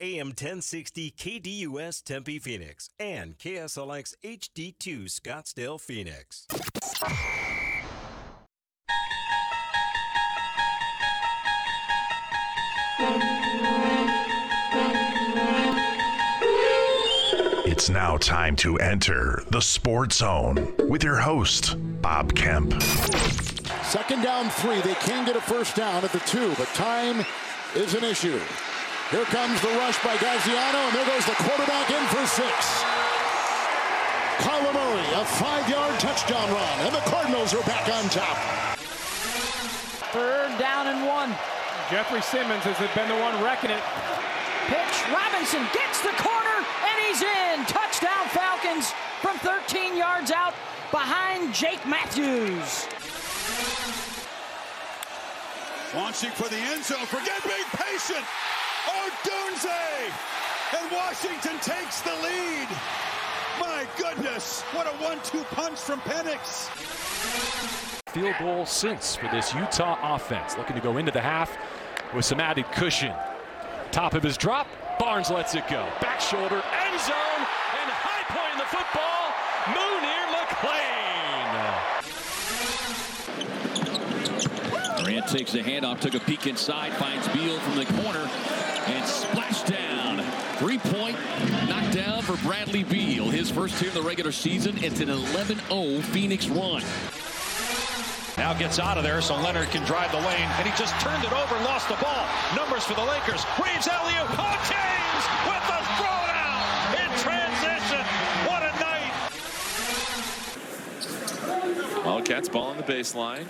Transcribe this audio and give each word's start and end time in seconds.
AM 0.00 0.28
1060 0.28 1.10
KDUS 1.10 2.04
Tempe 2.04 2.38
Phoenix 2.38 2.88
and 3.00 3.36
KSLX 3.36 4.14
HD2 4.24 5.06
Scottsdale 5.06 5.80
Phoenix. 5.80 6.46
It's 17.66 17.88
now 17.88 18.16
time 18.18 18.54
to 18.56 18.76
enter 18.76 19.42
the 19.50 19.60
Sports 19.60 20.18
Zone 20.18 20.74
with 20.88 21.02
your 21.02 21.16
host, 21.16 21.74
Bob 22.00 22.34
Kemp. 22.34 22.80
Second 23.82 24.22
down 24.22 24.48
three. 24.50 24.80
They 24.80 24.94
can 24.94 25.26
get 25.26 25.34
a 25.34 25.40
first 25.40 25.74
down 25.74 26.04
at 26.04 26.12
the 26.12 26.20
two, 26.20 26.54
but 26.56 26.68
time 26.68 27.24
is 27.74 27.94
an 27.94 28.04
issue. 28.04 28.38
Here 29.10 29.24
comes 29.24 29.58
the 29.62 29.68
rush 29.68 29.96
by 30.04 30.18
Gaziano, 30.18 30.84
and 30.84 30.94
there 30.94 31.06
goes 31.06 31.24
the 31.24 31.32
quarterback 31.40 31.88
in 31.88 32.04
for 32.12 32.26
six. 32.28 32.84
Kyler 34.44 34.74
Murray, 34.74 35.08
a 35.16 35.24
five-yard 35.24 35.98
touchdown 35.98 36.52
run, 36.52 36.78
and 36.84 36.94
the 36.94 37.00
Cardinals 37.08 37.54
are 37.54 37.62
back 37.64 37.88
on 37.88 38.04
top. 38.10 38.36
Third 40.12 40.58
down 40.58 40.88
and 40.88 41.06
one. 41.06 41.30
Jeffrey 41.90 42.20
Simmons 42.20 42.62
has 42.64 42.76
been 42.92 43.08
the 43.08 43.16
one 43.16 43.32
wrecking 43.42 43.70
it. 43.72 43.80
Pitch. 44.68 44.96
Robinson 45.08 45.64
gets 45.72 46.04
the 46.04 46.12
corner, 46.20 46.60
and 46.60 46.96
he's 47.08 47.24
in. 47.24 47.64
Touchdown 47.64 48.28
Falcons 48.28 48.92
from 49.24 49.38
13 49.40 49.96
yards 49.96 50.30
out 50.30 50.52
behind 50.92 51.54
Jake 51.54 51.80
Matthews. 51.88 52.84
Launching 55.96 56.30
for 56.36 56.52
the 56.52 56.60
end 56.60 56.84
zone. 56.84 57.08
Forget 57.08 57.40
being 57.48 57.64
patient. 57.72 58.26
Odunze. 58.88 60.12
And 60.78 60.92
Washington 60.92 61.58
takes 61.60 62.00
the 62.00 62.14
lead. 62.22 62.68
My 63.60 63.86
goodness. 63.98 64.62
What 64.72 64.86
a 64.86 64.96
one-two 65.02 65.44
punch 65.54 65.78
from 65.78 66.00
Penix. 66.00 66.68
Field 68.08 68.34
goal 68.38 68.66
since 68.66 69.16
for 69.16 69.28
this 69.28 69.54
Utah 69.54 69.98
offense. 70.14 70.56
Looking 70.56 70.76
to 70.76 70.82
go 70.82 70.96
into 70.96 71.12
the 71.12 71.20
half 71.20 71.56
with 72.14 72.24
some 72.24 72.40
added 72.40 72.64
cushion. 72.72 73.12
Top 73.92 74.14
of 74.14 74.22
his 74.22 74.36
drop. 74.36 74.66
Barnes 74.98 75.30
lets 75.30 75.54
it 75.54 75.68
go. 75.68 75.86
Back 76.00 76.20
shoulder. 76.20 76.62
End 76.86 77.00
zone. 77.00 77.42
And 77.80 77.90
high 77.90 78.24
point 78.34 78.52
in 78.52 78.58
the 78.58 78.64
football. 78.64 79.18
Mooney 85.18 85.32
takes 85.32 85.52
the 85.52 85.60
handoff, 85.60 86.00
took 86.00 86.14
a 86.14 86.20
peek 86.20 86.46
inside, 86.46 86.92
finds 86.94 87.26
Beal 87.28 87.58
from 87.60 87.74
the 87.76 87.84
corner, 88.02 88.30
and 88.86 89.04
splash 89.06 89.62
down. 89.62 90.22
Three 90.58 90.78
point 90.78 91.16
knockdown 91.68 92.22
for 92.22 92.36
Bradley 92.46 92.84
Beal. 92.84 93.28
His 93.28 93.50
first 93.50 93.80
here 93.80 93.88
in 93.88 93.94
the 93.94 94.02
regular 94.02 94.30
season. 94.32 94.76
It's 94.78 95.00
an 95.00 95.08
11-0 95.08 96.02
Phoenix 96.02 96.46
run. 96.48 96.84
Now 98.36 98.54
gets 98.54 98.78
out 98.78 98.96
of 98.96 99.02
there 99.02 99.20
so 99.20 99.34
Leonard 99.36 99.68
can 99.70 99.84
drive 99.84 100.12
the 100.12 100.18
lane, 100.18 100.48
and 100.58 100.68
he 100.68 100.72
just 100.78 100.94
turned 101.00 101.24
it 101.24 101.32
over, 101.32 101.56
lost 101.64 101.88
the 101.88 101.96
ball. 101.96 102.26
Numbers 102.54 102.84
for 102.84 102.94
the 102.94 103.04
Lakers. 103.04 103.44
Reaves 103.62 103.88
alley-oop. 103.88 104.28
Oh, 104.38 104.56
James 104.70 105.24
with 105.50 105.66
the 105.66 105.82
throwdown 105.98 106.94
in 107.02 107.10
transition. 107.18 108.04
What 108.46 108.62
a 108.62 108.72
night! 108.78 109.12
Wildcats 112.04 112.48
ball 112.48 112.68
on 112.68 112.76
the 112.76 112.84
baseline. 112.84 113.46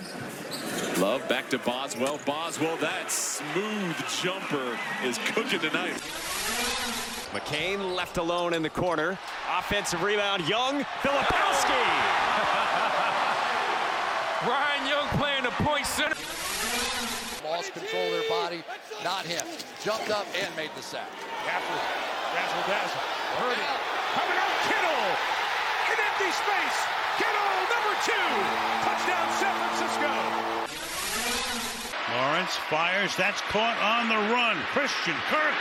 Love 0.99 1.27
back 1.29 1.49
to 1.49 1.57
Boswell. 1.59 2.19
Boswell, 2.25 2.75
that 2.77 3.11
smooth 3.11 3.95
jumper 4.21 4.77
is 5.03 5.17
cooking 5.25 5.59
tonight. 5.59 5.93
McCain 7.31 7.95
left 7.95 8.17
alone 8.17 8.53
in 8.53 8.61
the 8.63 8.69
corner. 8.69 9.17
Offensive 9.57 10.01
rebound. 10.01 10.47
Young. 10.47 10.83
Filipowski. 11.01 11.69
Ryan 14.47 14.87
Young 14.87 15.07
playing 15.19 15.43
the 15.43 15.51
point 15.63 15.85
center. 15.85 16.15
Lost 17.43 17.73
control 17.73 18.05
of 18.05 18.11
their 18.11 18.29
body, 18.29 18.63
not 19.03 19.25
him. 19.25 19.45
Jumped 19.83 20.09
up 20.09 20.25
and 20.39 20.55
made 20.55 20.71
the 20.75 20.81
sack. 20.81 21.09
After 21.47 21.73
razzle 22.35 22.63
dazzle. 22.67 23.01
Purdy. 23.35 23.61
Coming 24.15 24.37
out, 24.39 24.55
Kittle. 24.67 25.03
In 25.91 25.97
empty 25.99 26.31
space. 26.31 26.77
Kittle, 27.19 27.51
number 27.67 27.93
two. 28.03 28.31
Touchdown, 28.83 29.27
San 29.39 29.53
Francisco. 29.55 30.38
Lawrence 32.15 32.55
fires. 32.55 33.15
That's 33.15 33.41
caught 33.41 33.77
on 33.77 34.09
the 34.09 34.17
run. 34.33 34.57
Christian 34.73 35.15
Kirk 35.29 35.55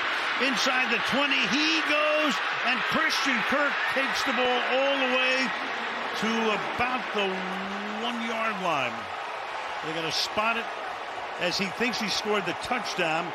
inside 0.47 0.92
the 0.92 1.03
20. 1.10 1.34
He 1.53 1.81
goes, 1.88 2.34
and 2.66 2.78
Christian 2.88 3.36
Kirk 3.48 3.72
takes 3.92 4.22
the 4.25 4.32
ball 4.32 4.60
all 4.72 4.94
the 4.98 5.12
way 5.16 5.37
to 6.20 6.31
about 6.54 7.04
the 7.14 7.28
one 8.03 8.16
yard 8.26 8.56
line. 8.62 8.92
They're 9.84 9.94
going 9.94 10.06
to 10.06 10.12
spot 10.12 10.56
it 10.56 10.64
as 11.41 11.58
he 11.58 11.66
thinks 11.76 12.00
he 12.00 12.08
scored 12.08 12.44
the 12.47 12.56
touchdown, 12.64 13.31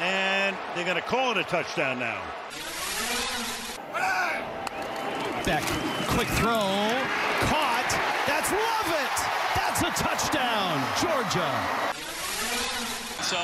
and 0.00 0.56
they're 0.74 0.84
going 0.84 0.96
to 0.96 1.02
call 1.02 1.32
it 1.32 1.38
a 1.38 1.44
touchdown 1.44 1.98
now. 1.98 2.22
Back, 5.44 5.64
quick 6.08 6.28
throw, 6.28 6.88
caught. 7.50 7.90
That's 8.26 8.50
Lovett. 8.52 9.42
That's 9.54 9.82
a 9.82 10.02
touchdown, 10.02 10.82
Georgia. 11.00 11.91
So 13.22 13.40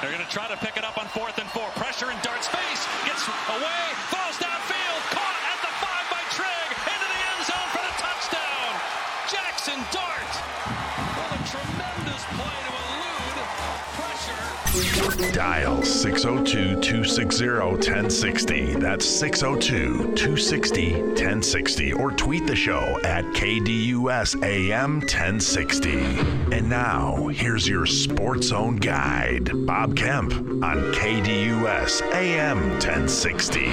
they're 0.00 0.10
going 0.10 0.24
to 0.24 0.32
try 0.32 0.48
to 0.48 0.56
pick 0.56 0.76
it 0.76 0.84
up 0.84 0.98
on 0.98 1.06
fourth 1.06 1.38
and 1.38 1.48
four. 1.50 1.68
Pressure 1.76 2.10
in 2.10 2.16
Dart's 2.22 2.48
face. 2.48 2.86
Gets 3.06 3.28
away. 3.48 3.82
Falls 4.10 4.36
downfield. 4.38 4.81
Dial 14.72 15.82
602 15.82 16.80
260 16.80 17.46
1060. 17.46 18.74
That's 18.76 19.04
602 19.04 20.14
260 20.14 20.92
1060. 20.94 21.92
Or 21.92 22.10
tweet 22.10 22.46
the 22.46 22.56
show 22.56 22.98
at 23.04 23.26
KDUS 23.34 24.42
AM 24.42 25.00
1060. 25.00 25.98
And 26.56 26.70
now, 26.70 27.28
here's 27.28 27.68
your 27.68 27.84
Sports 27.84 28.46
Zone 28.46 28.76
guide, 28.76 29.50
Bob 29.66 29.94
Kemp 29.94 30.32
on 30.32 30.78
KDUS 30.94 32.00
AM 32.14 32.70
1060. 32.70 33.70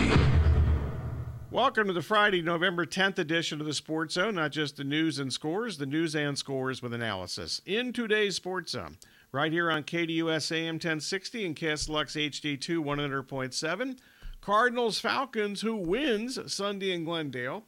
Welcome 1.50 1.88
to 1.88 1.94
the 1.94 2.02
Friday, 2.02 2.42
November 2.42 2.86
10th 2.86 3.20
edition 3.20 3.62
of 3.62 3.66
the 3.66 3.74
Sports 3.74 4.16
Zone. 4.16 4.36
Not 4.36 4.52
just 4.52 4.76
the 4.76 4.84
news 4.84 5.18
and 5.18 5.32
scores, 5.32 5.78
the 5.78 5.86
news 5.86 6.14
and 6.14 6.38
scores 6.38 6.82
with 6.82 6.94
analysis. 6.94 7.62
In 7.66 7.94
today's 7.94 8.36
Sports 8.36 8.74
Zone, 8.74 8.98
right 9.32 9.52
here 9.52 9.70
on 9.70 9.84
KDUS 9.84 10.52
AM 10.52 10.76
1060 10.76 11.46
and 11.46 11.56
KSLX 11.56 12.30
HD2 12.30 12.84
100.7. 12.84 13.98
Cardinals 14.42 15.00
Falcons, 15.00 15.62
who 15.62 15.76
wins 15.76 16.40
Sunday 16.52 16.92
in 16.92 17.04
Glendale. 17.04 17.66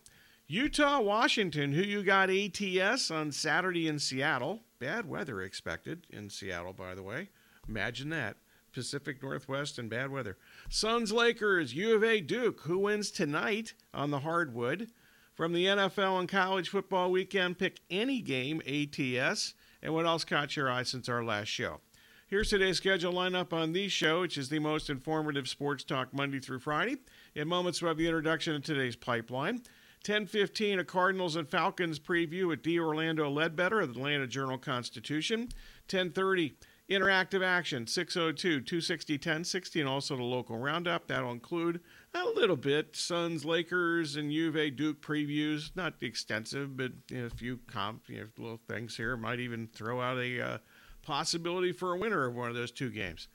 Utah 0.47 0.99
Washington, 0.99 1.73
who 1.73 1.81
you 1.81 2.03
got 2.03 2.29
ATS 2.29 3.11
on 3.11 3.31
Saturday 3.31 3.87
in 3.87 3.99
Seattle. 3.99 4.61
Bad 4.79 5.07
weather 5.07 5.41
expected 5.41 6.07
in 6.09 6.29
Seattle, 6.29 6.73
by 6.73 6.95
the 6.95 7.03
way. 7.03 7.29
Imagine 7.67 8.09
that. 8.09 8.37
Pacific 8.73 9.21
Northwest 9.21 9.77
and 9.79 9.89
bad 9.89 10.11
weather. 10.11 10.37
Suns 10.69 11.11
Lakers, 11.11 11.73
U 11.73 11.95
of 11.95 12.03
A 12.03 12.21
Duke, 12.21 12.61
who 12.61 12.79
wins 12.79 13.11
tonight 13.11 13.73
on 13.93 14.11
the 14.11 14.19
hardwood. 14.19 14.89
From 15.33 15.53
the 15.53 15.65
NFL 15.65 16.19
and 16.19 16.29
college 16.29 16.69
football 16.69 17.11
weekend, 17.11 17.57
pick 17.57 17.79
any 17.89 18.21
game 18.21 18.61
ATS. 18.67 19.53
And 19.81 19.93
what 19.93 20.05
else 20.05 20.23
caught 20.23 20.55
your 20.55 20.69
eye 20.69 20.83
since 20.83 21.09
our 21.09 21.23
last 21.23 21.47
show? 21.47 21.81
Here's 22.27 22.49
today's 22.49 22.77
schedule 22.77 23.13
lineup 23.13 23.51
on 23.51 23.73
the 23.73 23.89
show, 23.89 24.21
which 24.21 24.37
is 24.37 24.49
the 24.49 24.59
most 24.59 24.89
informative 24.89 25.49
sports 25.49 25.83
talk 25.83 26.13
Monday 26.13 26.39
through 26.39 26.59
Friday. 26.59 26.97
In 27.35 27.47
moments, 27.47 27.81
we'll 27.81 27.89
have 27.89 27.97
the 27.97 28.07
introduction 28.07 28.55
of 28.55 28.63
today's 28.63 28.95
pipeline. 28.95 29.61
10:15, 30.03 30.79
a 30.79 30.83
Cardinals 30.83 31.35
and 31.35 31.49
Falcons 31.49 31.99
preview 31.99 32.53
at 32.53 32.63
D. 32.63 32.79
Orlando 32.79 33.29
Ledbetter 33.29 33.81
of 33.81 33.93
the 33.93 33.99
Atlanta 33.99 34.27
Journal 34.27 34.57
Constitution. 34.57 35.49
10:30, 35.87 36.53
interactive 36.89 37.43
action 37.43 37.87
602 37.87 38.61
260 38.61 39.13
1060 39.13 39.79
and 39.79 39.89
also 39.89 40.17
the 40.17 40.23
local 40.23 40.57
roundup 40.57 41.07
that'll 41.07 41.31
include 41.31 41.79
a 42.13 42.25
little 42.25 42.55
bit. 42.55 42.95
Suns 42.95 43.45
lakers 43.45 44.15
and 44.15 44.31
a 44.31 44.69
duke 44.69 45.01
previews. 45.01 45.75
Not 45.75 45.95
extensive 46.01 46.75
but 46.75 46.91
you 47.09 47.21
know, 47.21 47.25
a 47.27 47.29
few 47.29 47.59
comp 47.67 48.03
you 48.07 48.19
know, 48.19 48.27
little 48.37 48.61
things 48.67 48.97
here. 48.97 49.15
Might 49.15 49.39
even 49.39 49.67
throw 49.67 50.01
out 50.01 50.17
a 50.17 50.41
uh, 50.41 50.57
possibility 51.01 51.71
for 51.71 51.93
a 51.93 51.97
winner 51.97 52.25
of 52.25 52.35
one 52.35 52.49
of 52.49 52.55
those 52.55 52.71
two 52.71 52.89
games. 52.89 53.27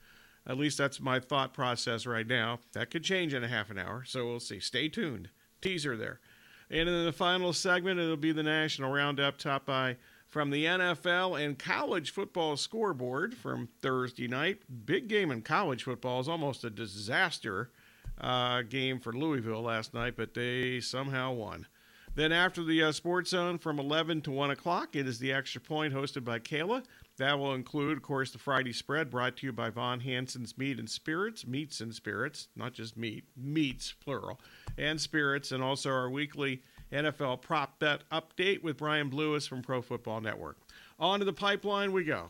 At 0.45 0.57
least 0.57 0.77
that's 0.77 1.01
my 1.01 1.19
thought 1.19 1.53
process 1.53 2.05
right 2.05 2.27
now. 2.27 2.59
That 2.73 2.89
could 2.89 3.03
change 3.03 3.33
in 3.33 3.43
a 3.43 3.47
half 3.47 3.69
an 3.69 3.77
hour 3.77 4.03
so 4.05 4.25
we'll 4.25 4.39
see. 4.39 4.59
Stay 4.59 4.89
tuned. 4.89 5.29
Teaser 5.61 5.97
there. 5.97 6.19
And 6.69 6.87
in 6.87 7.05
the 7.05 7.13
final 7.13 7.53
segment 7.53 7.99
it'll 7.99 8.17
be 8.17 8.31
the 8.31 8.43
national 8.43 8.91
roundup 8.91 9.37
top 9.37 9.65
by 9.65 9.97
from 10.27 10.49
the 10.49 10.65
NFL 10.65 11.41
and 11.41 11.57
college 11.57 12.11
football 12.11 12.57
scoreboard 12.57 13.33
from 13.33 13.69
Thursday 13.81 14.27
night. 14.27 14.59
Big 14.85 15.07
game 15.07 15.31
in 15.31 15.41
college 15.41 15.83
football 15.83 16.19
is 16.19 16.27
almost 16.27 16.63
a 16.63 16.69
disaster 16.69 17.71
uh, 18.19 18.61
game 18.63 18.99
for 18.99 19.13
Louisville 19.13 19.61
last 19.61 19.93
night, 19.93 20.15
but 20.15 20.33
they 20.33 20.79
somehow 20.79 21.33
won. 21.33 21.67
Then 22.17 22.31
after 22.31 22.63
the 22.63 22.81
uh, 22.81 22.91
Sports 22.91 23.29
Zone 23.29 23.59
from 23.59 23.77
11 23.77 24.21
to 24.21 24.31
1 24.31 24.49
o'clock, 24.49 24.95
it 24.95 25.07
is 25.07 25.19
the 25.19 25.31
Extra 25.31 25.61
Point 25.61 25.93
hosted 25.93 26.25
by 26.25 26.39
Kayla. 26.39 26.83
That 27.17 27.37
will 27.37 27.53
include, 27.53 27.97
of 27.97 28.03
course, 28.03 28.31
the 28.31 28.39
Friday 28.39 28.73
spread 28.73 29.11
brought 29.11 29.37
to 29.37 29.45
you 29.45 29.53
by 29.53 29.69
Von 29.69 29.99
Hanson's 29.99 30.57
Meat 30.57 30.79
and 30.79 30.89
Spirits, 30.89 31.45
Meats 31.45 31.79
and 31.79 31.93
Spirits, 31.93 32.47
not 32.55 32.73
just 32.73 32.97
meat, 32.97 33.25
meats, 33.35 33.93
plural, 34.03 34.39
and 34.79 34.99
spirits, 34.99 35.51
and 35.51 35.61
also 35.61 35.91
our 35.91 36.09
weekly 36.09 36.63
NFL 36.91 37.41
prop 37.41 37.77
bet 37.77 38.01
update 38.11 38.63
with 38.63 38.77
Brian 38.77 39.11
Lewis 39.11 39.45
from 39.45 39.61
Pro 39.61 39.83
Football 39.83 40.21
Network. 40.21 40.57
On 40.99 41.19
to 41.19 41.25
the 41.25 41.33
pipeline 41.33 41.91
we 41.91 42.03
go. 42.03 42.29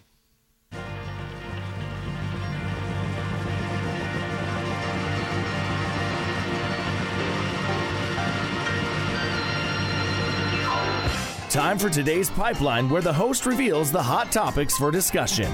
Time 11.57 11.79
for 11.79 11.89
today's 11.89 12.29
pipeline, 12.29 12.87
where 12.87 13.01
the 13.01 13.11
host 13.11 13.47
reveals 13.47 13.91
the 13.91 13.99
hot 13.99 14.31
topics 14.31 14.77
for 14.77 14.91
discussion. 14.91 15.51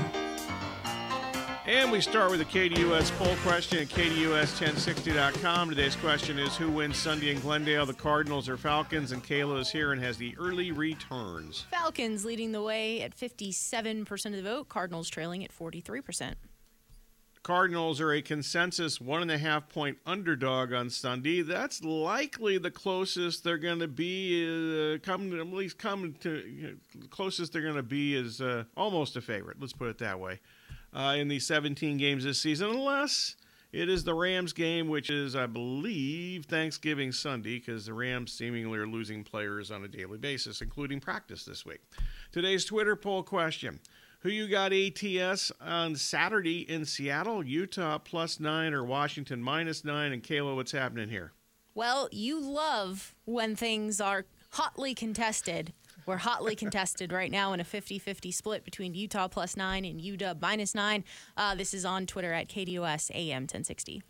And 1.65 1.89
we 1.93 2.01
start 2.01 2.29
with 2.29 2.41
the 2.41 2.45
KDUS 2.45 3.09
poll 3.17 3.33
question 3.37 3.79
at 3.79 3.87
KDUS1060.com. 3.87 5.69
Today's 5.69 5.95
question 5.95 6.39
is 6.39 6.57
Who 6.57 6.69
wins 6.69 6.97
Sunday 6.97 7.31
in 7.31 7.39
Glendale, 7.39 7.85
the 7.85 7.93
Cardinals 7.93 8.49
or 8.49 8.57
Falcons? 8.57 9.13
And 9.13 9.23
Kayla 9.23 9.61
is 9.61 9.71
here 9.71 9.93
and 9.93 10.03
has 10.03 10.17
the 10.17 10.35
early 10.37 10.73
returns. 10.73 11.67
Falcons 11.71 12.25
leading 12.25 12.51
the 12.51 12.61
way 12.61 13.01
at 13.01 13.15
57% 13.15 14.25
of 14.25 14.31
the 14.33 14.41
vote, 14.41 14.67
Cardinals 14.67 15.07
trailing 15.07 15.41
at 15.45 15.57
43%. 15.57 16.33
Cardinals 17.43 17.99
are 17.99 18.13
a 18.13 18.21
consensus 18.21 19.01
one 19.01 19.21
and 19.21 19.29
a 19.29 19.37
half 19.37 19.67
point 19.67 19.97
underdog 20.05 20.71
on 20.71 20.89
Sunday. 20.89 21.41
That's 21.41 21.83
likely 21.83 22.57
the 22.57 22.71
closest 22.71 23.43
they're 23.43 23.57
going 23.57 23.79
to 23.79 23.87
be. 23.87 24.95
Uh, 24.95 24.97
coming 24.99 25.37
at 25.37 25.47
least 25.47 25.77
coming 25.77 26.13
to 26.21 26.77
closest 27.09 27.51
they're 27.51 27.61
going 27.61 27.75
to 27.75 27.83
be 27.83 28.15
is 28.15 28.39
uh, 28.39 28.63
almost 28.77 29.17
a 29.17 29.21
favorite. 29.21 29.57
Let's 29.59 29.73
put 29.73 29.89
it 29.89 29.97
that 29.97 30.21
way. 30.21 30.39
Uh, 30.95 31.15
in 31.17 31.27
the 31.27 31.39
17 31.39 31.97
games 31.97 32.23
this 32.23 32.39
season, 32.39 32.69
unless 32.69 33.35
it 33.73 33.89
is 33.89 34.03
the 34.03 34.13
Rams 34.13 34.53
game, 34.53 34.87
which 34.87 35.09
is, 35.09 35.35
I 35.35 35.47
believe, 35.47 36.45
Thanksgiving 36.45 37.11
Sunday, 37.11 37.57
because 37.57 37.87
the 37.87 37.93
Rams 37.93 38.31
seemingly 38.31 38.77
are 38.77 38.87
losing 38.87 39.23
players 39.23 39.71
on 39.71 39.83
a 39.83 39.87
daily 39.87 40.19
basis, 40.19 40.61
including 40.61 40.99
practice 40.99 41.43
this 41.43 41.65
week. 41.65 41.81
Today's 42.31 42.63
Twitter 42.63 42.95
poll 42.95 43.23
question 43.23 43.79
who 44.23 44.29
you 44.29 44.47
got 44.47 44.71
ATS 44.71 45.51
on 45.61 45.95
Saturday 45.95 46.61
in 46.61 46.85
Seattle, 46.85 47.45
Utah 47.45 47.97
plus 47.97 48.39
nine 48.39 48.73
or 48.73 48.83
Washington 48.83 49.43
minus 49.43 49.83
nine? 49.83 50.13
And 50.13 50.23
Kayla, 50.23 50.55
what's 50.55 50.71
happening 50.71 51.09
here? 51.09 51.33
Well, 51.75 52.07
you 52.11 52.39
love 52.39 53.15
when 53.25 53.55
things 53.55 53.99
are 53.99 54.25
hotly 54.51 54.95
contested. 54.95 55.73
We're 56.05 56.17
hotly 56.17 56.55
contested 56.55 57.11
right 57.11 57.31
now 57.31 57.53
in 57.53 57.59
a 57.59 57.63
50 57.65 57.99
50 57.99 58.31
split 58.31 58.63
between 58.63 58.95
Utah 58.95 59.27
plus 59.27 59.57
nine 59.57 59.83
and 59.83 59.99
UW 59.99 60.41
minus 60.41 60.73
nine. 60.73 61.03
Uh, 61.35 61.55
this 61.55 61.73
is 61.73 61.83
on 61.83 62.05
Twitter 62.05 62.31
at 62.31 62.47
KDUS 62.47 63.11
AM 63.13 63.43
1060. 63.43 64.03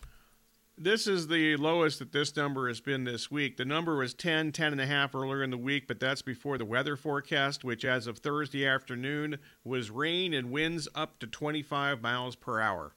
This 0.76 1.06
is 1.06 1.28
the 1.28 1.56
lowest 1.56 2.00
that 2.00 2.12
this 2.12 2.36
number 2.36 2.68
has 2.68 2.82
been 2.82 3.04
this 3.04 3.30
week. 3.30 3.58
The 3.58 3.64
number 3.64 3.96
was 3.96 4.16
10, 4.16 4.52
10 4.52 4.72
and 4.72 4.82
a 4.82 4.88
half 4.88 5.14
earlier 5.14 5.44
in 5.44 5.52
the 5.52 5.58
week, 5.58 5.88
but 5.88 6.00
that's 6.00 6.24
before 6.24 6.58
the 6.58 6.66
weather 6.66 6.96
forecast, 6.96 7.64
which 7.64 7.86
as 7.86 8.08
of 8.08 8.18
Thursday 8.18 8.66
afternoon 8.66 9.38
was 9.64 9.92
rain 9.92 10.34
and 10.34 10.50
winds 10.50 10.88
up 10.96 11.20
to 11.20 11.28
25 11.28 12.02
miles 12.02 12.36
per 12.36 12.60
hour. 12.60 12.94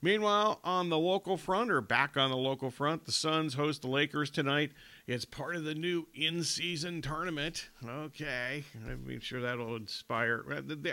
Meanwhile, 0.00 0.60
on 0.62 0.88
the 0.88 0.98
local 0.98 1.36
front, 1.36 1.72
or 1.72 1.80
back 1.80 2.16
on 2.16 2.30
the 2.30 2.36
local 2.36 2.70
front, 2.70 3.04
the 3.04 3.12
Suns 3.12 3.54
host 3.54 3.82
the 3.82 3.88
Lakers 3.88 4.30
tonight. 4.30 4.70
It's 5.08 5.24
part 5.24 5.56
of 5.56 5.64
the 5.64 5.74
new 5.74 6.06
in-season 6.14 7.02
tournament. 7.02 7.70
Okay, 7.86 8.64
I'm 8.88 9.20
sure 9.20 9.40
that'll 9.40 9.74
inspire. 9.74 10.44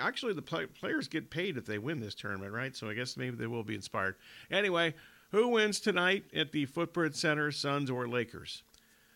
Actually, 0.02 0.34
the 0.34 0.42
players 0.42 1.08
get 1.08 1.30
paid 1.30 1.58
if 1.58 1.68
they 1.68 1.78
win 1.78 2.00
this 2.00 2.16
tournament, 2.16 2.52
right? 2.52 2.76
So 2.76 2.90
I 2.90 2.96
guess 2.96 3.16
maybe 3.16 3.38
they 3.38 3.48
will 3.48 3.64
be 3.64 3.76
inspired. 3.76 4.16
Anyway, 4.52 4.96
who 5.32 5.50
wins 5.50 5.80
tonight 5.80 6.26
at 6.34 6.52
the 6.52 6.66
Footprint 6.66 7.16
Center, 7.16 7.52
Suns 7.52 7.90
or 7.90 8.08
Lakers? 8.08 8.64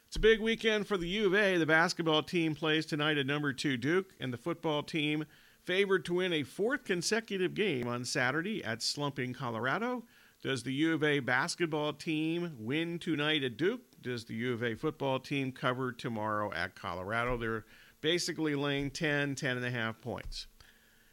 It's 0.07 0.17
a 0.17 0.19
big 0.19 0.41
weekend 0.41 0.87
for 0.87 0.97
the 0.97 1.07
U 1.07 1.27
of 1.27 1.35
A. 1.35 1.57
The 1.57 1.65
basketball 1.65 2.23
team 2.23 2.53
plays 2.53 2.85
tonight 2.85 3.17
at 3.17 3.25
number 3.25 3.53
two 3.53 3.77
Duke, 3.77 4.13
and 4.19 4.33
the 4.33 4.37
football 4.37 4.83
team 4.83 5.25
favored 5.63 6.03
to 6.05 6.15
win 6.15 6.33
a 6.33 6.43
fourth 6.43 6.83
consecutive 6.83 7.53
game 7.53 7.87
on 7.87 8.03
Saturday 8.03 8.63
at 8.63 8.81
slumping 8.81 9.33
Colorado. 9.33 10.03
Does 10.43 10.63
the 10.63 10.73
U 10.73 10.95
of 10.95 11.03
A 11.03 11.19
basketball 11.19 11.93
team 11.93 12.57
win 12.59 12.99
tonight 12.99 13.43
at 13.43 13.55
Duke? 13.55 13.81
Does 14.01 14.25
the 14.25 14.33
U 14.33 14.53
of 14.53 14.63
A 14.63 14.75
football 14.75 15.19
team 15.19 15.51
cover 15.51 15.93
tomorrow 15.93 16.51
at 16.51 16.75
Colorado? 16.75 17.37
They're 17.37 17.65
basically 18.01 18.55
laying 18.55 18.89
10, 18.89 19.35
10 19.35 19.57
and 19.57 19.65
a 19.65 19.71
half 19.71 20.01
points. 20.01 20.47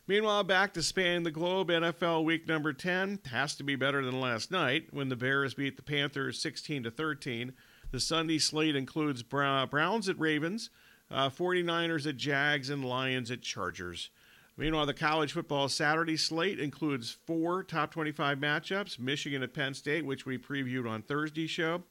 Meanwhile, 0.08 0.44
back 0.44 0.72
to 0.72 0.82
spanning 0.82 1.24
the 1.24 1.30
globe, 1.30 1.68
NFL 1.68 2.24
week 2.24 2.48
number 2.48 2.72
10 2.72 3.18
has 3.30 3.54
to 3.56 3.62
be 3.62 3.76
better 3.76 4.02
than 4.02 4.22
last 4.22 4.50
night 4.50 4.86
when 4.90 5.10
the 5.10 5.16
Bears 5.16 5.52
beat 5.52 5.76
the 5.76 5.82
Panthers 5.82 6.40
16 6.40 6.84
to 6.84 6.90
13. 6.90 7.52
The 7.90 8.00
Sunday 8.00 8.38
slate 8.38 8.74
includes 8.74 9.22
Browns 9.22 10.08
at 10.08 10.18
Ravens, 10.18 10.70
uh, 11.10 11.28
49ers 11.28 12.06
at 12.06 12.16
Jags, 12.16 12.70
and 12.70 12.86
Lions 12.86 13.30
at 13.30 13.42
Chargers. 13.42 14.08
Meanwhile, 14.56 14.86
the 14.86 14.94
college 14.94 15.34
football 15.34 15.68
Saturday 15.68 16.16
slate 16.16 16.58
includes 16.58 17.18
four 17.26 17.62
top 17.62 17.92
25 17.92 18.38
matchups 18.38 18.98
Michigan 18.98 19.42
at 19.42 19.52
Penn 19.52 19.74
State, 19.74 20.06
which 20.06 20.24
we 20.24 20.38
previewed 20.38 20.88
on 20.88 21.02
Thursday's 21.02 21.50
show, 21.50 21.82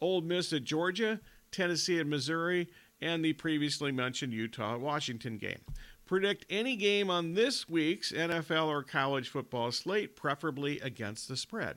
Ole 0.00 0.22
Miss 0.22 0.52
at 0.52 0.64
Georgia, 0.64 1.20
Tennessee 1.52 2.00
at 2.00 2.08
Missouri, 2.08 2.68
and 3.00 3.24
the 3.24 3.32
previously 3.32 3.92
mentioned 3.92 4.32
Utah 4.32 4.76
Washington 4.76 5.38
game. 5.38 5.60
Predict 6.10 6.44
any 6.50 6.74
game 6.74 7.08
on 7.08 7.34
this 7.34 7.68
week's 7.68 8.10
NFL 8.10 8.66
or 8.66 8.82
college 8.82 9.28
football 9.28 9.70
slate, 9.70 10.16
preferably 10.16 10.80
against 10.80 11.28
the 11.28 11.36
spread. 11.36 11.76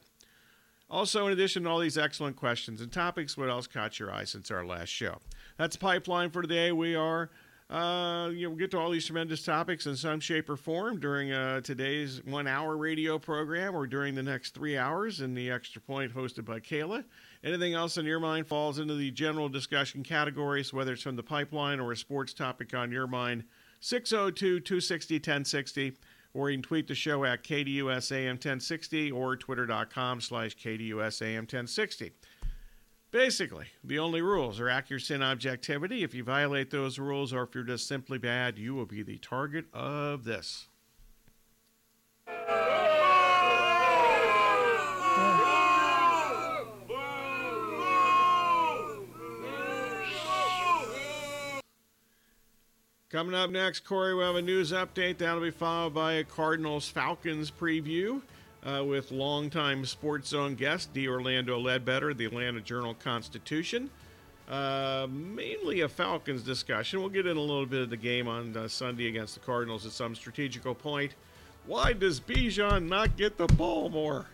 Also, 0.90 1.28
in 1.28 1.34
addition 1.34 1.62
to 1.62 1.70
all 1.70 1.78
these 1.78 2.00
excellent 2.00 2.36
questions 2.36 2.82
and 2.82 2.92
topics, 2.92 3.38
what 3.38 3.48
else 3.48 3.68
caught 3.68 4.00
your 4.00 4.12
eye 4.12 4.24
since 4.24 4.50
our 4.50 4.66
last 4.66 4.90
show? 4.90 5.20
That's 5.60 5.76
Pipeline 5.76 6.32
for 6.32 6.42
today. 6.42 6.72
We 6.72 6.96
are, 6.96 7.30
uh, 7.70 8.32
you 8.34 8.46
know, 8.46 8.50
we'll 8.50 8.58
get 8.58 8.72
to 8.72 8.80
all 8.80 8.90
these 8.90 9.06
tremendous 9.06 9.44
topics 9.44 9.86
in 9.86 9.96
some 9.96 10.20
shape 10.20 10.50
or 10.50 10.58
form 10.58 11.00
during 11.00 11.32
uh, 11.32 11.62
today's 11.62 12.20
one 12.26 12.48
hour 12.48 12.76
radio 12.76 13.20
program 13.20 13.76
or 13.76 13.86
during 13.86 14.16
the 14.16 14.24
next 14.24 14.56
three 14.56 14.76
hours 14.76 15.22
in 15.22 15.36
the 15.36 15.52
Extra 15.52 15.80
Point 15.80 16.12
hosted 16.12 16.44
by 16.44 16.60
Kayla. 16.60 17.04
Anything 17.44 17.76
else 17.76 18.00
on 18.00 18.06
your 18.06 18.20
mind 18.20 18.48
falls 18.48 18.80
into 18.80 18.96
the 18.96 19.12
general 19.12 19.48
discussion 19.48 20.02
categories, 20.02 20.74
whether 20.74 20.94
it's 20.94 21.04
from 21.04 21.18
the 21.18 21.22
pipeline 21.22 21.80
or 21.80 21.92
a 21.92 21.96
sports 21.96 22.34
topic 22.34 22.74
on 22.74 22.92
your 22.92 23.06
mind 23.06 23.44
602 23.84 24.62
260 24.62 25.16
1060, 25.16 25.98
or 26.34 26.50
you 26.50 26.56
can 26.56 26.64
tweet 26.64 26.88
the 26.88 26.96
show 26.96 27.26
at 27.26 27.44
KDUSAM 27.44 28.30
1060 28.30 29.12
or 29.12 29.36
twitter.com 29.36 30.22
slash 30.22 30.56
KDUSAM 30.56 31.40
1060. 31.40 32.14
Basically, 33.12 33.66
the 33.84 34.00
only 34.00 34.22
rules 34.22 34.62
are 34.62 34.70
accuracy 34.70 35.16
and 35.16 35.24
objectivity. 35.24 36.02
If 36.02 36.14
you 36.14 36.24
violate 36.24 36.72
those 36.72 36.98
rules 36.98 37.34
or 37.34 37.44
if 37.44 37.54
you're 37.54 37.66
just 37.66 37.86
simply 37.86 38.18
bad, 38.18 38.58
you 38.58 38.74
will 38.74 38.86
be 38.86 39.04
the 39.04 39.18
target 39.18 39.66
of 39.74 40.24
this. 40.24 40.70
Coming 53.14 53.36
up 53.36 53.52
next, 53.52 53.82
Corey, 53.82 54.16
we 54.16 54.24
have 54.24 54.38
a 54.38 54.42
news 54.42 54.72
update. 54.72 55.20
That'll 55.20 55.40
be 55.40 55.52
followed 55.52 55.94
by 55.94 56.14
a 56.14 56.24
Cardinals 56.24 56.90
Falcons 56.90 57.52
preview 57.52 58.24
uh, 58.66 58.84
with 58.84 59.12
longtime 59.12 59.86
Sports 59.86 60.30
Zone 60.30 60.56
guest 60.56 60.92
D. 60.96 61.08
Orlando 61.08 61.60
Ledbetter, 61.60 62.16
the 62.16 62.26
Atlanta 62.26 62.60
Journal 62.60 62.96
Constitution. 62.96 63.92
Uh, 64.50 65.06
mainly 65.12 65.82
a 65.82 65.88
Falcons 65.88 66.42
discussion. 66.42 67.02
We'll 67.02 67.10
get 67.10 67.28
in 67.28 67.38
a 67.38 67.40
little 67.40 67.68
bit 67.68 67.84
of 67.84 67.92
the 67.92 67.98
game 67.98 68.28
on 68.28 68.58
uh, 68.58 68.68
Sunday 68.68 69.10
against 69.10 69.36
the 69.36 69.42
Cardinals 69.42 69.86
at 69.86 69.92
some 69.92 70.16
strategical 70.16 70.74
point. 70.74 71.14
Why 71.68 71.94
does 71.94 72.20
Bijan 72.20 72.90
not 72.90 73.16
get 73.16 73.38
the 73.38 73.46
ball 73.46 73.90
more? 73.90 74.26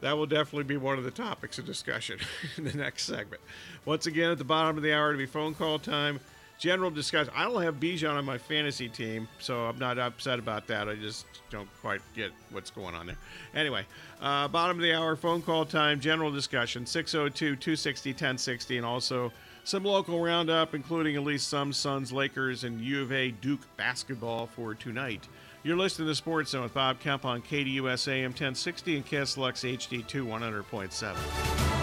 That 0.00 0.18
will 0.18 0.26
definitely 0.26 0.64
be 0.64 0.78
one 0.78 0.98
of 0.98 1.04
the 1.04 1.12
topics 1.12 1.60
of 1.60 1.64
discussion 1.64 2.18
in 2.56 2.64
the 2.64 2.76
next 2.76 3.04
segment. 3.04 3.40
Once 3.84 4.06
again, 4.06 4.32
at 4.32 4.38
the 4.38 4.42
bottom 4.44 4.76
of 4.76 4.82
the 4.82 4.92
hour, 4.92 5.12
to 5.12 5.16
be 5.16 5.26
phone 5.26 5.54
call 5.54 5.78
time 5.78 6.18
general 6.58 6.90
discussion. 6.90 7.32
I 7.36 7.44
don't 7.44 7.62
have 7.62 7.76
Bijan 7.76 8.14
on 8.14 8.24
my 8.24 8.38
fantasy 8.38 8.88
team, 8.88 9.28
so 9.38 9.66
I'm 9.66 9.78
not 9.78 9.98
upset 9.98 10.38
about 10.38 10.66
that. 10.68 10.88
I 10.88 10.94
just 10.94 11.26
don't 11.50 11.68
quite 11.80 12.00
get 12.14 12.32
what's 12.50 12.70
going 12.70 12.94
on 12.94 13.06
there. 13.06 13.18
Anyway, 13.54 13.86
uh, 14.20 14.48
bottom 14.48 14.76
of 14.76 14.82
the 14.82 14.94
hour, 14.94 15.16
phone 15.16 15.42
call 15.42 15.64
time, 15.64 16.00
general 16.00 16.30
discussion 16.30 16.86
602 16.86 17.56
260 17.56 18.10
1060, 18.10 18.76
and 18.78 18.86
also 18.86 19.32
some 19.64 19.84
local 19.84 20.22
roundup, 20.22 20.74
including 20.74 21.16
at 21.16 21.24
least 21.24 21.48
some 21.48 21.72
Suns, 21.72 22.12
Lakers, 22.12 22.64
and 22.64 22.80
U 22.80 23.02
of 23.02 23.12
A 23.12 23.32
Duke 23.32 23.60
basketball 23.76 24.46
for 24.46 24.74
tonight. 24.74 25.28
You're 25.64 25.76
listening 25.76 26.06
to 26.06 26.14
Sports 26.14 26.50
Zone 26.50 26.62
with 26.62 26.74
Bob 26.74 27.00
Kemp 27.00 27.24
on 27.24 27.42
KDUS 27.42 28.06
AM 28.06 28.30
1060 28.30 28.96
and 28.96 29.04
KSLX 29.04 29.76
HD2 29.76 30.24
100.7. 30.24 31.75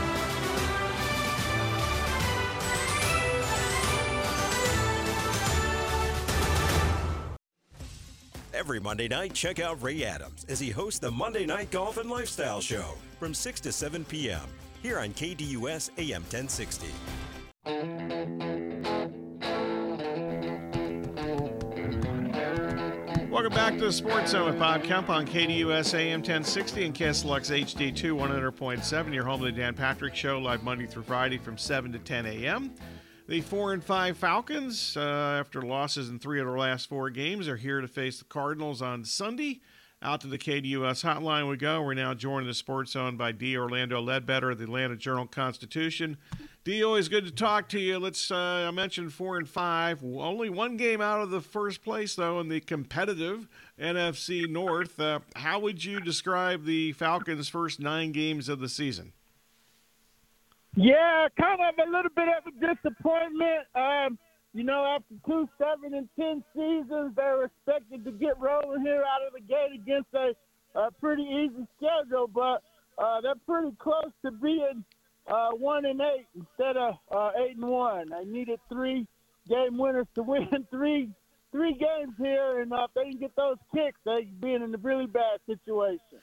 Every 8.63 8.79
Monday 8.79 9.09
night, 9.09 9.33
check 9.33 9.59
out 9.59 9.83
Ray 9.83 10.05
Adams 10.05 10.45
as 10.47 10.57
he 10.57 10.69
hosts 10.69 10.97
the 10.97 11.11
Monday 11.11 11.45
Night 11.45 11.69
Golf 11.69 11.97
and 11.97 12.09
Lifestyle 12.09 12.61
Show 12.61 12.93
from 13.19 13.33
6 13.33 13.59
to 13.59 13.73
7 13.73 14.05
p.m. 14.05 14.39
here 14.81 14.99
on 14.99 15.09
KDUS 15.09 15.89
AM 15.97 16.21
1060. 16.21 16.87
Welcome 23.29 23.51
back 23.51 23.73
to 23.73 23.81
the 23.81 23.91
Sports 23.91 24.31
Zone 24.31 24.45
with 24.45 24.57
Bob 24.57 24.85
Kemp 24.85 25.09
on 25.09 25.27
KDUS 25.27 25.93
AM 25.93 26.21
1060 26.21 26.85
and 26.85 26.95
KSLX 26.95 27.65
HD2 27.65 28.15
100.7. 28.15 29.13
Your 29.13 29.25
home 29.25 29.41
to 29.41 29.47
the 29.47 29.51
Dan 29.51 29.73
Patrick 29.73 30.15
Show, 30.15 30.39
live 30.39 30.63
Monday 30.63 30.87
through 30.87 31.03
Friday 31.03 31.37
from 31.37 31.57
7 31.57 31.91
to 31.91 31.99
10 31.99 32.25
a.m. 32.27 32.73
The 33.25 33.39
4 33.39 33.71
and 33.71 33.83
5 33.83 34.17
Falcons, 34.17 34.97
uh, 34.97 35.37
after 35.39 35.61
losses 35.61 36.09
in 36.09 36.19
three 36.19 36.41
of 36.41 36.45
their 36.45 36.57
last 36.57 36.89
four 36.89 37.09
games, 37.09 37.47
are 37.47 37.55
here 37.55 37.79
to 37.79 37.87
face 37.87 38.19
the 38.19 38.25
Cardinals 38.25 38.81
on 38.81 39.05
Sunday. 39.05 39.61
Out 40.01 40.19
to 40.21 40.27
the 40.27 40.37
KDUS 40.37 41.05
hotline 41.05 41.49
we 41.49 41.55
go. 41.55 41.81
We're 41.81 41.93
now 41.93 42.13
joined 42.13 42.41
in 42.41 42.47
the 42.49 42.53
Sports 42.53 42.91
Zone 42.91 43.15
by 43.15 43.31
D. 43.31 43.55
Orlando 43.55 44.01
Ledbetter 44.01 44.51
of 44.51 44.57
the 44.57 44.65
Atlanta 44.65 44.97
Journal 44.97 45.25
Constitution. 45.25 46.17
D, 46.65 46.83
always 46.83 47.07
good 47.07 47.25
to 47.25 47.31
talk 47.31 47.69
to 47.69 47.79
you. 47.79 47.97
Let's. 47.97 48.29
Uh, 48.29 48.65
I 48.67 48.71
mentioned 48.71 49.13
four 49.13 49.37
and 49.37 49.47
five. 49.47 50.03
Only 50.03 50.49
one 50.49 50.75
game 50.75 50.99
out 50.99 51.21
of 51.21 51.29
the 51.29 51.39
first 51.39 51.81
place, 51.81 52.15
though, 52.15 52.41
in 52.41 52.49
the 52.49 52.59
competitive 52.59 53.47
NFC 53.79 54.49
North. 54.49 54.99
Uh, 54.99 55.19
how 55.37 55.59
would 55.59 55.85
you 55.85 56.01
describe 56.01 56.65
the 56.65 56.91
Falcons' 56.91 57.47
first 57.47 57.79
nine 57.79 58.11
games 58.11 58.49
of 58.49 58.59
the 58.59 58.67
season? 58.67 59.13
Yeah, 60.75 61.27
kind 61.39 61.59
of 61.61 61.75
a 61.77 61.89
little 61.89 62.11
bit 62.15 62.27
of 62.29 62.47
a 62.47 62.73
disappointment. 62.73 63.67
Um, 63.75 64.17
you 64.53 64.63
know, 64.63 64.85
after 64.85 65.15
two 65.25 65.47
seven 65.57 65.93
and 65.93 66.09
ten 66.19 66.43
seasons, 66.55 67.13
they're 67.15 67.45
expected 67.45 68.03
to 68.05 68.11
get 68.11 68.39
rolling 68.39 68.81
here 68.81 69.03
out 69.03 69.25
of 69.25 69.33
the 69.33 69.41
gate 69.41 69.79
against 69.79 70.09
a, 70.13 70.33
a 70.79 70.91
pretty 70.99 71.23
easy 71.23 71.67
schedule, 71.77 72.27
but 72.27 72.63
uh, 72.97 73.21
they're 73.21 73.33
pretty 73.47 73.75
close 73.79 74.11
to 74.25 74.31
being 74.31 74.83
uh, 75.27 75.51
one 75.51 75.85
and 75.85 76.01
eight 76.01 76.27
instead 76.35 76.77
of 76.77 76.95
uh, 77.11 77.31
eight 77.37 77.55
and 77.55 77.67
one. 77.67 78.09
They 78.09 78.25
needed 78.25 78.59
three 78.71 79.07
game 79.47 79.77
winners 79.77 80.07
to 80.15 80.23
win 80.27 80.49
three 80.71 81.09
three 81.51 81.73
games 81.73 82.15
here, 82.17 82.61
and 82.61 82.73
uh, 82.73 82.87
if 82.87 82.93
they 82.95 83.11
can 83.11 83.19
get 83.19 83.35
those 83.35 83.57
kicks, 83.75 83.99
they 84.05 84.25
would 84.25 84.41
be 84.41 84.53
in 84.53 84.63
a 84.63 84.77
really 84.79 85.05
bad 85.05 85.39
situation. 85.45 86.19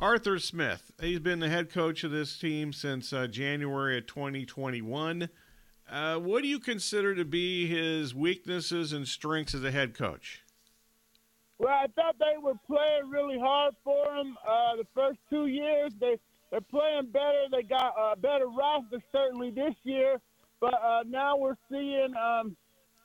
Arthur 0.00 0.38
Smith, 0.38 0.92
he's 0.98 1.20
been 1.20 1.40
the 1.40 1.50
head 1.50 1.70
coach 1.70 2.04
of 2.04 2.10
this 2.10 2.38
team 2.38 2.72
since 2.72 3.12
uh, 3.12 3.26
January 3.26 3.98
of 3.98 4.06
2021. 4.06 5.28
Uh, 5.90 6.16
what 6.16 6.40
do 6.40 6.48
you 6.48 6.58
consider 6.58 7.14
to 7.14 7.26
be 7.26 7.66
his 7.66 8.14
weaknesses 8.14 8.94
and 8.94 9.06
strengths 9.06 9.54
as 9.54 9.62
a 9.62 9.70
head 9.70 9.92
coach? 9.92 10.42
Well, 11.58 11.74
I 11.74 11.86
thought 11.94 12.16
they 12.18 12.38
were 12.42 12.54
playing 12.66 13.10
really 13.10 13.38
hard 13.38 13.74
for 13.84 14.16
him 14.16 14.38
uh, 14.48 14.76
the 14.76 14.86
first 14.94 15.18
two 15.28 15.46
years. 15.46 15.92
They 16.00 16.16
they're 16.50 16.62
playing 16.62 17.10
better. 17.12 17.44
They 17.52 17.62
got 17.62 17.92
a 17.98 18.16
better 18.16 18.46
roster 18.48 19.02
certainly 19.12 19.50
this 19.50 19.74
year, 19.84 20.18
but 20.62 20.74
uh, 20.82 21.02
now 21.06 21.36
we're 21.36 21.58
seeing 21.70 22.14
um, 22.16 22.56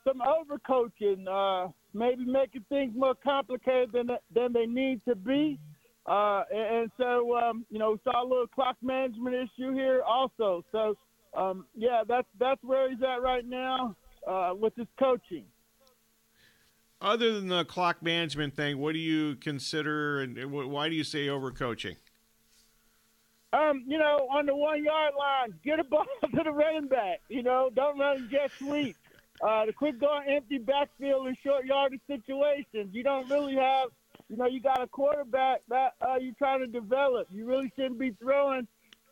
some 0.07 0.21
overcoaching, 0.21 1.27
uh, 1.27 1.71
maybe 1.93 2.23
making 2.23 2.63
things 2.69 2.93
more 2.95 3.15
complicated 3.21 3.91
than 3.91 4.11
than 4.33 4.53
they 4.53 4.65
need 4.65 5.01
to 5.09 5.15
be. 5.15 5.59
Uh, 6.05 6.43
and, 6.51 6.77
and, 6.77 6.91
so, 6.97 7.35
um, 7.35 7.65
you 7.71 7.79
know, 7.79 7.91
we 7.91 7.97
saw 8.03 8.23
a 8.23 8.27
little 8.27 8.47
clock 8.47 8.77
management 8.81 9.35
issue 9.35 9.73
here 9.73 10.03
also. 10.05 10.63
So 10.71 10.95
um, 11.35 11.65
yeah, 11.75 12.03
that's 12.07 12.27
that's 12.39 12.63
where 12.63 12.89
he's 12.89 13.01
at 13.01 13.21
right 13.21 13.45
now 13.45 13.95
uh, 14.27 14.53
with 14.57 14.75
his 14.75 14.87
coaching. 14.97 15.45
Other 17.01 17.33
than 17.33 17.49
the 17.49 17.65
clock 17.65 18.01
management 18.01 18.55
thing, 18.55 18.77
what 18.77 18.93
do 18.93 18.99
you 18.99 19.35
consider, 19.35 20.21
and 20.21 20.51
why 20.51 20.89
do 20.89 20.95
you 20.95 21.03
say 21.03 21.27
overcoaching? 21.27 21.97
Um, 23.53 23.83
you 23.87 23.97
know, 23.97 24.27
on 24.33 24.45
the 24.45 24.55
one 24.55 24.83
yard 24.83 25.13
line, 25.17 25.53
get 25.63 25.79
a 25.79 25.83
ball 25.83 26.05
to 26.21 26.43
the 26.43 26.51
running 26.51 26.87
back. 26.87 27.21
You 27.29 27.43
know, 27.43 27.69
don't 27.73 27.99
run 27.99 28.27
jet 28.31 28.51
sweep. 28.57 28.95
Uh, 29.41 29.65
the 29.65 29.73
quick 29.73 29.99
going 29.99 30.29
empty 30.29 30.57
backfield 30.57 31.27
in 31.27 31.35
short 31.43 31.65
yardage 31.65 32.01
situations. 32.07 32.89
You 32.93 33.03
don't 33.03 33.29
really 33.29 33.55
have, 33.55 33.89
you 34.29 34.37
know, 34.37 34.47
you 34.47 34.59
got 34.59 34.81
a 34.81 34.87
quarterback 34.87 35.61
that 35.69 35.93
uh, 36.01 36.15
you're 36.19 36.33
trying 36.37 36.59
to 36.59 36.67
develop. 36.67 37.27
You 37.31 37.45
really 37.45 37.71
shouldn't 37.75 37.99
be 37.99 38.11
throwing 38.19 38.67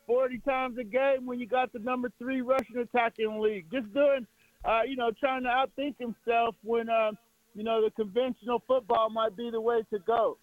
40 0.06 0.38
times 0.40 0.78
a 0.78 0.84
game 0.84 1.26
when 1.26 1.38
you 1.38 1.46
got 1.46 1.72
the 1.72 1.78
number 1.78 2.10
three 2.18 2.40
rushing 2.40 2.78
attack 2.78 3.14
in 3.18 3.32
the 3.32 3.38
league. 3.38 3.66
Just 3.72 3.92
doing, 3.94 4.26
uh, 4.64 4.80
you 4.86 4.96
know, 4.96 5.10
trying 5.18 5.44
to 5.44 5.48
outthink 5.48 5.96
himself 5.98 6.56
when, 6.62 6.88
uh, 6.88 7.12
you 7.54 7.62
know, 7.62 7.82
the 7.82 7.90
conventional 7.90 8.62
football 8.66 9.08
might 9.08 9.36
be 9.36 9.50
the 9.50 9.60
way 9.60 9.82
to 9.92 9.98
go. 10.00 10.36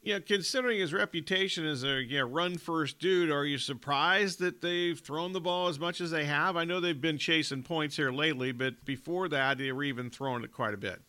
Yeah, 0.00 0.20
considering 0.20 0.78
his 0.78 0.94
reputation 0.94 1.66
as 1.66 1.82
a 1.82 2.02
yeah, 2.02 2.22
run 2.24 2.56
first 2.56 2.98
dude, 2.98 3.30
are 3.30 3.44
you 3.44 3.58
surprised 3.58 4.38
that 4.38 4.62
they've 4.62 4.98
thrown 4.98 5.32
the 5.32 5.40
ball 5.40 5.68
as 5.68 5.78
much 5.78 6.00
as 6.00 6.10
they 6.10 6.24
have? 6.24 6.56
I 6.56 6.64
know 6.64 6.80
they've 6.80 6.98
been 6.98 7.18
chasing 7.18 7.62
points 7.62 7.96
here 7.96 8.12
lately, 8.12 8.52
but 8.52 8.84
before 8.84 9.28
that, 9.28 9.58
they 9.58 9.72
were 9.72 9.82
even 9.82 10.08
throwing 10.08 10.44
it 10.44 10.52
quite 10.52 10.72
a 10.72 10.78
bit. 10.78 11.02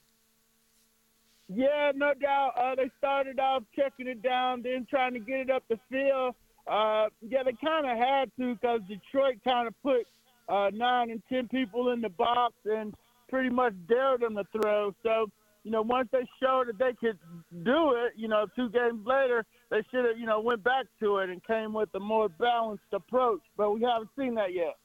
Yeah, 1.52 1.92
no 1.96 2.14
doubt. 2.14 2.54
Uh, 2.56 2.76
they 2.76 2.92
started 3.00 3.40
off 3.40 3.64
checking 3.76 4.08
it 4.08 4.22
down, 4.22 4.62
then 4.62 4.86
trying 4.88 5.14
to 5.14 5.20
get 5.20 5.40
it 5.40 5.50
up 5.50 5.64
the 5.68 5.80
field. 5.92 6.36
Uh, 6.68 7.08
yeah, 7.28 7.42
they 7.44 7.54
kind 7.54 7.90
of 7.90 7.98
had 7.98 8.32
to 8.40 8.54
because 8.54 8.82
Detroit 8.88 9.40
kind 9.44 9.68
of 9.68 9.74
put 9.82 10.06
uh, 10.48 10.70
nine 10.72 11.10
and 11.10 11.24
ten 11.28 11.48
people 11.48 11.92
in 11.92 12.02
the 12.02 12.10
box 12.10 12.54
and 12.66 12.94
pretty 13.30 13.50
much 13.50 13.74
dared 13.88 14.22
them 14.22 14.36
to 14.36 14.44
throw. 14.52 14.94
So, 15.02 15.32
you 15.64 15.72
know, 15.72 15.82
once 15.82 16.10
they 16.12 16.28
showed 16.42 16.68
that 16.68 16.78
they 16.78 16.94
could 16.94 17.18
do 17.64 17.94
it, 17.94 18.14
you 18.16 18.28
know, 18.28 18.46
two 18.56 18.70
games 18.70 19.04
later, 19.06 19.44
they 19.72 19.82
should 19.90 20.06
have, 20.06 20.20
you 20.20 20.28
know, 20.28 20.40
went 20.40 20.64
back 20.64 20.86
to 21.00 21.18
it 21.18 21.32
and 21.32 21.44
came 21.46 21.74
with 21.74 21.90
a 21.96 22.00
more 22.00 22.30
balanced 22.30 22.84
approach. 22.94 23.42
But 23.58 23.72
we 23.72 23.82
haven't 23.82 24.10
seen 24.18 24.36
that 24.36 24.54
yet. 24.54 24.76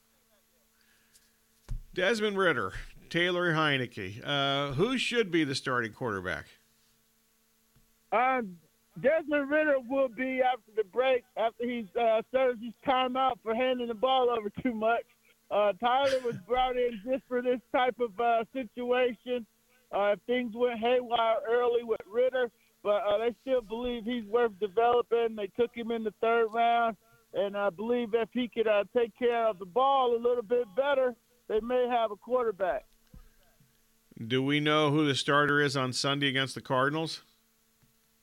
Desmond 1.94 2.38
Ridder, 2.38 2.72
Taylor 3.14 3.52
Heinicke, 3.52 4.20
uh, 4.26 4.72
who 4.72 4.98
should 4.98 5.30
be 5.30 5.44
the 5.44 5.54
starting 5.54 5.92
quarterback? 5.92 6.46
Uh, 8.10 8.40
Desmond 9.00 9.48
Ridder 9.48 9.76
will 9.88 10.08
be 10.08 10.42
after 10.42 10.72
the 10.74 10.82
break, 10.82 11.22
after 11.36 11.64
he 11.64 11.88
uh, 11.96 12.22
serves 12.32 12.60
his 12.60 12.72
timeout 12.84 13.34
for 13.44 13.54
handing 13.54 13.86
the 13.86 13.94
ball 13.94 14.30
over 14.36 14.50
too 14.60 14.74
much. 14.74 15.04
Uh, 15.48 15.74
Tyler 15.74 16.18
was 16.24 16.34
brought 16.48 16.76
in 16.76 17.00
just 17.08 17.22
for 17.28 17.40
this 17.40 17.60
type 17.70 17.94
of 18.00 18.18
uh, 18.18 18.42
situation. 18.52 19.46
Uh, 19.92 20.16
things 20.26 20.52
went 20.52 20.80
haywire 20.80 21.36
early 21.48 21.84
with 21.84 22.00
Ridder, 22.12 22.50
but 22.82 23.04
uh, 23.06 23.18
they 23.18 23.32
still 23.42 23.62
believe 23.62 24.02
he's 24.02 24.24
worth 24.24 24.58
developing. 24.58 25.36
They 25.36 25.52
took 25.56 25.70
him 25.72 25.92
in 25.92 26.02
the 26.02 26.14
third 26.20 26.48
round, 26.52 26.96
and 27.32 27.56
I 27.56 27.70
believe 27.70 28.08
if 28.14 28.30
he 28.32 28.50
could 28.52 28.66
uh, 28.66 28.82
take 28.92 29.16
care 29.16 29.46
of 29.46 29.60
the 29.60 29.66
ball 29.66 30.16
a 30.16 30.20
little 30.20 30.42
bit 30.42 30.66
better, 30.74 31.14
they 31.46 31.60
may 31.60 31.86
have 31.88 32.10
a 32.10 32.16
quarterback. 32.16 32.86
Do 34.22 34.42
we 34.42 34.60
know 34.60 34.90
who 34.90 35.06
the 35.06 35.14
starter 35.14 35.60
is 35.60 35.76
on 35.76 35.92
Sunday 35.92 36.28
against 36.28 36.54
the 36.54 36.60
Cardinals? 36.60 37.22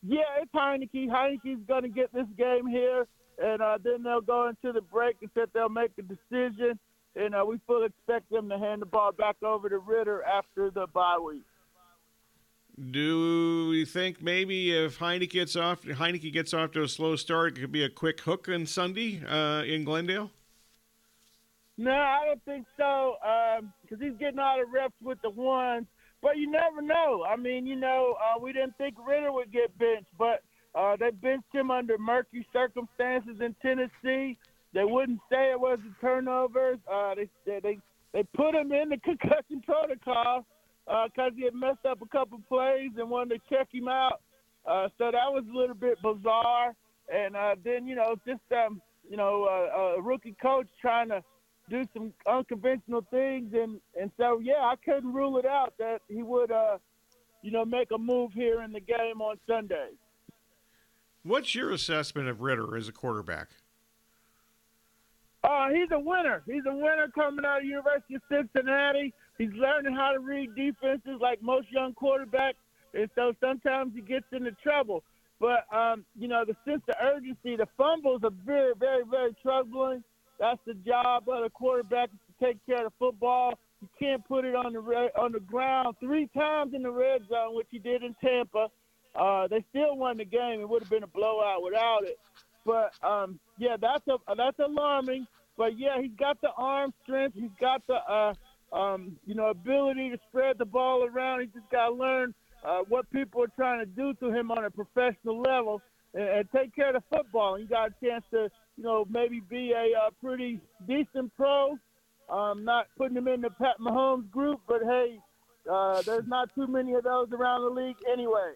Yeah, 0.03 0.21
it's 0.41 0.51
Heinicke. 0.53 1.09
Heinicke's 1.09 1.67
going 1.67 1.83
to 1.83 1.89
get 1.89 2.13
this 2.13 2.27
game 2.37 2.65
here, 2.65 3.07
and 3.43 3.61
uh, 3.61 3.77
then 3.83 4.01
they'll 4.03 4.21
go 4.21 4.47
into 4.47 4.71
the 4.71 4.81
break 4.81 5.17
and 5.21 5.29
said 5.33 5.49
they'll 5.53 5.69
make 5.69 5.91
a 5.99 6.01
decision. 6.01 6.79
And 7.15 7.35
uh, 7.35 7.43
we 7.45 7.59
fully 7.67 7.87
expect 7.87 8.31
them 8.31 8.47
to 8.49 8.57
hand 8.57 8.81
the 8.81 8.85
ball 8.85 9.11
back 9.11 9.35
over 9.43 9.67
to 9.67 9.79
Ridder 9.79 10.23
after 10.23 10.71
the 10.71 10.87
bye 10.87 11.17
week. 11.17 11.43
Do 12.89 13.67
we 13.69 13.83
think 13.83 14.23
maybe 14.23 14.71
if 14.71 14.97
Heinicke 14.97 15.31
gets 15.31 15.57
off, 15.57 15.83
Heinicke 15.83 16.31
gets 16.31 16.53
off 16.53 16.71
to 16.71 16.83
a 16.83 16.87
slow 16.87 17.17
start, 17.17 17.57
it 17.57 17.61
could 17.61 17.71
be 17.71 17.83
a 17.83 17.89
quick 17.89 18.21
hook 18.21 18.47
on 18.47 18.65
Sunday 18.65 19.21
uh, 19.27 19.63
in 19.63 19.83
Glendale? 19.83 20.31
No, 21.77 21.91
I 21.91 22.19
don't 22.25 22.43
think 22.45 22.65
so. 22.77 23.15
Because 23.81 24.01
um, 24.01 24.09
he's 24.09 24.17
getting 24.19 24.39
all 24.39 24.57
the 24.57 24.65
reps 24.65 24.95
with 25.01 25.21
the 25.21 25.29
ones. 25.29 25.87
But 26.21 26.37
you 26.37 26.49
never 26.49 26.81
know. 26.81 27.25
I 27.27 27.35
mean, 27.35 27.65
you 27.65 27.75
know, 27.75 28.15
uh, 28.19 28.39
we 28.39 28.53
didn't 28.53 28.77
think 28.77 28.95
Ridder 29.05 29.31
would 29.31 29.51
get 29.51 29.75
benched, 29.79 30.11
but 30.17 30.43
uh, 30.75 30.95
they 30.99 31.09
benched 31.09 31.53
him 31.53 31.71
under 31.71 31.97
murky 31.97 32.45
circumstances 32.53 33.37
in 33.41 33.55
Tennessee. 33.61 34.37
They 34.73 34.83
wouldn't 34.83 35.19
say 35.29 35.51
it 35.51 35.59
was 35.59 35.79
a 35.79 36.01
turnover. 36.01 36.77
Uh, 36.91 37.15
they, 37.15 37.59
they 37.59 37.79
they 38.13 38.23
put 38.35 38.53
him 38.55 38.71
in 38.71 38.89
the 38.89 38.97
concussion 39.03 39.61
protocol 39.65 40.45
because 40.85 41.31
uh, 41.31 41.35
he 41.35 41.43
had 41.45 41.55
messed 41.55 41.85
up 41.89 42.01
a 42.01 42.07
couple 42.07 42.39
plays 42.47 42.91
and 42.97 43.09
wanted 43.09 43.41
to 43.41 43.55
check 43.55 43.67
him 43.73 43.87
out. 43.87 44.21
Uh, 44.65 44.87
so 44.97 45.05
that 45.05 45.31
was 45.31 45.43
a 45.51 45.57
little 45.57 45.75
bit 45.75 45.97
bizarre. 46.01 46.75
And 47.13 47.35
uh, 47.35 47.55
then 47.63 47.87
you 47.87 47.95
know, 47.95 48.15
just 48.27 48.41
um, 48.51 48.81
you 49.09 49.17
know, 49.17 49.45
a 49.97 50.01
rookie 50.01 50.35
coach 50.41 50.67
trying 50.79 51.09
to 51.09 51.23
do 51.71 51.85
some 51.93 52.13
unconventional 52.27 53.05
things, 53.09 53.53
and 53.53 53.79
and 53.99 54.11
so 54.17 54.39
yeah, 54.39 54.61
I 54.61 54.75
couldn't 54.83 55.13
rule 55.13 55.37
it 55.37 55.45
out 55.45 55.73
that 55.79 56.01
he 56.09 56.21
would, 56.21 56.51
uh, 56.51 56.77
you 57.41 57.51
know, 57.51 57.65
make 57.65 57.89
a 57.91 57.97
move 57.97 58.33
here 58.33 58.61
in 58.61 58.73
the 58.73 58.81
game 58.81 59.21
on 59.21 59.37
Sunday. 59.47 59.89
What's 61.23 61.55
your 61.55 61.71
assessment 61.71 62.27
of 62.27 62.41
Ridder 62.41 62.75
as 62.75 62.87
a 62.87 62.91
quarterback? 62.91 63.49
Uh, 65.43 65.69
he's 65.69 65.89
a 65.91 65.99
winner. 65.99 66.43
He's 66.45 66.63
a 66.67 66.73
winner 66.73 67.07
coming 67.15 67.45
out 67.45 67.59
of 67.59 67.65
University 67.65 68.15
of 68.15 68.21
Cincinnati. 68.29 69.13
He's 69.37 69.53
learning 69.53 69.95
how 69.95 70.11
to 70.11 70.19
read 70.19 70.53
defenses 70.55 71.19
like 71.19 71.41
most 71.41 71.71
young 71.71 71.93
quarterbacks, 71.93 72.61
and 72.93 73.09
so 73.15 73.33
sometimes 73.39 73.93
he 73.95 74.01
gets 74.01 74.25
into 74.31 74.51
trouble. 74.63 75.03
But 75.39 75.65
um, 75.73 76.05
you 76.19 76.27
know, 76.27 76.43
the 76.45 76.55
sense 76.69 76.83
of 76.89 76.95
urgency, 77.01 77.55
the 77.55 77.67
fumbles 77.77 78.21
are 78.23 78.33
very, 78.45 78.73
very, 78.77 79.03
very 79.09 79.35
troubling. 79.41 80.03
That's 80.41 80.59
the 80.65 80.73
job 80.73 81.29
of 81.29 81.43
the 81.43 81.51
quarterback 81.51 82.09
to 82.09 82.45
take 82.45 82.57
care 82.65 82.83
of 82.83 82.85
the 82.85 82.97
football. 82.97 83.53
You 83.79 83.87
can't 83.99 84.27
put 84.27 84.43
it 84.43 84.55
on 84.55 84.73
the 84.73 84.79
red, 84.79 85.11
on 85.15 85.31
the 85.33 85.39
ground 85.39 85.97
three 85.99 86.27
times 86.35 86.73
in 86.73 86.81
the 86.81 86.89
red 86.89 87.21
zone, 87.29 87.55
which 87.55 87.67
he 87.69 87.77
did 87.77 88.01
in 88.01 88.15
Tampa. 88.19 88.67
Uh, 89.15 89.47
they 89.47 89.63
still 89.69 89.95
won 89.97 90.17
the 90.17 90.25
game. 90.25 90.59
It 90.59 90.67
would 90.67 90.81
have 90.81 90.89
been 90.89 91.03
a 91.03 91.07
blowout 91.07 91.61
without 91.63 91.99
it. 92.05 92.17
But 92.65 92.91
um, 93.07 93.39
yeah, 93.59 93.77
that's 93.79 94.03
a 94.07 94.17
that's 94.35 94.57
alarming. 94.57 95.27
But 95.57 95.77
yeah, 95.77 96.01
he's 96.01 96.17
got 96.17 96.41
the 96.41 96.49
arm 96.57 96.91
strength. 97.03 97.35
He's 97.35 97.51
got 97.59 97.85
the 97.85 97.97
uh, 98.11 98.33
um, 98.75 99.17
you 99.27 99.35
know 99.35 99.49
ability 99.49 100.09
to 100.09 100.17
spread 100.29 100.57
the 100.57 100.65
ball 100.65 101.07
around. 101.07 101.41
He 101.41 101.47
just 101.47 101.69
got 101.71 101.89
to 101.89 101.93
learn 101.93 102.33
uh, 102.65 102.79
what 102.89 103.11
people 103.11 103.43
are 103.43 103.51
trying 103.55 103.79
to 103.79 103.85
do 103.85 104.15
to 104.15 104.33
him 104.33 104.49
on 104.49 104.65
a 104.65 104.71
professional 104.71 105.39
level 105.39 105.83
and, 106.13 106.47
take 106.55 106.75
care 106.75 106.95
of 106.95 107.01
the 107.01 107.15
football. 107.15 107.57
You 107.59 107.67
got 107.67 107.89
a 107.89 108.05
chance 108.05 108.23
to 108.31 108.49
you 108.77 108.83
know 108.83 109.05
maybe 109.09 109.41
be 109.49 109.73
a, 109.73 110.11
pretty 110.23 110.59
decent 110.87 111.35
pro. 111.35 111.77
Um, 112.29 112.63
not 112.63 112.87
putting 112.97 113.17
him 113.17 113.27
in 113.27 113.41
the 113.41 113.49
Pat 113.49 113.79
Mahomes 113.79 114.29
group, 114.31 114.61
but 114.67 114.81
hey, 114.83 115.19
uh, 115.69 116.01
there's 116.03 116.27
not 116.27 116.53
too 116.55 116.67
many 116.67 116.93
of 116.93 117.03
those 117.03 117.27
around 117.33 117.63
the 117.63 117.81
league 117.81 117.97
anyway. 118.11 118.53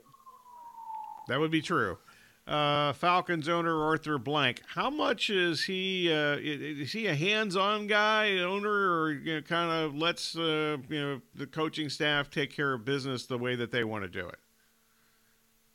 That 1.28 1.40
would 1.40 1.52
be 1.52 1.62
true. 1.62 1.98
Uh, 2.48 2.94
Falcons 2.94 3.50
owner 3.50 3.84
Arthur 3.84 4.20
Blank. 4.20 4.62
How 4.68 4.92
much 4.92 5.32
is 5.32 5.64
he? 5.64 6.12
Uh, 6.12 6.38
is 6.40 6.92
he 6.92 7.08
a 7.08 7.16
hands-on 7.16 7.88
guy, 7.88 8.38
owner, 8.38 8.70
or 8.70 9.14
you 9.14 9.36
know, 9.36 9.42
kind 9.42 9.72
of 9.72 9.96
lets 9.96 10.38
uh, 10.38 10.78
you 10.88 11.02
know 11.02 11.22
the 11.34 11.48
coaching 11.48 11.90
staff 11.90 12.30
take 12.30 12.56
care 12.56 12.74
of 12.74 12.86
business 12.86 13.26
the 13.26 13.40
way 13.40 13.56
that 13.56 13.72
they 13.72 13.84
want 13.84 14.04
to 14.04 14.10
do 14.10 14.28
it? 14.28 14.38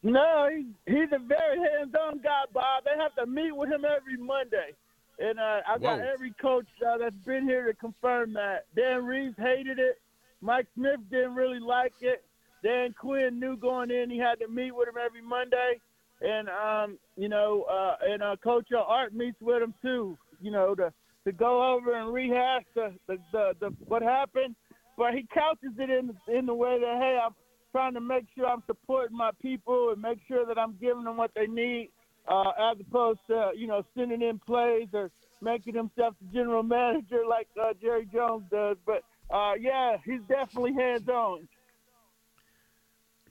No, 0.02 0.48
he's, 0.54 0.66
he's 0.86 1.12
a 1.12 1.18
very 1.18 1.58
hands-on 1.58 2.20
guy, 2.22 2.44
Bob. 2.54 2.84
They 2.84 2.98
have 3.00 3.14
to 3.16 3.26
meet 3.26 3.54
with 3.54 3.70
him 3.70 3.84
every 3.84 4.16
Monday, 4.16 4.74
and 5.18 5.38
uh, 5.38 5.60
I 5.68 5.78
got 5.78 5.98
Whoa. 5.98 6.10
every 6.12 6.32
coach 6.40 6.66
uh, 6.86 6.96
that's 6.98 7.14
been 7.26 7.44
here 7.44 7.66
to 7.66 7.74
confirm 7.74 8.32
that. 8.34 8.64
Dan 8.74 9.04
Reeves 9.04 9.36
hated 9.36 9.78
it. 9.78 10.00
Mike 10.40 10.66
Smith 10.74 11.00
didn't 11.10 11.34
really 11.34 11.60
like 11.60 11.92
it. 12.00 12.24
Dan 12.62 12.94
Quinn 12.98 13.38
knew 13.38 13.56
going 13.56 13.90
in 13.90 14.10
he 14.10 14.18
had 14.18 14.38
to 14.40 14.48
meet 14.48 14.74
with 14.74 14.88
him 14.88 14.94
every 15.02 15.22
Monday, 15.22 15.80
and 16.20 16.48
um, 16.48 16.98
you 17.16 17.28
know, 17.28 17.64
uh, 17.70 17.96
and 18.06 18.22
uh, 18.22 18.36
Coach 18.42 18.68
Art 18.76 19.14
meets 19.14 19.40
with 19.40 19.62
him 19.62 19.74
too. 19.82 20.16
You 20.40 20.50
know, 20.50 20.74
to 20.74 20.92
to 21.26 21.32
go 21.32 21.74
over 21.74 21.94
and 21.94 22.12
rehash 22.12 22.64
the 22.74 22.94
the, 23.06 23.18
the, 23.32 23.52
the 23.60 23.74
what 23.86 24.02
happened, 24.02 24.56
but 24.96 25.14
he 25.14 25.26
couches 25.32 25.72
it 25.78 25.90
in 25.90 26.14
in 26.34 26.46
the 26.46 26.54
way 26.54 26.78
that 26.78 26.98
hey, 27.00 27.18
I'm 27.22 27.34
trying 27.72 27.94
to 27.94 28.00
make 28.00 28.24
sure 28.34 28.46
I'm 28.46 28.62
supporting 28.66 29.16
my 29.16 29.30
people 29.40 29.90
and 29.90 30.00
make 30.00 30.18
sure 30.26 30.46
that 30.46 30.58
I'm 30.58 30.76
giving 30.80 31.04
them 31.04 31.16
what 31.16 31.32
they 31.34 31.46
need, 31.46 31.90
uh, 32.28 32.50
as 32.72 32.78
opposed 32.80 33.20
to 33.28 33.52
you 33.56 33.66
know 33.66 33.84
sending 33.96 34.22
in 34.22 34.38
plays 34.38 34.88
or 34.92 35.10
making 35.40 35.74
himself 35.74 36.14
the 36.20 36.32
general 36.32 36.62
manager 36.62 37.22
like 37.28 37.48
uh, 37.60 37.72
Jerry 37.80 38.08
Jones 38.12 38.44
does. 38.50 38.76
But 38.84 39.02
uh, 39.30 39.54
yeah, 39.58 39.96
he's 40.04 40.20
definitely 40.28 40.74
hands 40.74 41.08
on. 41.08 41.48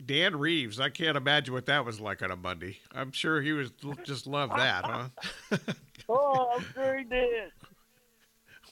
Dan 0.06 0.38
Reeves. 0.38 0.80
I 0.80 0.90
can't 0.90 1.18
imagine 1.18 1.54
what 1.54 1.66
that 1.66 1.86
was 1.86 2.00
like 2.00 2.22
on 2.22 2.32
a 2.32 2.36
Monday. 2.36 2.78
I'm 2.94 3.12
sure 3.12 3.42
he 3.42 3.52
was 3.52 3.72
just 4.06 4.28
loved 4.28 4.54
that, 4.56 4.86
huh? 4.86 5.10
Oh, 6.12 6.56
I'm 6.56 6.66
sure 6.74 6.98
he 6.98 7.04
did. 7.04 7.52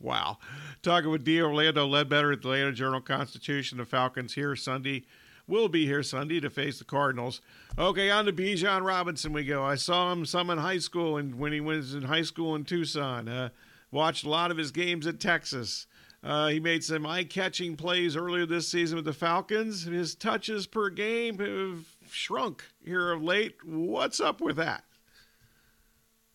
Wow. 0.02 0.40
Talking 0.82 1.12
with 1.12 1.24
D. 1.24 1.40
Orlando 1.40 1.86
Ledbetter 1.86 2.32
at 2.32 2.42
the 2.42 2.50
Atlanta 2.50 2.72
Journal 2.72 3.02
Constitution. 3.02 3.78
The 3.78 3.86
Falcons 3.86 4.34
here 4.34 4.56
Sunday. 4.56 5.04
Will 5.48 5.70
be 5.70 5.86
here 5.86 6.04
Sunday 6.04 6.42
to 6.42 6.50
face 6.50 6.78
the 6.78 6.84
Cardinals. 6.84 7.42
Okay, 7.80 8.10
on 8.10 8.26
to 8.26 8.34
Bijan 8.34 8.86
Robinson 8.86 9.32
we 9.32 9.46
go. 9.46 9.64
I 9.64 9.76
saw 9.76 10.12
him 10.12 10.26
some 10.26 10.50
in 10.50 10.58
high 10.58 10.80
school 10.80 11.16
and 11.16 11.40
when 11.40 11.54
he 11.54 11.62
was 11.62 11.94
in 11.94 12.04
high 12.04 12.24
school 12.24 12.54
in 12.54 12.66
Tucson. 12.66 13.30
Uh, 13.30 13.50
watched 13.90 14.26
a 14.26 14.30
lot 14.30 14.52
of 14.52 14.58
his 14.58 14.72
games 14.72 15.08
at 15.08 15.22
Texas. 15.22 15.88
Uh, 16.22 16.48
he 16.48 16.60
made 16.60 16.84
some 16.84 17.06
eye-catching 17.06 17.78
plays 17.78 18.18
earlier 18.18 18.46
this 18.46 18.68
season 18.68 18.98
with 18.98 19.06
the 19.06 19.14
Falcons. 19.14 19.84
His 19.84 20.16
touches 20.16 20.68
per 20.68 20.90
game 20.90 21.38
have 21.40 21.86
shrunk 22.12 22.66
here 22.84 23.12
of 23.14 23.24
late. 23.24 23.56
What's 23.64 24.20
up 24.20 24.42
with 24.42 24.58
that? 24.58 24.84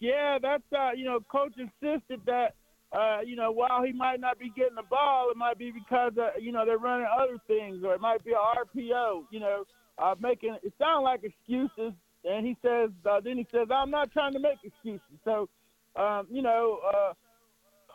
Yeah, 0.00 0.38
that's 0.40 0.64
uh, 0.72 0.92
you 0.96 1.04
know, 1.04 1.20
coach 1.20 1.54
insisted 1.58 2.22
that 2.24 2.54
uh, 2.92 3.20
you 3.24 3.36
know, 3.36 3.50
while 3.50 3.82
he 3.82 3.92
might 3.92 4.20
not 4.20 4.38
be 4.38 4.52
getting 4.54 4.74
the 4.74 4.82
ball, 4.82 5.30
it 5.30 5.36
might 5.36 5.58
be 5.58 5.70
because 5.70 6.12
uh, 6.18 6.38
you 6.38 6.52
know 6.52 6.64
they're 6.66 6.78
running 6.78 7.06
other 7.06 7.38
things, 7.46 7.82
or 7.84 7.94
it 7.94 8.00
might 8.00 8.24
be 8.24 8.32
a 8.32 8.34
RPO. 8.34 9.24
You 9.30 9.40
know, 9.40 9.64
uh, 9.98 10.14
making 10.20 10.56
it 10.62 10.72
sound 10.78 11.04
like 11.04 11.22
excuses. 11.24 11.92
And 12.24 12.46
he 12.46 12.56
says, 12.62 12.90
uh, 13.08 13.20
then 13.20 13.36
he 13.36 13.46
says, 13.50 13.68
I'm 13.70 13.90
not 13.90 14.12
trying 14.12 14.32
to 14.34 14.38
make 14.38 14.58
excuses. 14.62 15.18
So, 15.24 15.48
um, 15.96 16.26
you 16.30 16.42
know, 16.42 16.78
uh, 16.86 17.12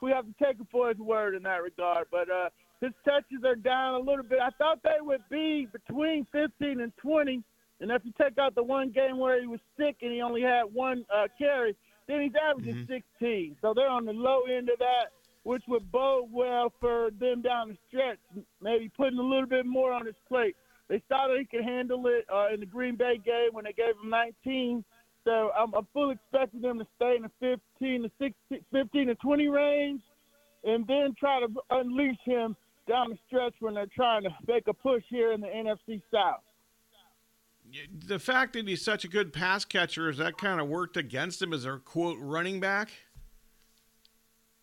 we 0.02 0.12
have 0.12 0.26
to 0.26 0.34
take 0.44 0.58
him 0.58 0.68
for 0.72 0.90
his 0.90 0.98
word 0.98 1.36
in 1.36 1.44
that 1.44 1.64
regard. 1.64 2.08
But 2.12 2.30
uh, 2.30 2.50
his 2.82 2.92
touches 3.06 3.44
are 3.46 3.56
down 3.56 3.96
a 3.96 4.00
little 4.00 4.24
bit. 4.24 4.40
I 4.42 4.50
thought 4.58 4.84
they 4.84 5.00
would 5.00 5.24
be 5.30 5.68
between 5.72 6.28
15 6.32 6.82
and 6.82 6.92
20. 6.98 7.42
And 7.80 7.92
if 7.92 8.04
you 8.04 8.12
take 8.20 8.38
out 8.38 8.56
the 8.56 8.64
one 8.64 8.90
game 8.90 9.18
where 9.18 9.40
he 9.40 9.48
was 9.48 9.60
sick 9.78 9.98
and 10.02 10.12
he 10.12 10.22
only 10.22 10.42
had 10.42 10.64
one 10.74 11.06
uh, 11.14 11.28
carry, 11.38 11.76
then 12.08 12.22
he's 12.22 12.32
averaging 12.36 12.88
16. 13.20 13.58
So 13.62 13.74
they're 13.74 13.90
on 13.90 14.06
the 14.06 14.14
low 14.14 14.42
end 14.44 14.70
of 14.70 14.80
that, 14.80 15.12
which 15.44 15.64
would 15.68 15.92
bode 15.92 16.30
well 16.32 16.72
for 16.80 17.10
them 17.20 17.42
down 17.42 17.70
the 17.70 17.78
stretch, 17.88 18.18
maybe 18.62 18.90
putting 18.90 19.20
a 19.20 19.24
little 19.24 19.46
bit 19.48 19.66
more 19.66 19.92
on 19.92 20.06
his 20.06 20.16
plate. 20.28 20.56
They 20.90 21.02
thought 21.10 21.30
he 21.38 21.46
could 21.46 21.66
handle 21.66 22.08
it 22.08 22.26
uh, 22.34 22.48
in 22.54 22.62
the 22.62 22.66
Green 22.66 22.96
Bay 22.96 23.20
game 23.24 23.50
when 23.52 23.66
they 23.66 23.74
gave 23.74 23.96
him 24.02 24.10
19. 24.10 24.84
So 25.26 25.52
I'm, 25.58 25.74
I'm 25.74 25.86
fully 25.94 26.16
expecting 26.16 26.62
them 26.62 26.80
to 26.80 26.88
stay 26.96 27.18
in 27.18 27.24
the 27.24 27.58
15 27.80 28.04
to 28.04 28.12
16, 28.20 28.66
15 28.72 29.08
to 29.08 29.16
20 29.16 29.48
range, 29.50 30.02
and 30.64 30.88
then 30.88 31.14
try 31.20 31.42
to 31.42 31.48
unleash 31.72 32.20
him 32.24 32.56
down 32.88 33.10
the 33.10 33.18
stretch 33.28 33.54
when 33.60 33.74
they're 33.74 33.86
trying 33.94 34.24
to 34.24 34.30
make 34.48 34.68
a 34.68 34.74
push 34.74 35.04
here 35.10 35.34
in 35.34 35.42
the 35.42 35.48
NFC 35.48 36.02
South. 36.12 36.40
The 38.06 38.20
fact 38.20 38.54
that 38.54 38.68
he's 38.68 38.84
such 38.84 39.04
a 39.04 39.08
good 39.08 39.34
pass 39.34 39.66
catcher, 39.66 40.08
has 40.08 40.18
that 40.18 40.38
kind 40.38 40.62
of 40.62 40.68
worked 40.68 40.98
against 40.98 41.42
him 41.42 41.54
as 41.54 41.66
a 41.66 41.78
quote 41.78 42.18
running 42.20 42.60
back? 42.60 42.90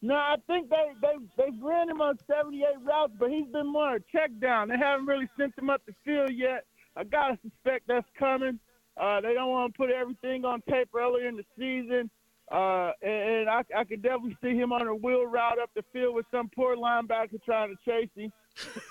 No, 0.04 0.16
I 0.16 0.36
think 0.46 0.68
they 0.68 0.92
they 1.00 1.14
they 1.38 1.50
ran 1.62 1.88
him 1.88 2.02
on 2.02 2.18
78 2.26 2.66
routes, 2.82 3.14
but 3.18 3.30
he's 3.30 3.46
been 3.50 3.72
more 3.72 3.96
a 3.96 4.00
check 4.12 4.30
down. 4.38 4.68
They 4.68 4.76
haven't 4.76 5.06
really 5.06 5.28
sent 5.38 5.56
him 5.56 5.70
up 5.70 5.80
the 5.86 5.94
field 6.04 6.30
yet. 6.34 6.66
I 6.94 7.04
gotta 7.04 7.38
suspect 7.42 7.86
that's 7.88 8.06
coming. 8.18 8.60
Uh, 9.00 9.22
they 9.22 9.32
don't 9.32 9.50
want 9.50 9.72
to 9.72 9.76
put 9.78 9.90
everything 9.90 10.44
on 10.44 10.60
tape 10.68 10.90
earlier 10.94 11.26
in 11.26 11.36
the 11.36 11.44
season, 11.58 12.10
uh, 12.52 12.92
and, 13.00 13.30
and 13.30 13.48
I, 13.48 13.62
I 13.74 13.84
could 13.84 14.02
definitely 14.02 14.36
see 14.42 14.54
him 14.54 14.72
on 14.72 14.86
a 14.86 14.94
wheel 14.94 15.24
route 15.24 15.58
up 15.58 15.70
the 15.74 15.82
field 15.90 16.14
with 16.14 16.26
some 16.30 16.50
poor 16.54 16.76
linebacker 16.76 17.42
trying 17.42 17.74
to 17.74 17.90
chase 17.90 18.10
him, 18.14 18.30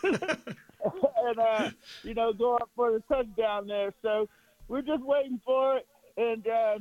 and 1.18 1.40
uh, 1.40 1.70
you 2.04 2.14
know 2.14 2.34
go 2.34 2.56
up 2.56 2.70
for 2.76 2.92
the 2.92 3.00
touchdown 3.08 3.68
there. 3.68 3.94
So 4.02 4.28
we're 4.68 4.82
just 4.82 5.04
waiting 5.04 5.40
for 5.46 5.78
it, 5.78 5.88
and. 6.18 6.48
Uh, 6.48 6.80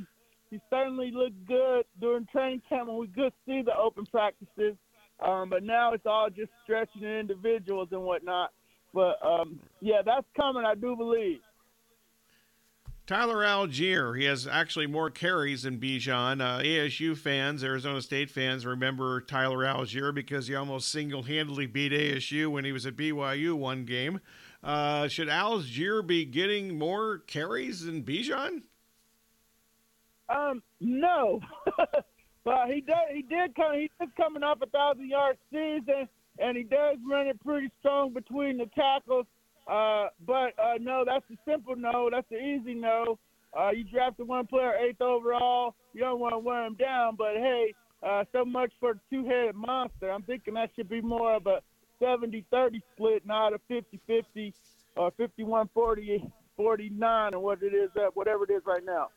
he 0.53 0.61
certainly 0.69 1.09
looked 1.09 1.47
good 1.47 1.83
during 1.99 2.27
training 2.27 2.61
camp 2.69 2.87
when 2.87 2.97
we 2.99 3.07
could 3.07 3.33
see 3.43 3.63
the 3.63 3.75
open 3.75 4.05
practices. 4.05 4.75
Um, 5.19 5.49
but 5.49 5.63
now 5.63 5.93
it's 5.93 6.05
all 6.05 6.29
just 6.29 6.51
stretching 6.63 7.01
individuals 7.03 7.87
and 7.91 8.03
whatnot. 8.03 8.51
But 8.93 9.17
um, 9.25 9.59
yeah, 9.81 10.03
that's 10.05 10.27
coming, 10.37 10.63
I 10.63 10.75
do 10.75 10.95
believe. 10.95 11.39
Tyler 13.05 13.39
Allgeier, 13.39 14.17
he 14.17 14.23
has 14.25 14.47
actually 14.47 14.87
more 14.87 15.09
carries 15.09 15.63
than 15.63 15.77
Bijan. 15.77 16.41
Uh, 16.41 16.63
ASU 16.63 17.17
fans, 17.17 17.61
Arizona 17.61 18.01
State 18.01 18.29
fans, 18.29 18.65
remember 18.65 19.19
Tyler 19.19 19.65
Allgeier 19.65 20.15
because 20.15 20.47
he 20.47 20.55
almost 20.55 20.89
single-handedly 20.89 21.65
beat 21.65 21.91
ASU 21.91 22.49
when 22.49 22.63
he 22.63 22.71
was 22.71 22.85
at 22.85 22.95
BYU 22.95 23.55
one 23.55 23.83
game. 23.83 24.21
Uh, 24.63 25.09
should 25.09 25.27
Allgeier 25.27 26.05
be 26.05 26.23
getting 26.23 26.79
more 26.79 27.19
carries 27.27 27.83
than 27.83 28.03
Bijan? 28.03 28.61
Um, 30.29 30.63
no, 30.79 31.41
but 32.45 32.67
he 32.69 32.79
does. 32.79 32.95
He 33.13 33.23
did 33.23 33.53
come. 33.53 33.73
He 33.73 33.91
is 34.01 34.09
coming 34.15 34.43
off 34.43 34.59
a 34.61 34.67
thousand 34.67 35.09
yard 35.09 35.37
season, 35.51 36.07
and 36.39 36.55
he 36.55 36.63
does 36.63 36.95
run 37.09 37.27
it 37.27 37.43
pretty 37.43 37.69
strong 37.81 38.13
between 38.13 38.57
the 38.57 38.67
tackles. 38.67 39.25
Uh, 39.67 40.07
but 40.25 40.57
uh, 40.59 40.77
no, 40.79 41.03
that's 41.05 41.25
the 41.29 41.37
simple 41.45 41.75
no. 41.75 42.09
That's 42.11 42.27
the 42.29 42.37
easy 42.37 42.73
no. 42.73 43.17
Uh, 43.57 43.69
you 43.71 43.83
drafted 43.83 44.27
one 44.27 44.47
player 44.47 44.73
eighth 44.75 45.01
overall. 45.01 45.75
You 45.93 46.01
don't 46.01 46.19
want 46.19 46.33
to 46.33 46.39
wear 46.39 46.65
him 46.65 46.75
down, 46.75 47.15
but 47.15 47.35
hey, 47.35 47.73
uh, 48.01 48.23
so 48.31 48.43
much 48.43 48.71
for 48.79 48.99
two-headed 49.09 49.55
monster. 49.55 50.09
I'm 50.11 50.23
thinking 50.23 50.55
that 50.55 50.71
should 50.75 50.89
be 50.89 51.01
more 51.01 51.35
of 51.35 51.47
a 51.47 51.61
70-30 52.01 52.81
split, 52.93 53.25
not 53.25 53.53
a 53.53 53.59
50-50 53.69 54.53
or 54.95 55.11
51-40, 55.11 56.31
49, 56.57 57.33
or 57.33 57.39
what 57.39 57.63
it 57.63 57.73
is, 57.73 57.89
uh, 57.95 58.09
whatever 58.13 58.43
it 58.43 58.51
is 58.51 58.63
right 58.65 58.83
now. 58.83 59.09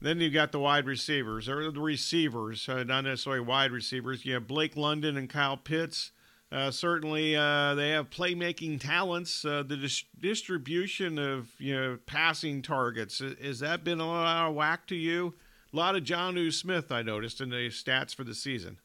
Then 0.00 0.20
you've 0.20 0.32
got 0.32 0.52
the 0.52 0.60
wide 0.60 0.86
receivers, 0.86 1.48
or 1.48 1.70
the 1.72 1.80
receivers, 1.80 2.68
uh, 2.68 2.84
not 2.84 3.02
necessarily 3.02 3.40
wide 3.40 3.72
receivers. 3.72 4.24
You 4.24 4.34
have 4.34 4.46
Blake 4.46 4.76
London 4.76 5.16
and 5.16 5.28
Kyle 5.28 5.56
Pitts. 5.56 6.12
Uh, 6.50 6.70
certainly, 6.70 7.36
uh, 7.36 7.74
they 7.74 7.90
have 7.90 8.08
playmaking 8.08 8.80
talents. 8.80 9.44
Uh, 9.44 9.62
the 9.62 9.76
dis- 9.76 10.04
distribution 10.18 11.18
of 11.18 11.50
you 11.58 11.74
know 11.74 11.98
passing 12.06 12.62
targets 12.62 13.22
has 13.42 13.60
that 13.60 13.84
been 13.84 14.00
a 14.00 14.06
lot 14.06 14.26
out 14.26 14.48
of 14.50 14.54
whack 14.54 14.86
to 14.86 14.96
you? 14.96 15.34
A 15.72 15.76
lot 15.76 15.94
of 15.94 16.04
Jonnu 16.04 16.50
Smith, 16.52 16.90
I 16.90 17.02
noticed 17.02 17.42
in 17.42 17.50
the 17.50 17.68
stats 17.68 18.14
for 18.14 18.24
the 18.24 18.34
season. 18.34 18.78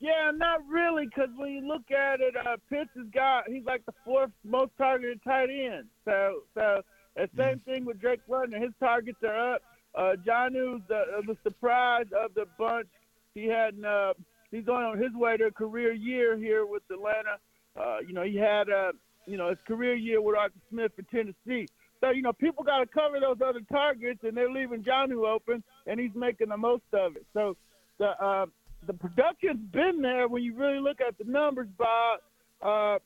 Yeah, 0.00 0.32
not 0.34 0.66
really, 0.66 1.04
because 1.04 1.28
when 1.36 1.50
you 1.50 1.60
look 1.60 1.90
at 1.90 2.20
it, 2.20 2.34
uh, 2.34 2.56
Pitts 2.68 2.90
has 2.96 3.06
got 3.14 3.44
he's 3.46 3.64
like 3.64 3.84
the 3.84 3.92
fourth 4.04 4.30
most 4.42 4.72
targeted 4.78 5.20
tight 5.22 5.50
end. 5.50 5.86
So, 6.06 6.42
so 6.54 6.82
the 7.14 7.28
same 7.36 7.58
mm. 7.58 7.64
thing 7.64 7.84
with 7.84 8.00
Drake 8.00 8.20
London. 8.26 8.60
His 8.60 8.72
targets 8.80 9.18
are 9.22 9.54
up. 9.54 9.62
Uh, 9.94 10.14
Jonnu's 10.26 10.82
the, 10.88 10.96
uh, 10.96 11.20
the 11.26 11.36
surprise 11.42 12.06
of 12.18 12.34
the 12.34 12.46
bunch. 12.58 12.88
He 13.34 13.46
had 13.46 13.74
uh, 13.84 14.14
he's 14.52 14.68
on 14.68 14.98
his 14.98 15.12
way 15.14 15.36
to 15.36 15.46
a 15.46 15.50
career 15.50 15.92
year 15.92 16.36
here 16.36 16.64
with 16.66 16.82
Atlanta. 16.92 17.38
Uh, 17.76 17.98
you 18.06 18.12
know, 18.12 18.22
he 18.22 18.36
had 18.36 18.70
uh, 18.70 18.92
you 19.26 19.36
know 19.36 19.48
his 19.48 19.58
career 19.66 19.94
year 19.94 20.22
with 20.22 20.36
Arthur 20.36 20.60
Smith 20.70 20.92
in 20.98 21.04
Tennessee. 21.06 21.66
So 22.00 22.10
you 22.10 22.22
know, 22.22 22.32
people 22.32 22.62
got 22.62 22.78
to 22.78 22.86
cover 22.86 23.18
those 23.20 23.38
other 23.44 23.60
targets, 23.70 24.20
and 24.22 24.36
they're 24.36 24.50
leaving 24.50 24.84
Jonnu 24.84 25.26
open, 25.26 25.64
and 25.86 25.98
he's 25.98 26.14
making 26.14 26.50
the 26.50 26.56
most 26.56 26.84
of 26.92 27.16
it. 27.16 27.26
So 27.32 27.56
the 27.98 28.10
uh, 28.22 28.46
the 28.86 28.94
production's 28.94 29.68
been 29.72 30.00
there 30.00 30.28
when 30.28 30.42
you 30.42 30.54
really 30.54 30.80
look 30.80 31.00
at 31.00 31.18
the 31.18 31.30
numbers, 31.30 31.68
Bob. 31.76 32.20
Uh, 32.60 32.98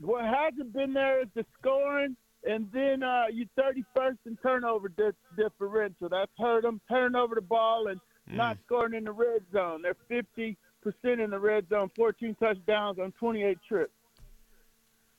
what 0.00 0.24
hasn't 0.24 0.74
been 0.74 0.92
there 0.92 1.22
is 1.22 1.28
the 1.34 1.46
scoring 1.58 2.16
and 2.46 2.68
then 2.72 3.02
uh, 3.02 3.24
you 3.32 3.46
31st 3.58 4.18
in 4.26 4.36
turnover 4.36 4.88
di- 4.88 5.10
differential. 5.36 6.08
That's 6.08 6.30
hurt 6.38 6.62
them. 6.62 6.80
Turning 6.88 7.16
over 7.16 7.34
the 7.34 7.40
ball 7.40 7.88
and 7.88 8.00
mm. 8.30 8.36
not 8.36 8.58
scoring 8.66 8.94
in 8.94 9.04
the 9.04 9.12
red 9.12 9.42
zone. 9.52 9.82
They're 9.82 9.96
50% 10.10 10.56
in 11.04 11.30
the 11.30 11.38
red 11.38 11.68
zone, 11.68 11.90
14 11.96 12.36
touchdowns 12.36 12.98
on 12.98 13.12
28 13.12 13.58
trips. 13.66 13.92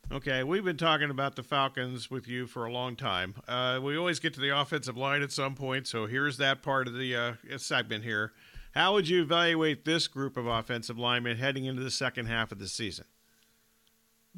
Okay, 0.09 0.41
we've 0.41 0.63
been 0.63 0.77
talking 0.77 1.09
about 1.09 1.35
the 1.35 1.43
Falcons 1.43 2.09
with 2.09 2.29
you 2.29 2.47
for 2.47 2.63
a 2.63 2.71
long 2.71 2.95
time. 2.95 3.35
Uh, 3.45 3.81
we 3.83 3.97
always 3.97 4.19
get 4.19 4.33
to 4.35 4.39
the 4.39 4.57
offensive 4.57 4.95
line 4.95 5.21
at 5.21 5.33
some 5.33 5.53
point, 5.53 5.85
so 5.85 6.05
here's 6.05 6.37
that 6.37 6.61
part 6.61 6.87
of 6.87 6.93
the 6.93 7.13
uh, 7.13 7.33
segment 7.57 8.05
here. 8.05 8.31
How 8.71 8.93
would 8.93 9.09
you 9.09 9.21
evaluate 9.21 9.83
this 9.83 10.07
group 10.07 10.37
of 10.37 10.47
offensive 10.47 10.97
linemen 10.97 11.35
heading 11.35 11.65
into 11.65 11.83
the 11.83 11.91
second 11.91 12.27
half 12.27 12.53
of 12.53 12.59
the 12.59 12.69
season? 12.69 13.05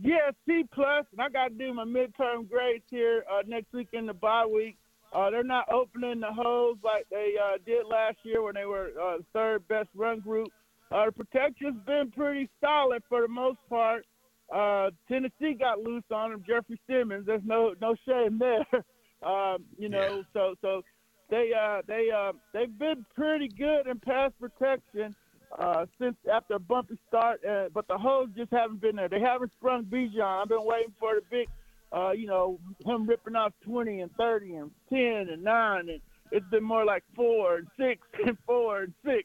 Yeah, 0.02 0.32
C 0.48 0.64
plus, 0.74 1.06
and 1.12 1.22
I 1.22 1.30
got 1.30 1.50
to 1.50 1.54
do 1.54 1.74
my 1.74 1.84
midterm 1.84 2.50
grades 2.50 2.86
here 2.90 3.24
uh, 3.32 3.42
next 3.46 3.72
week 3.74 3.90
in 3.94 4.08
the 4.08 4.14
bye 4.14 4.46
week. 4.46 4.78
Uh, 5.14 5.30
they're 5.30 5.44
not 5.44 5.72
opening 5.72 6.20
the 6.20 6.32
holes 6.32 6.78
like 6.84 7.06
they 7.10 7.34
uh, 7.42 7.58
did 7.66 7.86
last 7.86 8.18
year 8.24 8.44
when 8.44 8.54
they 8.54 8.66
were 8.66 8.92
uh, 9.02 9.18
third 9.34 9.68
best 9.68 9.90
run 9.96 10.20
group. 10.20 10.50
Uh, 10.92 11.06
the 11.06 11.12
protection's 11.12 11.82
been 11.86 12.12
pretty 12.16 12.50
solid 12.62 13.02
for 13.10 13.22
the 13.22 13.28
most 13.28 13.60
part. 13.70 14.06
Uh, 14.54 14.90
Tennessee 15.08 15.56
got 15.58 15.80
loose 15.80 16.04
on 16.12 16.32
him. 16.32 16.44
Jeffrey 16.48 16.80
Simmons, 16.88 17.26
there's 17.26 17.42
no 17.46 17.74
no 17.82 17.96
shame 18.08 18.40
there. 18.40 18.66
um, 19.24 19.64
you 19.78 19.90
know, 19.90 20.18
yeah. 20.18 20.22
so 20.34 20.56
so 20.62 20.82
they 21.30 21.52
uh, 21.60 21.82
they 21.88 22.10
uh, 22.16 22.32
they've 22.54 22.78
been 22.80 23.06
pretty 23.16 23.48
good 23.48 23.88
in 23.88 24.00
pass 24.00 24.32
protection 24.40 25.16
uh, 25.58 25.86
since 26.00 26.16
after 26.32 26.56
a 26.56 26.60
bumpy 26.60 26.98
start, 27.08 27.44
uh, 27.46 27.66
but 27.74 27.88
the 27.88 27.98
holes 27.98 28.30
just 28.36 28.52
haven't 28.52 28.82
been 28.82 28.96
there. 28.96 29.10
They 29.10 29.20
haven't 29.20 29.52
sprung 29.60 29.86
Bijan. 29.86 30.42
I've 30.42 30.50
been 30.50 30.66
waiting 30.66 30.94
for 31.00 31.16
the 31.16 31.22
big, 31.30 31.48
uh, 31.92 32.12
you 32.12 32.28
know, 32.28 32.60
him 32.86 33.08
ripping 33.08 33.36
off 33.36 33.54
20 33.66 34.02
and 34.02 34.12
30 34.16 34.56
and 34.56 34.72
10 34.90 35.00
and 35.00 35.44
9, 35.44 35.90
and 35.90 36.02
it's 36.32 36.46
been 36.52 36.64
more 36.64 36.86
like 36.86 37.04
4 37.16 37.58
and 37.58 37.68
6 37.78 38.08
and 38.28 38.38
4 38.46 38.82
and 38.84 38.94
6. 39.06 39.24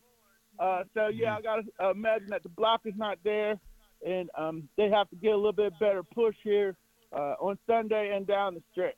Uh, 0.58 0.82
so, 0.94 1.08
yeah, 1.08 1.36
I 1.36 1.42
got 1.42 1.56
to 1.56 1.90
imagine 1.90 2.28
that 2.30 2.42
the 2.42 2.48
block 2.48 2.82
is 2.84 2.94
not 2.96 3.18
there, 3.24 3.58
and 4.06 4.30
um, 4.38 4.68
they 4.76 4.88
have 4.88 5.10
to 5.10 5.16
get 5.16 5.32
a 5.32 5.36
little 5.36 5.52
bit 5.52 5.72
better 5.78 6.02
push 6.02 6.36
here 6.42 6.76
uh, 7.12 7.34
on 7.40 7.58
Sunday 7.66 8.14
and 8.14 8.26
down 8.26 8.54
the 8.54 8.62
stretch. 8.72 8.94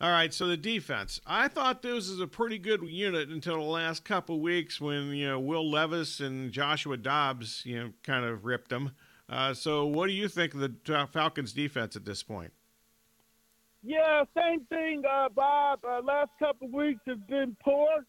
All 0.00 0.10
right, 0.10 0.32
so 0.32 0.46
the 0.46 0.56
defense. 0.56 1.20
I 1.26 1.48
thought 1.48 1.82
this 1.82 2.08
was 2.08 2.20
a 2.20 2.26
pretty 2.26 2.58
good 2.58 2.82
unit 2.82 3.28
until 3.28 3.56
the 3.56 3.68
last 3.68 4.02
couple 4.02 4.40
weeks 4.40 4.80
when 4.80 5.08
you 5.08 5.28
know 5.28 5.38
Will 5.38 5.70
Levis 5.70 6.20
and 6.20 6.50
Joshua 6.52 6.96
Dobbs, 6.96 7.62
you 7.66 7.78
know, 7.78 7.92
kind 8.02 8.24
of 8.24 8.46
ripped 8.46 8.70
them. 8.70 8.92
Uh, 9.30 9.54
so, 9.54 9.86
what 9.86 10.08
do 10.08 10.12
you 10.12 10.28
think 10.28 10.54
of 10.54 10.60
the 10.60 11.08
Falcons' 11.12 11.52
defense 11.52 11.94
at 11.94 12.04
this 12.04 12.22
point? 12.22 12.52
Yeah, 13.82 14.24
same 14.36 14.64
thing, 14.66 15.04
uh, 15.10 15.28
Bob. 15.28 15.80
Uh, 15.88 16.02
last 16.02 16.30
couple 16.38 16.68
weeks 16.68 17.00
have 17.06 17.26
been 17.28 17.56
poor. 17.62 18.04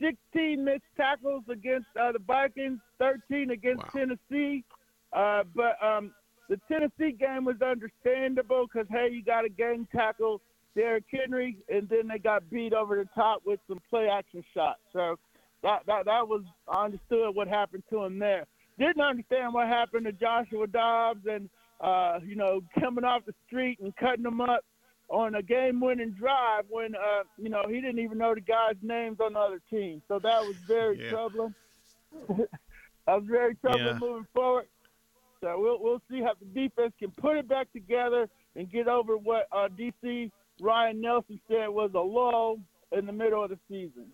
16 0.00 0.64
missed 0.64 0.82
tackles 0.96 1.42
against 1.50 1.88
uh, 2.00 2.12
the 2.12 2.18
Vikings, 2.20 2.78
13 2.98 3.50
against 3.50 3.82
wow. 3.82 3.90
Tennessee. 3.92 4.64
Uh, 5.12 5.42
but 5.54 5.82
um, 5.84 6.12
the 6.48 6.58
Tennessee 6.68 7.14
game 7.18 7.44
was 7.44 7.56
understandable 7.60 8.66
because 8.66 8.88
hey, 8.90 9.08
you 9.12 9.22
got 9.22 9.44
a 9.44 9.48
gang 9.48 9.86
tackle 9.94 10.40
Derrick 10.74 11.04
Henry, 11.10 11.58
and 11.68 11.88
then 11.88 12.08
they 12.08 12.18
got 12.18 12.48
beat 12.50 12.72
over 12.72 12.96
the 12.96 13.08
top 13.14 13.42
with 13.44 13.60
some 13.68 13.80
play 13.90 14.08
action 14.08 14.42
shots. 14.54 14.80
So 14.92 15.18
that 15.62 15.82
that 15.86 16.06
that 16.06 16.26
was 16.26 16.42
I 16.68 16.84
understood 16.84 17.34
what 17.34 17.48
happened 17.48 17.82
to 17.90 18.04
him 18.04 18.18
there. 18.18 18.46
Didn't 18.78 19.00
understand 19.00 19.54
what 19.54 19.68
happened 19.68 20.06
to 20.06 20.12
Joshua 20.12 20.66
Dobbs 20.66 21.26
and 21.30 21.48
uh, 21.80 22.20
you 22.24 22.36
know 22.36 22.62
coming 22.80 23.04
off 23.04 23.24
the 23.26 23.34
street 23.46 23.78
and 23.80 23.94
cutting 23.96 24.22
them 24.22 24.40
up 24.40 24.64
on 25.08 25.34
a 25.34 25.42
game-winning 25.42 26.12
drive 26.12 26.64
when 26.70 26.94
uh, 26.94 27.22
you 27.36 27.48
know 27.48 27.64
he 27.68 27.80
didn't 27.80 27.98
even 27.98 28.18
know 28.18 28.34
the 28.34 28.40
guys' 28.40 28.76
names 28.82 29.18
on 29.20 29.34
the 29.34 29.38
other 29.38 29.60
team. 29.70 30.02
So 30.08 30.18
that 30.18 30.40
was 30.42 30.56
very 30.66 31.02
yeah. 31.02 31.10
troubling. 31.10 31.54
I 33.06 33.16
was 33.16 33.24
very 33.26 33.54
troubling 33.56 33.86
yeah. 33.86 33.98
moving 33.98 34.26
forward. 34.32 34.66
So 35.42 35.58
we'll 35.58 35.82
we'll 35.82 36.02
see 36.10 36.22
how 36.22 36.32
the 36.40 36.46
defense 36.46 36.92
can 36.98 37.10
put 37.10 37.36
it 37.36 37.48
back 37.48 37.72
together 37.72 38.28
and 38.56 38.70
get 38.70 38.88
over 38.88 39.16
what 39.16 39.48
uh, 39.52 39.68
DC 39.68 40.30
Ryan 40.60 41.00
Nielsen 41.00 41.40
said 41.48 41.68
was 41.68 41.90
a 41.94 42.00
lull 42.00 42.58
in 42.92 43.06
the 43.06 43.12
middle 43.12 43.42
of 43.42 43.50
the 43.50 43.58
season. 43.68 44.06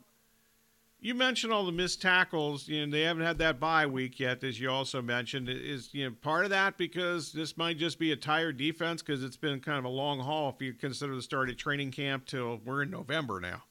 You 1.01 1.15
mentioned 1.15 1.53
all 1.53 1.65
the 1.65 1.73
missed 1.73 2.03
tackles. 2.03 2.67
You 2.67 2.85
know, 2.85 2.91
they 2.91 3.03
haven't 3.03 3.25
had 3.25 3.39
that 3.39 3.61
bye 3.61 3.87
week 3.87 4.19
yet, 4.19 4.43
as 4.43 4.59
you 4.59 4.69
also 4.69 5.01
mentioned. 5.01 5.49
Is 5.49 5.91
you 5.93 6.07
know 6.07 6.17
part 6.21 6.45
of 6.45 6.51
that 6.51 6.77
because 6.77 7.33
this 7.33 7.57
might 7.57 7.79
just 7.79 8.01
be 8.01 8.11
a 8.11 8.17
tired 8.17 8.57
defense 8.57 9.01
because 9.01 9.23
it's 9.23 9.37
been 9.37 9.61
kind 9.61 9.79
of 9.79 9.85
a 9.85 9.91
long 9.91 10.19
haul 10.19 10.49
if 10.51 10.61
you 10.61 10.73
consider 10.75 11.15
the 11.15 11.23
start 11.23 11.51
of 11.51 11.57
training 11.57 11.93
camp 11.93 12.27
till 12.27 12.61
we're 12.65 12.83
in 12.83 12.91
November 12.91 13.39
now. 13.39 13.63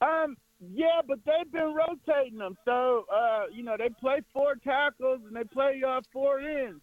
Um, 0.00 0.38
yeah, 0.72 1.02
but 1.06 1.18
they've 1.26 1.52
been 1.52 1.74
rotating 1.74 2.38
them. 2.38 2.56
So, 2.64 3.04
uh, 3.14 3.44
you 3.52 3.62
know, 3.62 3.76
they 3.76 3.90
play 3.90 4.22
four 4.32 4.54
tackles 4.54 5.20
and 5.26 5.36
they 5.36 5.44
play 5.44 5.82
uh, 5.86 6.00
four 6.10 6.40
ends. 6.40 6.80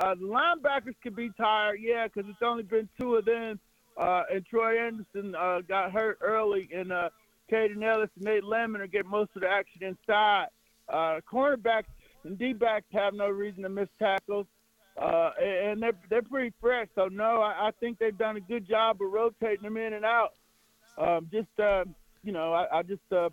Uh, 0.00 0.14
the 0.14 0.24
linebackers 0.24 0.94
could 1.02 1.14
be 1.14 1.30
tired, 1.36 1.78
yeah, 1.80 2.06
because 2.06 2.28
it's 2.28 2.42
only 2.42 2.62
been 2.62 2.88
two 2.98 3.16
of 3.16 3.26
them. 3.26 3.60
Uh, 3.98 4.22
and 4.32 4.44
Troy 4.46 4.80
Anderson 4.80 5.34
uh, 5.36 5.60
got 5.68 5.92
hurt 5.92 6.18
early, 6.20 6.68
and 6.74 6.90
uh, 6.90 7.10
Kaden 7.50 7.82
Elliss 7.82 8.10
and 8.16 8.24
Nate 8.24 8.44
Lemon 8.44 8.80
are 8.80 8.86
getting 8.86 9.10
most 9.10 9.30
of 9.34 9.42
the 9.42 9.48
action 9.48 9.82
inside. 9.82 10.46
Uh, 10.88 11.20
cornerbacks 11.30 11.84
and 12.24 12.38
D-backs 12.38 12.86
have 12.92 13.14
no 13.14 13.28
reason 13.28 13.62
to 13.62 13.68
miss 13.68 13.88
tackles, 13.98 14.46
uh, 15.00 15.30
and 15.42 15.82
they're 15.82 15.92
they're 16.10 16.22
pretty 16.22 16.52
fresh. 16.60 16.88
So 16.94 17.08
no, 17.08 17.40
I, 17.40 17.68
I 17.68 17.70
think 17.80 17.98
they've 17.98 18.16
done 18.16 18.36
a 18.36 18.40
good 18.40 18.68
job 18.68 19.00
of 19.00 19.10
rotating 19.10 19.62
them 19.62 19.76
in 19.76 19.94
and 19.94 20.04
out. 20.04 20.32
Um, 20.98 21.28
just 21.32 21.48
uh, 21.58 21.84
you 22.22 22.32
know, 22.32 22.52
I, 22.52 22.78
I 22.78 22.82
just 22.82 23.12
uh, 23.12 23.30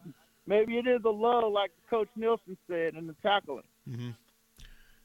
maybe 0.47 0.77
it 0.77 0.87
is 0.87 1.01
a 1.05 1.09
lull, 1.09 1.51
like 1.51 1.71
Coach 1.89 2.09
Nielsen 2.15 2.57
said, 2.69 2.95
in 2.95 3.07
the 3.07 3.15
tackling. 3.21 3.63
Mm-hmm. 3.89 4.11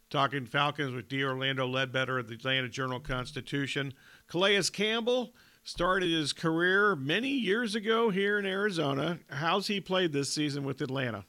Talking 0.09 0.47
Falcons 0.47 0.95
with 0.95 1.09
D. 1.09 1.25
Orlando 1.25 1.67
Ledbetter 1.67 2.19
of 2.19 2.29
the 2.29 2.35
Atlanta 2.35 2.69
Journal 2.69 3.01
Constitution. 3.01 3.93
Calais 4.29 4.63
Campbell 4.73 5.33
started 5.67 6.09
his 6.11 6.33
career 6.33 6.95
many 6.95 7.29
years 7.29 7.75
ago 7.75 8.09
here 8.09 8.39
in 8.39 8.47
Arizona. 8.47 9.19
How's 9.29 9.67
he 9.67 9.81
played 9.81 10.13
this 10.13 10.33
season 10.33 10.65
with 10.65 10.81
Atlanta? 10.81 11.25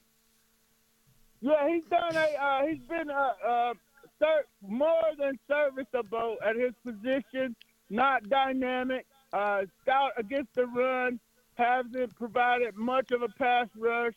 Yeah, 1.41 1.67
he's 1.67 1.83
done 1.89 2.15
a. 2.15 2.41
Uh, 2.41 2.65
he's 2.67 2.81
been 2.87 3.09
uh, 3.09 3.31
uh, 3.45 3.73
ser- 4.19 4.45
more 4.61 5.03
than 5.19 5.37
serviceable 5.47 6.37
at 6.45 6.55
his 6.55 6.73
position. 6.85 7.55
Not 7.89 8.29
dynamic. 8.29 9.05
Uh, 9.33 9.63
scout 9.81 10.11
against 10.17 10.53
the 10.53 10.67
run. 10.67 11.19
Hasn't 11.55 12.15
provided 12.15 12.75
much 12.75 13.11
of 13.11 13.23
a 13.23 13.29
pass 13.29 13.67
rush. 13.75 14.13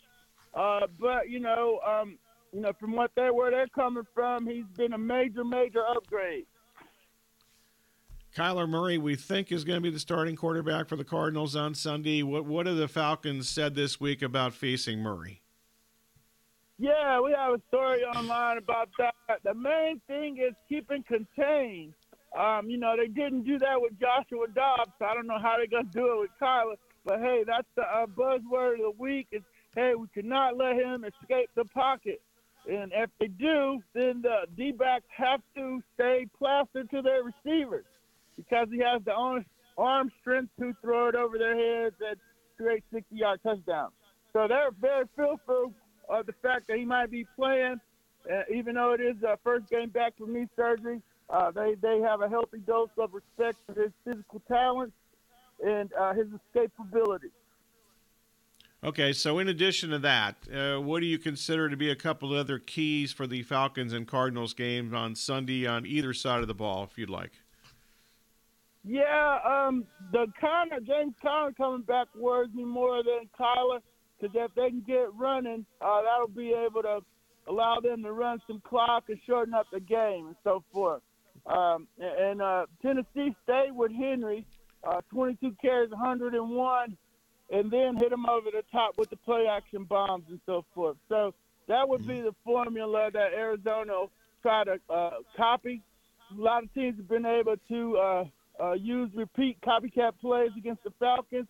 Uh, 0.55 0.87
but 0.99 1.31
you 1.31 1.41
know, 1.41 1.81
um, 1.87 2.19
you 2.53 2.61
know, 2.61 2.73
from 2.79 2.93
what 2.93 3.11
they 3.17 3.31
where 3.31 3.51
they're 3.51 3.69
coming 3.69 4.07
from, 4.15 4.47
he's 4.47 4.67
been 4.77 4.93
a 4.93 4.99
major, 4.99 5.45
major 5.45 5.85
upgrade. 5.87 6.47
Kyler 8.35 8.69
Murray, 8.69 8.97
we 8.97 9.17
think, 9.17 9.51
is 9.51 9.65
going 9.65 9.79
to 9.79 9.81
be 9.81 9.91
the 9.91 9.99
starting 9.99 10.37
quarterback 10.37 10.89
for 10.89 10.95
the 10.95 11.05
Cardinals 11.05 11.57
on 11.57 11.75
Sunday. 11.75 12.23
What 12.23 12.45
what 12.45 12.67
have 12.67 12.77
the 12.77 12.87
Falcons 12.87 13.49
said 13.49 13.75
this 13.75 14.01
week 14.01 14.23
about 14.23 14.55
facing 14.55 15.01
Murray? 15.01 15.43
Yeah, 16.79 17.21
we 17.21 17.33
have 17.33 17.55
a 17.55 17.61
story 17.69 18.05
online 18.05 18.59
about 18.59 18.89
that. 18.99 19.15
The 19.43 19.55
main 19.55 20.01
thing 20.07 20.39
is 20.39 20.55
keeping 20.69 21.03
contained. 21.03 21.93
Um, 22.39 22.71
you 22.71 22.79
know, 22.79 22.95
they 22.97 23.09
didn't 23.09 23.43
do 23.43 23.59
that 23.59 23.81
with 23.81 23.99
Joshua 23.99 24.47
Dobbs, 24.55 24.93
so 24.99 25.05
I 25.05 25.15
don't 25.15 25.27
know 25.27 25.41
how 25.41 25.57
they're 25.57 25.67
going 25.67 25.91
to 25.91 25.93
do 25.93 26.07
it 26.13 26.21
with 26.21 26.31
Kyler. 26.41 26.77
But 27.05 27.19
hey, 27.19 27.43
that's 27.45 27.67
the 27.75 27.83
uh, 27.83 28.07
buzzword 28.07 28.75
of 28.75 28.79
the 28.79 28.93
week. 28.97 29.27
Is 29.33 29.43
hey, 29.75 29.95
we 29.97 30.07
cannot 30.15 30.57
let 30.57 30.77
him 30.77 31.05
escape 31.05 31.51
the 31.57 31.65
pocket. 31.65 32.23
And 32.71 32.93
if 32.95 33.11
they 33.19 33.27
do, 33.27 33.83
then 33.93 34.23
the 34.23 34.47
D 34.57 34.71
backs 34.71 35.07
have 35.17 35.41
to 35.57 35.83
stay 35.95 36.27
plastered 36.39 36.91
to 36.91 37.03
their 37.03 37.23
receivers 37.25 37.87
because 38.41 38.69
he 38.71 38.79
has 38.79 39.03
the 39.05 39.13
arm, 39.13 39.45
arm 39.77 40.11
strength 40.21 40.51
to 40.59 40.73
throw 40.81 41.09
it 41.09 41.15
over 41.15 41.39
their 41.39 41.57
heads 41.57 41.97
and 42.01 42.17
create 42.57 42.85
60 42.93 43.15
yard 43.15 43.41
touchdowns. 43.43 43.93
So 44.33 44.47
they're 44.49 44.71
very 44.81 45.07
fearful 45.17 45.73
of 46.09 46.27
the 46.27 46.35
fact 46.43 46.69
that 46.69 46.79
he 46.79 46.85
might 46.85 47.11
be 47.11 47.27
playing, 47.37 47.81
uh, 48.31 48.43
even 48.53 48.75
though 48.75 48.93
it 48.93 49.01
is 49.01 49.17
a 49.23 49.39
first 49.45 49.69
game 49.69 49.91
back 49.91 50.17
from 50.17 50.35
knee 50.35 50.49
surgery. 50.57 51.03
Uh, 51.29 51.51
they, 51.51 51.77
they 51.81 52.01
have 52.01 52.23
a 52.23 52.29
healthy 52.29 52.59
dose 52.67 52.89
of 52.99 53.13
respect 53.15 53.57
for 53.67 53.81
his 53.81 53.93
physical 54.05 54.43
talents 54.49 54.95
and 55.65 55.93
uh, 55.99 56.13
his 56.13 56.27
escapability. 56.27 57.31
Okay, 58.83 59.13
so 59.13 59.39
in 59.39 59.47
addition 59.47 59.91
to 59.91 59.99
that, 59.99 60.37
uh, 60.53 60.81
what 60.81 61.01
do 61.01 61.07
you 61.07 61.19
consider 61.19 61.69
to 61.69 61.77
be 61.77 61.91
a 61.91 61.95
couple 61.95 62.33
other 62.33 62.59
keys 62.59 63.13
for 63.13 63.27
the 63.27 63.43
Falcons 63.43 63.93
and 63.93 64.09
Cardinals 64.09 64.55
game 64.55 64.95
on 64.95 65.15
Sunday 65.15 65.67
on 65.67 65.85
either 65.85 66.15
side 66.15 66.41
of 66.41 66.49
the 66.49 66.55
ball, 66.55 66.89
if 66.91 66.97
you'd 66.97 67.11
like? 67.11 67.33
Yeah, 68.85 69.39
um, 69.45 69.85
the 70.13 70.27
Conner, 70.41 70.81
James 70.81 71.15
Conner 71.23 71.53
coming 71.53 71.83
back 71.83 72.09
worries 72.17 72.53
me 72.55 72.65
more 72.65 73.03
than 73.03 73.29
Kyler 73.39 73.81
because 74.19 74.35
if 74.35 74.55
they 74.55 74.71
can 74.71 74.83
get 74.87 75.15
running, 75.15 75.67
uh, 75.81 76.03
that'll 76.03 76.29
be 76.29 76.53
able 76.53 76.83
to 76.83 77.01
allow 77.47 77.81
them 77.81 78.03
to 78.03 78.13
run 78.13 78.41
some 78.47 78.61
clock 78.67 79.05
and 79.09 79.19
shorten 79.27 79.55
up 79.55 79.67
the 79.73 79.81
game 79.81 80.29
and 80.29 80.37
so 80.45 80.63
forth. 80.73 81.03
Um, 81.47 81.89
and 81.99 82.41
uh, 82.41 82.67
Tennessee 82.83 83.35
stayed 83.45 83.73
with 83.73 83.93
Henry, 83.93 84.47
uh, 84.85 85.01
22 85.11 85.57
carries, 85.61 85.91
101 85.91 86.97
and 87.51 87.71
then 87.71 87.97
hit 87.97 88.11
them 88.11 88.27
over 88.27 88.51
the 88.51 88.63
top 88.71 88.97
with 88.97 89.11
the 89.11 89.17
play 89.17 89.47
action 89.51 89.85
bombs 89.85 90.25
and 90.29 90.41
so 90.47 90.65
forth. 90.75 90.97
So 91.09 91.35
that 91.69 91.89
would 91.89 92.07
be 92.07 92.21
the 92.21 92.35
formula 92.45 93.11
that 93.13 93.33
Arizona 93.33 93.93
will 93.93 94.11
try 94.43 94.65
to 94.65 94.79
uh, 94.89 95.11
copy. 95.37 95.83
A 96.37 96.41
lot 96.41 96.63
of 96.63 96.73
teams 96.75 96.97
have 96.97 97.09
been 97.09 97.27
able 97.27 97.57
to 97.69 97.99
uh, 98.63 98.73
use 98.73 99.11
repeat 99.15 99.59
copycat 99.63 100.13
plays 100.21 100.51
against 100.57 100.85
the 100.85 100.93
Falcons. 100.99 101.47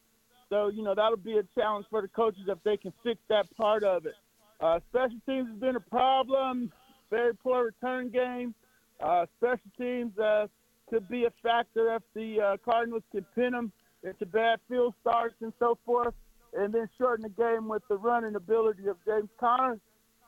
So, 0.48 0.68
you 0.68 0.82
know, 0.82 0.94
that'll 0.94 1.16
be 1.16 1.38
a 1.38 1.42
challenge 1.58 1.86
for 1.90 2.02
the 2.02 2.08
coaches 2.08 2.42
if 2.48 2.58
they 2.64 2.76
can 2.76 2.92
fix 3.04 3.20
that 3.28 3.46
part 3.56 3.84
of 3.84 4.06
it. 4.06 4.14
Uh, 4.60 4.80
special 4.90 5.18
teams 5.26 5.48
has 5.48 5.58
been 5.58 5.76
a 5.76 5.80
problem. 5.80 6.72
Very 7.08 7.34
poor 7.34 7.66
return 7.66 8.10
game. 8.10 8.54
Uh, 9.00 9.26
special 9.38 9.70
teams 9.78 10.16
uh, 10.18 10.46
could 10.88 11.08
be 11.08 11.24
a 11.24 11.30
factor 11.42 11.94
if 11.94 12.02
the 12.14 12.40
uh, 12.40 12.56
Cardinals 12.64 13.02
can 13.12 13.24
pin 13.34 13.52
them 13.52 13.72
into 14.02 14.26
bad 14.26 14.58
field 14.68 14.94
starts 15.00 15.34
and 15.40 15.52
so 15.58 15.78
forth, 15.86 16.14
and 16.54 16.72
then 16.72 16.88
shorten 16.98 17.22
the 17.22 17.42
game 17.42 17.68
with 17.68 17.82
the 17.88 17.96
running 17.96 18.34
ability 18.34 18.86
of 18.88 18.96
James 19.06 19.28
Conner. 19.38 19.78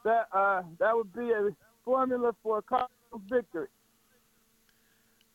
That 0.04 0.26
uh, 0.32 0.62
that 0.78 0.96
would 0.96 1.12
be 1.12 1.30
a 1.30 1.50
formula 1.84 2.32
for 2.42 2.58
a 2.58 2.62
Cardinals 2.62 3.22
victory. 3.28 3.68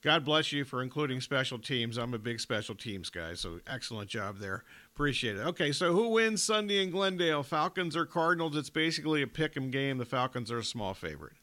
God 0.04 0.24
bless 0.24 0.52
you 0.52 0.64
for 0.64 0.84
including 0.84 1.22
special 1.22 1.58
teams. 1.58 1.98
I'm 1.98 2.14
a 2.14 2.20
big 2.20 2.40
special 2.40 2.76
teams 2.76 3.10
guy, 3.10 3.34
so 3.34 3.60
excellent 3.66 4.10
job 4.10 4.38
there. 4.40 4.64
Appreciate 4.94 5.38
it. 5.38 5.42
Okay, 5.42 5.72
so 5.72 5.92
who 5.92 6.10
wins 6.10 6.44
Sunday 6.44 6.84
in 6.84 6.92
Glendale? 6.92 7.44
Falcons 7.44 7.96
or 7.96 8.06
Cardinals? 8.06 8.56
It's 8.56 8.70
basically 8.70 9.22
a 9.24 9.28
pick 9.28 9.58
'em 9.58 9.72
game. 9.72 9.98
The 9.98 10.06
Falcons 10.06 10.52
are 10.52 10.60
a 10.60 10.64
small 10.64 10.94
favorite. 10.94 11.34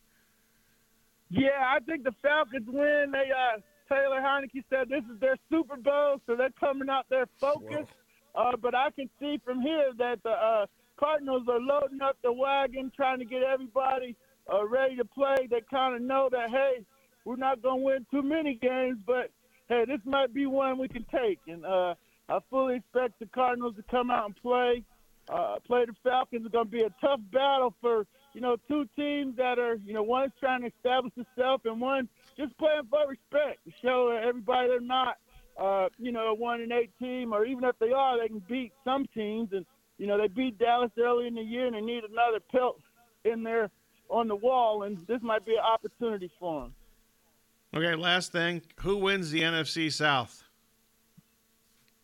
Yeah, 1.31 1.65
I 1.67 1.81
think 1.81 2.05
the 2.05 2.15
Falcons 2.23 2.69
win. 2.69 3.11
They 3.13 3.31
uh, 3.31 3.61
Taylor 3.89 4.21
Heinicke 4.21 4.63
said 4.71 4.89
this 4.89 5.03
is 5.13 5.21
their 5.21 5.37
Super 5.51 5.77
Bowl, 5.77 6.21
so 6.27 6.37
they're 6.37 6.51
coming 6.59 6.89
out 6.89 7.07
there 7.11 7.27
focused. 7.41 7.91
Uh, 8.35 8.57
but 8.61 8.75
I 8.75 8.91
can 8.91 9.09
see 9.21 9.41
from 9.45 9.61
here 9.61 9.91
that 9.99 10.23
the 10.23 10.31
uh, 10.31 10.67
Cardinals 10.99 11.47
are 11.49 11.61
loading 11.61 12.01
up 12.03 12.17
the 12.23 12.33
wagon, 12.33 12.91
trying 12.95 13.19
to 13.19 13.25
get 13.25 13.43
everybody 13.43 14.17
uh, 14.53 14.67
ready 14.67 14.97
to 14.97 15.05
play. 15.05 15.49
They 15.51 15.61
kind 15.71 15.97
of 15.97 16.03
know 16.03 16.29
that, 16.31 16.51
hey, 16.51 16.85
we're 17.25 17.37
not 17.37 17.63
going 17.63 17.81
to 17.81 17.85
win 17.85 18.07
too 18.11 18.23
many 18.23 18.55
games, 18.55 18.99
but 19.07 19.31
hey, 19.69 19.85
this 19.87 20.01
might 20.05 20.35
be 20.35 20.47
one 20.47 20.79
we 20.79 20.89
can 20.89 21.05
take. 21.13 21.41
And 21.47 21.65
uh, 21.65 21.95
I 22.29 22.39
fully 22.51 22.77
expect 22.77 23.19
the 23.19 23.27
Cardinals 23.27 23.77
to 23.77 23.83
come 23.91 24.11
out 24.11 24.27
and 24.27 24.37
play. 24.37 24.85
Uh, 25.27 25.57
play 25.67 25.87
the 25.87 25.95
Falcons. 26.03 26.43
It's 26.45 26.53
going 26.53 26.67
to 26.67 26.71
be 26.71 26.83
a 26.83 26.95
tough 27.01 27.19
battle 27.33 27.75
for 27.81 28.07
you 28.35 28.43
know 28.43 28.59
two 28.69 28.87
teams 28.95 29.35
that 29.39 29.59
are 29.59 29.77
you 29.77 29.95
know 29.95 30.03
one's 30.03 30.33
trying 30.39 30.61
to 30.61 30.67
establish 30.67 31.15
itself 31.17 31.63
and 31.65 31.81
one 31.81 32.11
just 32.37 32.57
playing 32.59 32.83
for 32.91 33.09
respect 33.09 33.65
to 33.65 33.73
show 33.83 34.11
everybody 34.23 34.69
they're 34.69 34.81
not, 34.81 35.17
uh, 35.59 35.89
you 35.99 36.13
know, 36.13 36.29
a 36.29 36.35
one 36.35 36.61
and 36.61 36.73
eight 36.73 36.91
team, 36.99 37.33
or 37.33 37.47
even 37.47 37.65
if 37.65 37.79
they 37.79 37.93
are, 37.93 38.21
they 38.21 38.29
can 38.29 38.43
beat 38.49 38.73
some 38.85 39.07
teams. 39.15 39.49
And 39.53 39.65
you 39.99 40.07
know, 40.07 40.19
they 40.19 40.29
beat 40.29 40.59
Dallas 40.59 40.91
early 40.99 41.27
in 41.27 41.35
the 41.35 41.43
year, 41.43 41.67
and 41.67 41.75
they 41.75 41.81
need 41.81 42.05
another 42.05 42.41
pelt 42.53 42.81
in 43.25 43.43
there 43.43 43.71
on 44.11 44.29
the 44.29 44.37
wall, 44.37 44.83
and 44.83 44.99
this 45.07 45.23
might 45.23 45.47
be 45.47 45.53
an 45.53 45.65
opportunity 45.65 46.31
for 46.39 46.63
them. 46.63 46.75
Okay, 47.75 47.97
last 47.97 48.31
thing, 48.31 48.63
who 48.81 48.99
wins 48.99 49.33
the 49.33 49.41
NFC 49.41 49.93
South? 49.93 50.45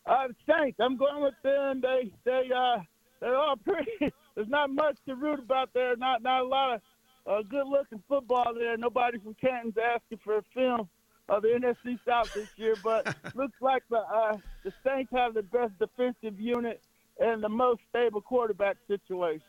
Uh, 0.04 0.26
the 0.26 0.34
Saints. 0.52 0.78
I'm 0.80 0.96
going 0.96 1.22
with 1.22 1.34
them. 1.44 1.80
They 1.80 2.10
they 2.24 2.50
uh 2.54 2.78
they're 3.20 3.36
all 3.36 3.56
pretty. 3.56 3.90
There's 4.34 4.48
not 4.48 4.70
much 4.70 4.96
to 5.06 5.14
root 5.14 5.38
about 5.38 5.72
there. 5.72 5.94
Not 5.96 6.22
not 6.22 6.40
a 6.40 6.44
lot 6.44 6.74
of 6.74 6.80
uh, 7.26 7.42
good 7.48 7.68
looking 7.68 8.02
football 8.08 8.52
there. 8.52 8.76
Nobody 8.76 9.18
from 9.18 9.34
Canton's 9.34 9.76
asking 9.78 10.18
for 10.24 10.38
a 10.38 10.42
film 10.52 10.88
of 11.28 11.42
the 11.42 11.48
NFC 11.48 11.98
South 12.04 12.32
this 12.34 12.48
year, 12.56 12.74
but 12.82 13.14
looks 13.36 13.60
like 13.60 13.84
the 13.90 13.98
uh, 13.98 14.38
the 14.64 14.72
Saints 14.84 15.12
have 15.14 15.34
the 15.34 15.42
best 15.42 15.78
defensive 15.78 16.40
unit 16.40 16.80
and 17.20 17.44
the 17.44 17.48
most 17.48 17.80
stable 17.90 18.20
quarterback 18.20 18.76
situation. 18.88 19.42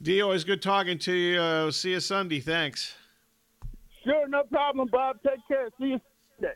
D, 0.00 0.22
always 0.22 0.44
good 0.44 0.62
talking 0.62 0.98
to 1.00 1.12
you. 1.12 1.38
Uh, 1.38 1.70
see 1.70 1.90
you 1.90 2.00
Sunday. 2.00 2.40
Thanks. 2.40 2.94
Sure, 4.04 4.28
no 4.28 4.42
problem, 4.44 4.88
Bob. 4.90 5.18
Take 5.26 5.46
care. 5.48 5.68
See 5.78 5.88
you 5.88 6.00
Sunday. 6.36 6.54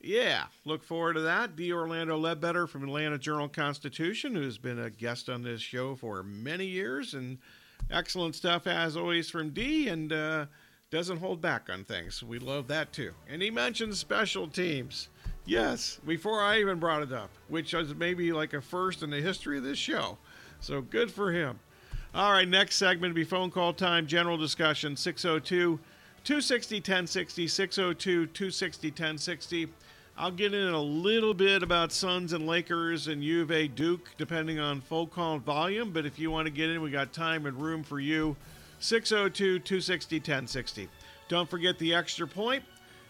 Yeah, 0.00 0.44
look 0.64 0.84
forward 0.84 1.14
to 1.14 1.20
that. 1.22 1.56
D. 1.56 1.72
Orlando 1.72 2.16
Ledbetter 2.16 2.66
from 2.66 2.84
Atlanta 2.84 3.18
Journal 3.18 3.48
Constitution, 3.48 4.34
who's 4.34 4.58
been 4.58 4.78
a 4.78 4.90
guest 4.90 5.28
on 5.28 5.42
this 5.42 5.60
show 5.60 5.96
for 5.96 6.22
many 6.22 6.66
years 6.66 7.14
and 7.14 7.38
Excellent 7.90 8.34
stuff 8.34 8.66
as 8.66 8.96
always 8.96 9.30
from 9.30 9.50
D, 9.50 9.88
and 9.88 10.12
uh, 10.12 10.46
doesn't 10.90 11.18
hold 11.18 11.40
back 11.40 11.68
on 11.70 11.84
things. 11.84 12.22
We 12.22 12.38
love 12.38 12.66
that 12.68 12.92
too. 12.92 13.12
And 13.28 13.40
he 13.40 13.50
mentioned 13.50 13.96
special 13.96 14.48
teams. 14.48 15.08
Yes, 15.44 16.00
before 16.04 16.42
I 16.42 16.58
even 16.58 16.80
brought 16.80 17.02
it 17.02 17.12
up, 17.12 17.30
which 17.48 17.72
is 17.74 17.94
maybe 17.94 18.32
like 18.32 18.54
a 18.54 18.60
first 18.60 19.04
in 19.04 19.10
the 19.10 19.20
history 19.20 19.58
of 19.58 19.62
this 19.62 19.78
show. 19.78 20.18
So 20.58 20.80
good 20.80 21.10
for 21.10 21.30
him. 21.30 21.60
All 22.12 22.32
right, 22.32 22.48
next 22.48 22.76
segment 22.76 23.12
will 23.14 23.20
be 23.20 23.24
phone 23.24 23.50
call 23.52 23.72
time, 23.72 24.06
general 24.06 24.36
discussion 24.36 24.96
602 24.96 25.78
260 26.26 26.78
1060, 26.78 27.46
602 27.46 28.26
260 28.26 28.88
1060. 28.88 29.68
I'll 30.18 30.32
get 30.32 30.54
in 30.54 30.74
a 30.74 30.80
little 30.80 31.32
bit 31.32 31.62
about 31.62 31.92
Suns 31.92 32.32
and 32.32 32.48
Lakers 32.48 33.06
and 33.06 33.22
U 33.22 33.42
of 33.42 33.52
A 33.52 33.68
Duke, 33.68 34.10
depending 34.18 34.58
on 34.58 34.80
full 34.80 35.06
call 35.06 35.38
volume. 35.38 35.92
But 35.92 36.04
if 36.04 36.18
you 36.18 36.32
want 36.32 36.46
to 36.46 36.50
get 36.50 36.68
in, 36.68 36.82
we 36.82 36.90
got 36.90 37.12
time 37.12 37.46
and 37.46 37.56
room 37.56 37.84
for 37.84 38.00
you. 38.00 38.34
602 38.80 39.60
260 39.60 40.16
1060. 40.16 40.88
Don't 41.28 41.48
forget 41.48 41.78
the 41.78 41.94
extra 41.94 42.26
point. 42.26 42.64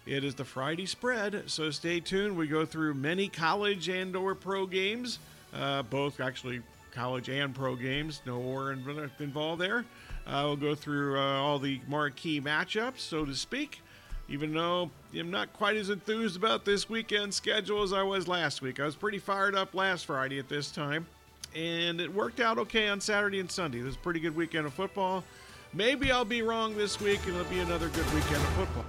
It 0.04 0.22
is 0.22 0.34
the 0.34 0.44
Friday 0.44 0.84
spread, 0.84 1.44
so 1.46 1.70
stay 1.70 2.00
tuned. 2.00 2.36
We 2.36 2.46
go 2.46 2.66
through 2.66 2.92
many 2.92 3.28
college 3.28 3.88
and 3.88 4.14
or 4.14 4.34
pro 4.34 4.66
games, 4.66 5.20
uh, 5.54 5.84
both 5.84 6.20
actually 6.20 6.60
college 6.92 7.30
and 7.30 7.54
pro 7.54 7.76
games. 7.76 8.20
No 8.26 8.38
war 8.38 8.72
involved 8.72 9.62
there. 9.62 9.86
Uh, 10.26 10.42
we'll 10.44 10.56
go 10.56 10.74
through 10.74 11.18
uh, 11.18 11.40
all 11.40 11.58
the 11.58 11.80
marquee 11.86 12.40
matchups, 12.40 12.98
so 12.98 13.24
to 13.24 13.34
speak 13.34 13.80
even 14.28 14.52
though 14.52 14.90
I'm 15.14 15.30
not 15.30 15.52
quite 15.52 15.76
as 15.76 15.90
enthused 15.90 16.36
about 16.36 16.64
this 16.64 16.88
weekend 16.88 17.32
schedule 17.32 17.82
as 17.82 17.92
I 17.92 18.02
was 18.02 18.26
last 18.26 18.62
week. 18.62 18.80
I 18.80 18.84
was 18.84 18.96
pretty 18.96 19.18
fired 19.18 19.54
up 19.54 19.74
last 19.74 20.06
Friday 20.06 20.38
at 20.38 20.48
this 20.48 20.70
time, 20.70 21.06
and 21.54 22.00
it 22.00 22.12
worked 22.12 22.40
out 22.40 22.58
okay 22.58 22.88
on 22.88 23.00
Saturday 23.00 23.40
and 23.40 23.50
Sunday. 23.50 23.80
It 23.80 23.84
was 23.84 23.94
a 23.94 23.98
pretty 23.98 24.20
good 24.20 24.34
weekend 24.34 24.66
of 24.66 24.74
football. 24.74 25.24
Maybe 25.72 26.10
I'll 26.10 26.24
be 26.24 26.42
wrong 26.42 26.76
this 26.76 27.00
week, 27.00 27.20
and 27.26 27.36
it'll 27.36 27.50
be 27.50 27.60
another 27.60 27.88
good 27.88 28.06
weekend 28.12 28.36
of 28.36 28.48
football. 28.50 28.84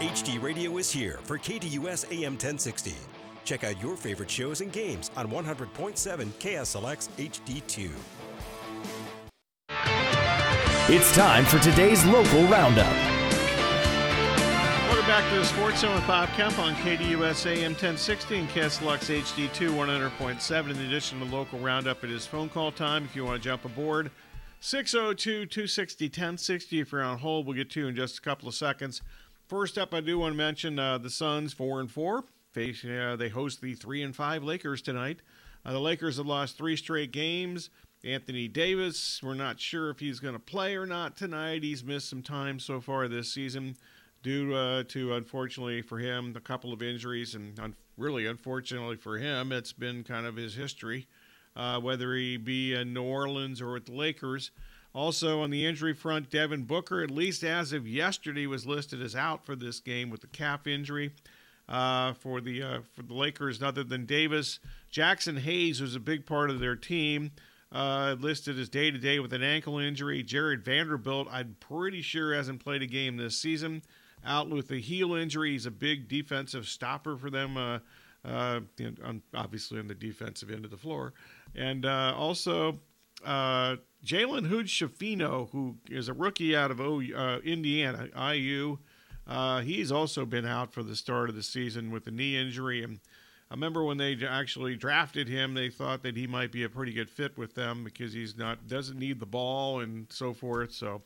HD 0.00 0.40
Radio 0.42 0.76
is 0.78 0.90
here 0.90 1.18
for 1.24 1.38
KDUS 1.38 2.10
AM 2.10 2.32
1060. 2.32 2.94
Check 3.44 3.64
out 3.64 3.80
your 3.82 3.96
favorite 3.96 4.30
shows 4.30 4.60
and 4.60 4.70
games 4.70 5.10
on 5.16 5.28
100.7 5.28 6.26
KSLX 6.38 7.08
HD2. 7.18 7.90
It's 10.92 11.14
time 11.14 11.44
for 11.44 11.60
today's 11.60 12.04
local 12.04 12.48
roundup 12.48 12.92
Welcome 14.88 15.06
back 15.06 15.30
to 15.30 15.38
the 15.38 15.44
Sports 15.44 15.82
Zone 15.82 15.94
with 15.94 16.04
Bob 16.04 16.28
Kemp 16.30 16.58
on 16.58 16.74
KDUS 16.74 17.46
AM 17.46 17.74
1060 17.74 18.38
and 18.40 18.48
KSLX 18.48 19.22
HD2 19.22 19.70
100.7. 19.70 20.70
In 20.70 20.76
addition 20.78 21.20
to 21.20 21.26
the 21.26 21.30
local 21.32 21.60
roundup, 21.60 22.02
it 22.02 22.10
is 22.10 22.26
phone 22.26 22.48
call 22.48 22.72
time 22.72 23.04
if 23.04 23.14
you 23.14 23.24
want 23.24 23.40
to 23.40 23.48
jump 23.48 23.64
aboard. 23.64 24.10
602 24.58 25.46
260 25.46 26.06
1060. 26.06 26.80
If 26.80 26.90
you're 26.90 27.04
on 27.04 27.18
hold, 27.18 27.46
we'll 27.46 27.54
get 27.54 27.70
to 27.70 27.82
you 27.82 27.86
in 27.86 27.94
just 27.94 28.18
a 28.18 28.20
couple 28.20 28.48
of 28.48 28.56
seconds. 28.56 29.00
first 29.46 29.78
up, 29.78 29.94
I 29.94 30.00
do 30.00 30.18
want 30.18 30.32
to 30.32 30.36
mention 30.36 30.76
uh, 30.80 30.98
the 30.98 31.08
Suns 31.08 31.52
four 31.52 31.78
and 31.78 31.88
four. 31.88 32.24
Face, 32.50 32.84
uh, 32.84 33.14
they 33.16 33.28
host 33.28 33.60
the 33.60 33.74
three 33.74 34.02
and 34.02 34.16
five 34.16 34.42
Lakers 34.42 34.82
tonight. 34.82 35.20
Uh, 35.64 35.72
the 35.72 35.80
Lakers 35.80 36.16
have 36.16 36.26
lost 36.26 36.56
three 36.56 36.76
straight 36.76 37.12
games. 37.12 37.70
Anthony 38.02 38.48
Davis, 38.48 39.20
we're 39.22 39.34
not 39.34 39.60
sure 39.60 39.90
if 39.90 40.00
he's 40.00 40.20
going 40.20 40.34
to 40.34 40.40
play 40.40 40.74
or 40.74 40.86
not 40.86 41.16
tonight. 41.16 41.62
He's 41.62 41.84
missed 41.84 42.08
some 42.08 42.22
time 42.22 42.58
so 42.58 42.80
far 42.80 43.08
this 43.08 43.32
season 43.32 43.76
due 44.22 44.54
uh, 44.54 44.84
to, 44.88 45.14
unfortunately 45.14 45.82
for 45.82 45.98
him, 45.98 46.32
a 46.34 46.40
couple 46.40 46.72
of 46.72 46.82
injuries. 46.82 47.34
And 47.34 47.58
un- 47.60 47.76
really, 47.98 48.26
unfortunately 48.26 48.96
for 48.96 49.18
him, 49.18 49.52
it's 49.52 49.72
been 49.72 50.02
kind 50.02 50.24
of 50.24 50.36
his 50.36 50.54
history, 50.54 51.08
uh, 51.54 51.78
whether 51.80 52.14
he 52.14 52.38
be 52.38 52.72
in 52.72 52.94
New 52.94 53.02
Orleans 53.02 53.60
or 53.60 53.72
with 53.72 53.86
the 53.86 53.92
Lakers. 53.92 54.50
Also, 54.92 55.42
on 55.42 55.50
the 55.50 55.66
injury 55.66 55.94
front, 55.94 56.30
Devin 56.30 56.64
Booker, 56.64 57.02
at 57.02 57.10
least 57.10 57.44
as 57.44 57.72
of 57.72 57.86
yesterday, 57.86 58.46
was 58.46 58.66
listed 58.66 59.00
as 59.00 59.14
out 59.14 59.44
for 59.44 59.54
this 59.54 59.78
game 59.78 60.10
with 60.10 60.22
the 60.22 60.26
calf 60.26 60.66
injury. 60.66 61.12
Uh, 61.70 62.14
for 62.14 62.40
the 62.40 62.60
uh, 62.60 62.80
for 62.96 63.02
the 63.02 63.14
Lakers, 63.14 63.62
other 63.62 63.84
than 63.84 64.04
Davis, 64.04 64.58
Jaxson 64.92 65.38
Hayes, 65.38 65.80
was 65.80 65.94
a 65.94 66.00
big 66.00 66.26
part 66.26 66.50
of 66.50 66.58
their 66.58 66.74
team, 66.74 67.30
uh, 67.70 68.16
listed 68.18 68.58
as 68.58 68.68
day 68.68 68.90
to 68.90 68.98
day 68.98 69.20
with 69.20 69.32
an 69.32 69.44
ankle 69.44 69.78
injury. 69.78 70.24
Jarred 70.24 70.64
Vanderbilt, 70.64 71.28
I'm 71.30 71.56
pretty 71.60 72.02
sure 72.02 72.34
hasn't 72.34 72.58
played 72.58 72.82
a 72.82 72.86
game 72.86 73.16
this 73.16 73.38
season. 73.38 73.82
Out 74.24 74.50
with 74.50 74.72
a 74.72 74.78
heel 74.78 75.14
injury. 75.14 75.52
He's 75.52 75.64
a 75.64 75.70
big 75.70 76.08
defensive 76.08 76.66
stopper 76.66 77.16
for 77.16 77.30
them, 77.30 77.56
uh, 77.56 77.78
uh, 78.24 78.60
obviously 79.32 79.78
on 79.78 79.86
the 79.86 79.94
defensive 79.94 80.50
end 80.50 80.64
of 80.64 80.72
the 80.72 80.76
floor. 80.76 81.14
And 81.54 81.86
uh, 81.86 82.14
also, 82.16 82.80
Jalen 83.24 84.46
Hood 84.48 84.66
Schifino, 84.66 85.48
who 85.50 85.76
is 85.88 86.08
a 86.08 86.14
rookie 86.14 86.56
out 86.56 86.72
of 86.72 86.80
o, 86.80 87.00
Indiana, 87.44 88.08
IU. 88.34 88.78
He's 89.60 89.92
also 89.92 90.26
been 90.26 90.46
out 90.46 90.72
for 90.72 90.82
the 90.82 90.96
start 90.96 91.28
of 91.28 91.36
the 91.36 91.42
season 91.42 91.90
with 91.90 92.06
a 92.06 92.10
knee 92.10 92.36
injury. 92.36 92.82
And 92.82 93.00
I 93.50 93.54
remember 93.54 93.84
when 93.84 93.96
they 93.96 94.16
actually 94.26 94.76
drafted 94.76 95.28
him, 95.28 95.54
they 95.54 95.70
thought 95.70 96.02
that 96.02 96.16
he 96.16 96.26
might 96.26 96.52
be 96.52 96.64
a 96.64 96.68
pretty 96.68 96.92
good 96.92 97.10
fit 97.10 97.38
with 97.38 97.54
them 97.54 97.84
because 97.84 98.12
he's 98.12 98.36
not 98.36 98.66
doesn't 98.68 98.98
need 98.98 99.20
the 99.20 99.26
ball 99.26 99.80
and 99.80 100.06
so 100.10 100.32
forth. 100.32 100.72
So 100.72 101.02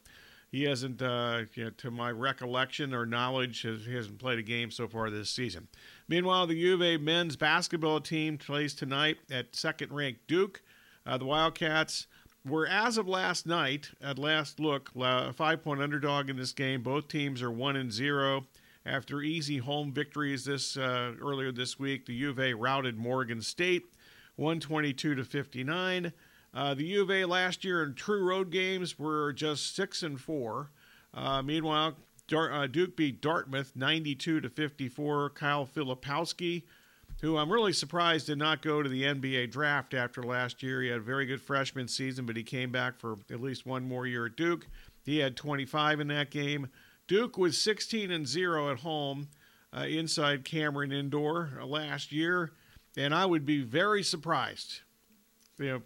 he 0.51 0.63
hasn't, 0.65 1.03
uh, 1.03 1.43
you 1.55 1.65
know, 1.65 1.71
to 1.79 1.91
my 1.91 2.11
recollection 2.11 2.95
or 2.95 3.07
knowledge, 3.07 3.63
has, 3.63 3.87
hasn't 3.87 4.19
played 4.19 4.39
a 4.39 4.43
game 4.43 4.71
so 4.71 4.87
far 4.87 5.11
this 5.11 5.29
season. 5.29 5.69
Meanwhile, 6.07 6.47
the 6.47 6.73
A 6.83 6.97
men's 6.97 7.37
basketball 7.37 8.01
team 8.01 8.39
plays 8.39 8.73
tonight 8.73 9.19
at 9.31 9.57
second-ranked 9.57 10.27
Duke. 10.29 10.63
Uh, 11.05 11.19
the 11.19 11.25
Wildcats 11.25 12.07
were, 12.47 12.67
as 12.67 12.99
of 12.99 13.09
last 13.09 13.47
night, 13.47 13.91
at 14.03 14.19
last 14.19 14.61
look, 14.61 14.91
a 14.97 15.33
five-point 15.33 15.81
underdog 15.81 16.29
in 16.29 16.37
this 16.37 16.53
game. 16.53 16.83
Both 16.83 17.09
teams 17.09 17.43
are 17.43 17.51
one 17.51 17.77
and 17.77 17.93
zero. 17.93 18.47
After 18.87 19.23
easy 19.23 19.59
home 19.59 19.93
victories 19.93 20.45
this 20.45 20.77
uh, 20.77 21.15
earlier 21.21 21.51
this 21.51 21.79
week, 21.79 22.05
the 22.05 22.15
U 22.15 22.31
of 22.31 22.39
A 22.39 22.53
routed 22.53 22.99
Morgan 22.99 23.41
State 23.41 23.85
122 24.37 25.15
to 25.15 25.25
59. 25.25 26.13
Uh, 26.53 26.75
the 26.75 26.85
U 26.85 27.03
of 27.03 27.11
A 27.11 27.25
last 27.25 27.65
year 27.65 27.83
in 27.83 27.95
true 27.95 28.23
road 28.23 28.51
games 28.51 28.99
were 28.99 29.33
just 29.33 29.75
six 29.75 30.03
and 30.03 30.21
four. 30.21 30.71
Uh, 31.15 31.41
meanwhile, 31.41 31.97
Dar- 32.29 32.53
uh, 32.53 32.67
Duke 32.67 32.95
beat 32.95 33.23
Dartmouth 33.23 33.73
92 33.75 34.41
to 34.43 34.51
54. 34.51 35.31
Kyle 35.31 35.67
Filipowski, 35.67 36.65
who 37.25 37.39
I'm 37.39 37.51
really 37.51 37.73
surprised 37.73 38.27
did 38.27 38.37
not 38.37 38.61
go 38.61 38.83
to 38.83 38.89
the 38.89 39.05
NBA 39.05 39.51
draft 39.51 39.95
after 39.95 40.23
last 40.23 40.63
year. 40.63 40.83
He 40.83 40.91
had 40.91 40.99
a 40.99 41.03
very 41.03 41.25
good 41.25 41.41
freshman 41.41 41.89
season, 41.89 42.27
but 42.27 42.37
he 42.37 42.43
came 42.43 42.71
back 42.71 42.99
for 42.99 43.17
at 43.31 43.41
least 43.41 43.65
one 43.65 43.89
more 43.89 44.07
year 44.07 44.27
at 44.27 44.37
Duke. 44.37 44.67
He 45.07 45.21
had 45.21 45.35
25 45.35 46.01
in 46.01 46.09
that 46.09 46.31
game. 46.31 46.69
Duke 47.09 47.39
was 47.39 47.57
16 47.57 48.11
and 48.11 48.29
0 48.29 48.71
at 48.71 48.81
home 48.81 49.29
uh, 49.75 49.87
inside 49.89 50.45
Cameron 50.45 50.93
Indoor 50.93 51.53
uh, 51.59 51.65
last 51.65 52.13
year, 52.13 52.53
and 52.95 53.15
I 53.15 53.25
would 53.25 53.47
be 53.47 53.63
very 53.63 54.03
surprised, 54.03 54.81
you 55.59 55.67
know, 55.67 55.83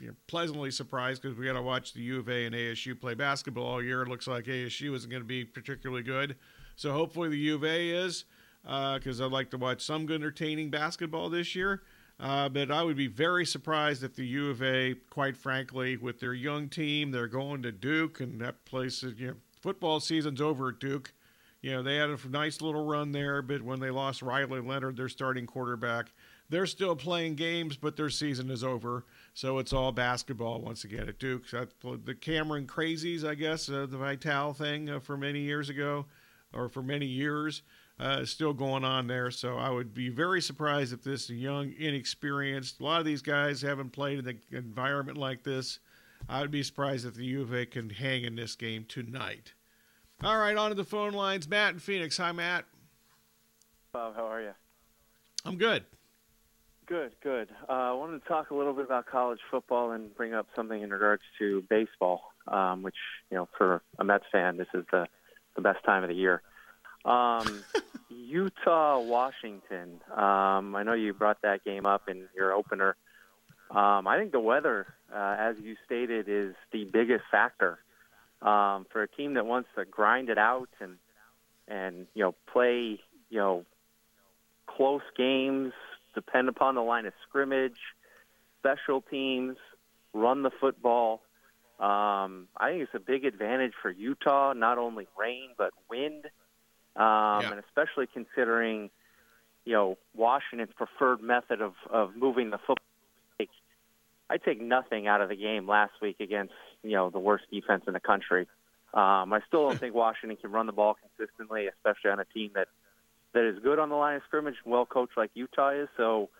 you 0.00 0.14
pleasantly 0.28 0.70
surprised 0.70 1.20
because 1.20 1.36
we 1.36 1.46
got 1.46 1.54
to 1.54 1.62
watch 1.62 1.94
the 1.94 2.02
U 2.02 2.20
of 2.20 2.28
A 2.28 2.46
and 2.46 2.54
ASU 2.54 3.00
play 3.00 3.14
basketball 3.14 3.66
all 3.66 3.82
year. 3.82 4.02
It 4.02 4.08
looks 4.08 4.28
like 4.28 4.44
ASU 4.44 4.94
isn't 4.94 5.10
going 5.10 5.22
to 5.22 5.26
be 5.26 5.44
particularly 5.44 6.04
good, 6.04 6.36
so 6.76 6.92
hopefully 6.92 7.28
the 7.28 7.38
U 7.38 7.56
of 7.56 7.64
A 7.64 7.90
is 7.90 8.24
because 8.66 9.20
uh, 9.20 9.26
I'd 9.26 9.32
like 9.32 9.50
to 9.50 9.58
watch 9.58 9.80
some 9.80 10.06
good 10.06 10.16
entertaining 10.16 10.70
basketball 10.70 11.30
this 11.30 11.54
year. 11.54 11.82
Uh, 12.18 12.48
but 12.48 12.70
I 12.70 12.82
would 12.82 12.96
be 12.96 13.08
very 13.08 13.44
surprised 13.44 14.02
if 14.02 14.14
the 14.16 14.26
U 14.26 14.50
of 14.50 14.62
A, 14.62 14.94
quite 15.10 15.36
frankly, 15.36 15.96
with 15.96 16.18
their 16.18 16.32
young 16.32 16.68
team, 16.68 17.10
they're 17.10 17.28
going 17.28 17.62
to 17.62 17.72
Duke, 17.72 18.20
and 18.20 18.40
that 18.40 18.64
place 18.64 19.02
you 19.02 19.26
know, 19.28 19.34
football 19.60 20.00
season's 20.00 20.40
over 20.40 20.70
at 20.70 20.80
Duke. 20.80 21.12
You 21.60 21.72
know, 21.72 21.82
they 21.82 21.96
had 21.96 22.10
a 22.10 22.18
nice 22.28 22.62
little 22.62 22.86
run 22.86 23.12
there, 23.12 23.42
but 23.42 23.60
when 23.60 23.80
they 23.80 23.90
lost 23.90 24.22
Riley 24.22 24.60
Leonard, 24.60 24.96
their 24.96 25.08
starting 25.08 25.46
quarterback, 25.46 26.12
they're 26.48 26.66
still 26.66 26.96
playing 26.96 27.34
games, 27.34 27.76
but 27.76 27.96
their 27.96 28.10
season 28.10 28.50
is 28.50 28.62
over. 28.64 29.04
So 29.34 29.58
it's 29.58 29.72
all 29.72 29.92
basketball 29.92 30.60
once 30.60 30.84
again 30.84 31.08
at 31.08 31.18
Duke. 31.18 31.44
The 31.50 32.14
Cameron 32.14 32.66
Crazies, 32.66 33.24
I 33.24 33.34
guess, 33.34 33.68
uh, 33.68 33.86
the 33.90 33.98
Vitale 33.98 34.54
thing 34.54 34.88
uh, 34.88 35.00
for 35.00 35.16
many 35.16 35.40
years 35.40 35.68
ago, 35.68 36.06
or 36.52 36.68
for 36.68 36.82
many 36.82 37.06
years, 37.06 37.62
uh, 37.98 38.18
is 38.22 38.30
still 38.30 38.52
going 38.52 38.84
on 38.84 39.06
there. 39.06 39.30
So 39.30 39.56
I 39.56 39.70
would 39.70 39.94
be 39.94 40.08
very 40.08 40.40
surprised 40.40 40.92
if 40.92 41.02
this 41.02 41.30
young, 41.30 41.72
inexperienced, 41.78 42.80
a 42.80 42.84
lot 42.84 43.00
of 43.00 43.06
these 43.06 43.22
guys 43.22 43.62
haven't 43.62 43.90
played 43.90 44.18
in 44.18 44.28
an 44.28 44.40
environment 44.52 45.18
like 45.18 45.42
this. 45.42 45.78
I 46.28 46.40
would 46.40 46.50
be 46.50 46.62
surprised 46.62 47.06
if 47.06 47.14
the 47.14 47.24
U 47.24 47.42
of 47.42 47.52
A 47.54 47.66
can 47.66 47.90
hang 47.90 48.24
in 48.24 48.36
this 48.36 48.56
game 48.56 48.84
tonight. 48.88 49.52
All 50.22 50.38
right, 50.38 50.56
on 50.56 50.70
to 50.70 50.74
the 50.74 50.84
phone 50.84 51.12
lines. 51.12 51.48
Matt 51.48 51.74
in 51.74 51.78
Phoenix. 51.78 52.16
Hi, 52.16 52.32
Matt. 52.32 52.64
Bob, 53.92 54.16
how 54.16 54.26
are 54.26 54.40
you? 54.40 54.52
I'm 55.44 55.56
good. 55.56 55.84
Good, 56.86 57.12
good. 57.22 57.48
Uh, 57.68 57.72
I 57.72 57.92
wanted 57.92 58.22
to 58.22 58.28
talk 58.28 58.50
a 58.50 58.54
little 58.54 58.72
bit 58.72 58.84
about 58.84 59.06
college 59.06 59.40
football 59.50 59.90
and 59.90 60.14
bring 60.14 60.34
up 60.34 60.46
something 60.54 60.80
in 60.80 60.90
regards 60.90 61.22
to 61.38 61.64
baseball, 61.68 62.32
um, 62.46 62.82
which, 62.82 62.94
you 63.30 63.36
know, 63.36 63.48
for 63.58 63.82
a 63.98 64.04
Mets 64.04 64.24
fan, 64.30 64.56
this 64.56 64.68
is 64.72 64.84
the, 64.92 65.06
the 65.54 65.62
best 65.62 65.84
time 65.84 66.02
of 66.02 66.08
the 66.08 66.14
year. 66.14 66.42
Um, 67.06 67.64
Utah, 68.10 68.98
Washington. 69.00 70.00
Um, 70.10 70.74
I 70.74 70.82
know 70.82 70.92
you 70.92 71.14
brought 71.14 71.42
that 71.42 71.64
game 71.64 71.86
up 71.86 72.08
in 72.08 72.24
your 72.34 72.52
opener. 72.52 72.96
Um, 73.70 74.06
I 74.06 74.18
think 74.18 74.32
the 74.32 74.40
weather, 74.40 74.86
uh, 75.14 75.36
as 75.38 75.56
you 75.62 75.76
stated, 75.86 76.26
is 76.28 76.54
the 76.72 76.84
biggest 76.84 77.24
factor 77.30 77.78
um, 78.42 78.86
for 78.92 79.02
a 79.02 79.08
team 79.08 79.34
that 79.34 79.46
wants 79.46 79.68
to 79.76 79.84
grind 79.84 80.28
it 80.28 80.38
out 80.38 80.68
and 80.80 80.96
and 81.68 82.06
you 82.14 82.22
know 82.22 82.34
play 82.52 83.00
you 83.28 83.38
know 83.38 83.64
close 84.66 85.02
games, 85.16 85.72
depend 86.14 86.48
upon 86.48 86.74
the 86.74 86.82
line 86.82 87.06
of 87.06 87.12
scrimmage, 87.28 87.78
special 88.60 89.00
teams, 89.00 89.56
run 90.12 90.42
the 90.42 90.50
football. 90.60 91.22
Um, 91.78 92.48
I 92.56 92.70
think 92.70 92.82
it's 92.82 92.94
a 92.94 93.00
big 93.00 93.24
advantage 93.24 93.72
for 93.80 93.90
Utah, 93.90 94.52
not 94.52 94.78
only 94.78 95.06
rain 95.18 95.50
but 95.58 95.72
wind, 95.90 96.26
um, 96.96 97.42
yeah. 97.42 97.50
and 97.52 97.60
especially 97.60 98.06
considering 98.06 98.90
you 99.64 99.72
know 99.74 99.98
Washington's 100.14 100.72
preferred 100.74 101.22
method 101.22 101.60
of 101.60 101.74
of 101.90 102.16
moving 102.16 102.50
the 102.50 102.58
football. 102.58 102.82
I 104.28 104.38
take 104.38 104.60
nothing 104.60 105.06
out 105.06 105.20
of 105.20 105.28
the 105.28 105.36
game 105.36 105.68
last 105.68 105.92
week 106.02 106.16
against 106.20 106.54
you 106.82 106.92
know 106.92 107.10
the 107.10 107.18
worst 107.18 107.44
defense 107.52 107.84
in 107.86 107.92
the 107.92 108.00
country. 108.00 108.48
Um, 108.92 109.32
I 109.32 109.40
still 109.46 109.68
don't 109.68 109.78
think 109.80 109.94
Washington 109.94 110.36
can 110.36 110.50
run 110.50 110.66
the 110.66 110.72
ball 110.72 110.96
consistently, 111.16 111.66
especially 111.68 112.10
on 112.10 112.18
a 112.18 112.24
team 112.24 112.50
that 112.54 112.68
that 113.34 113.44
is 113.44 113.58
good 113.62 113.78
on 113.78 113.88
the 113.88 113.94
line 113.94 114.16
of 114.16 114.22
scrimmage, 114.26 114.56
well 114.64 114.86
coached 114.86 115.16
like 115.16 115.30
Utah 115.34 115.70
is. 115.70 115.88
So 115.96 116.30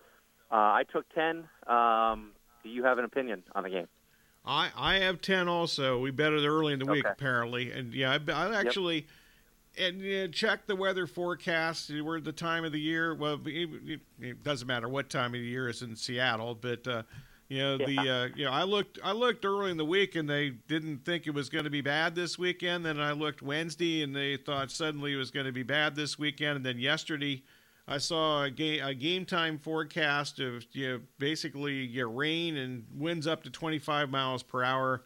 uh, 0.51 0.55
I 0.55 0.83
took 0.91 1.05
ten. 1.13 1.47
Um, 1.67 2.31
do 2.63 2.69
you 2.69 2.83
have 2.83 2.97
an 2.97 3.05
opinion 3.05 3.43
on 3.55 3.63
the 3.63 3.69
game? 3.69 3.87
I 4.45 4.69
I 4.75 4.95
have 4.95 5.21
ten 5.21 5.47
also. 5.47 5.99
We 5.99 6.11
bet 6.11 6.33
it 6.33 6.45
early 6.45 6.73
in 6.73 6.79
the 6.79 6.85
week 6.85 7.05
apparently, 7.09 7.71
and 7.71 7.93
yeah, 7.93 8.17
I, 8.27 8.31
I 8.31 8.59
actually. 8.59 8.95
Yep 8.95 9.05
and 9.77 10.01
you 10.01 10.21
know, 10.21 10.27
check 10.27 10.65
the 10.65 10.75
weather 10.75 11.07
forecast. 11.07 11.91
We're 11.91 12.17
at 12.17 12.23
the 12.23 12.31
time 12.31 12.65
of 12.65 12.71
the 12.71 12.79
year. 12.79 13.13
Well, 13.15 13.39
it, 13.45 14.01
it, 14.19 14.43
doesn't 14.43 14.67
matter 14.67 14.89
what 14.89 15.09
time 15.09 15.33
of 15.33 15.39
the 15.39 15.47
year 15.47 15.69
it's 15.69 15.81
in 15.81 15.95
Seattle, 15.95 16.55
but 16.55 16.87
uh, 16.87 17.03
you 17.49 17.59
know, 17.59 17.77
the 17.77 17.97
uh, 17.97 18.27
you 18.35 18.45
know, 18.45 18.51
I 18.51 18.63
looked 18.63 18.99
I 19.03 19.13
looked 19.13 19.45
early 19.45 19.71
in 19.71 19.77
the 19.77 19.85
week 19.85 20.15
and 20.15 20.29
they 20.29 20.49
didn't 20.67 21.05
think 21.05 21.27
it 21.27 21.33
was 21.33 21.49
going 21.49 21.63
to 21.63 21.69
be 21.69 21.81
bad 21.81 22.13
this 22.13 22.37
weekend. 22.37 22.85
Then 22.85 22.99
I 22.99 23.13
looked 23.13 23.41
Wednesday 23.41 24.03
and 24.03 24.15
they 24.15 24.35
thought 24.35 24.69
suddenly 24.69 25.13
it 25.13 25.17
was 25.17 25.31
going 25.31 25.45
to 25.45 25.51
be 25.51 25.63
bad 25.63 25.95
this 25.95 26.19
weekend. 26.19 26.57
And 26.57 26.65
then 26.65 26.77
yesterday, 26.77 27.43
I 27.87 27.99
saw 27.99 28.43
a 28.43 28.51
game 28.51 28.83
a 28.83 28.93
game 28.93 29.25
time 29.25 29.57
forecast 29.57 30.39
of 30.39 30.65
you 30.73 30.87
know, 30.89 30.99
basically 31.19 31.75
you 31.75 32.01
know, 32.01 32.11
rain 32.11 32.57
and 32.57 32.85
winds 32.93 33.27
up 33.27 33.43
to 33.43 33.49
25 33.49 34.09
miles 34.09 34.43
per 34.43 34.63
hour. 34.63 35.03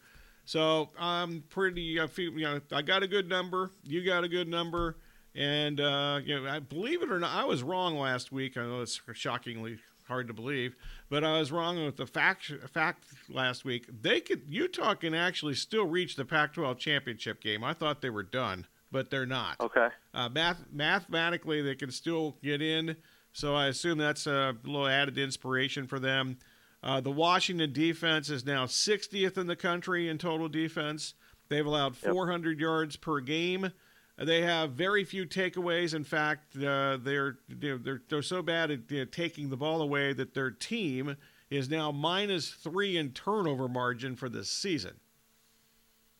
So 0.51 0.89
I'm 0.99 1.45
pretty 1.47 2.01
I 2.01 2.07
feel 2.07 2.33
you 2.33 2.41
know 2.41 2.59
I 2.73 2.81
got 2.81 3.03
a 3.03 3.07
good 3.07 3.29
number. 3.29 3.71
You 3.85 4.03
got 4.03 4.25
a 4.25 4.27
good 4.27 4.49
number. 4.49 4.97
And 5.33 5.79
uh, 5.79 6.19
you 6.25 6.41
know, 6.41 6.49
I 6.49 6.59
believe 6.59 7.01
it 7.01 7.09
or 7.09 7.19
not, 7.19 7.33
I 7.33 7.45
was 7.45 7.63
wrong 7.63 7.97
last 7.97 8.33
week. 8.33 8.57
I 8.57 8.63
know 8.63 8.81
it's 8.81 8.99
shockingly 9.13 9.77
hard 10.09 10.27
to 10.27 10.33
believe, 10.33 10.75
but 11.09 11.23
I 11.23 11.39
was 11.39 11.53
wrong 11.53 11.81
with 11.85 11.95
the 11.95 12.05
fact 12.05 12.51
fact 12.73 13.05
last 13.29 13.63
week. 13.63 13.85
They 14.01 14.19
could 14.19 14.41
Utah 14.49 14.93
can 14.95 15.13
actually 15.13 15.53
still 15.53 15.85
reach 15.85 16.17
the 16.17 16.25
Pac-12 16.25 16.77
championship 16.77 17.41
game. 17.41 17.63
I 17.63 17.71
thought 17.71 18.01
they 18.01 18.09
were 18.09 18.21
done 18.21 18.67
but 18.91 19.09
they're 19.09 19.25
not. 19.25 19.57
Okay. 19.61 19.87
Uh, 20.13 20.27
math 20.27 20.65
mathematically, 20.69 21.61
they 21.61 21.75
can 21.75 21.91
still 21.91 22.35
get 22.43 22.61
in, 22.61 22.97
so 23.31 23.55
I 23.55 23.67
assume 23.67 23.97
that's 23.97 24.27
a 24.27 24.53
little 24.65 24.85
added 24.85 25.17
inspiration 25.17 25.87
for 25.87 25.97
them. 25.97 26.39
Uh, 26.83 26.99
the 26.99 27.11
Washington 27.11 27.71
defense 27.71 28.29
is 28.29 28.45
now 28.45 28.65
60th 28.65 29.37
in 29.37 29.47
the 29.47 29.55
country 29.55 30.09
in 30.09 30.17
total 30.17 30.49
defense. 30.49 31.13
They've 31.49 31.65
allowed 31.65 31.95
400 31.95 32.51
yep. 32.51 32.59
yards 32.59 32.95
per 32.95 33.19
game. 33.19 33.71
They 34.17 34.41
have 34.41 34.71
very 34.71 35.03
few 35.03 35.25
takeaways. 35.25 35.93
In 35.93 36.03
fact, 36.03 36.55
uh, 36.55 36.97
they're, 37.01 37.37
they're 37.49 38.01
they're 38.07 38.21
so 38.21 38.41
bad 38.41 38.71
at 38.71 38.79
you 38.89 38.99
know, 38.99 39.05
taking 39.05 39.49
the 39.49 39.57
ball 39.57 39.81
away 39.81 40.13
that 40.13 40.33
their 40.33 40.51
team 40.51 41.17
is 41.49 41.69
now 41.69 41.91
minus 41.91 42.49
three 42.49 42.97
in 42.97 43.11
turnover 43.11 43.67
margin 43.67 44.15
for 44.15 44.29
this 44.29 44.49
season. 44.49 44.93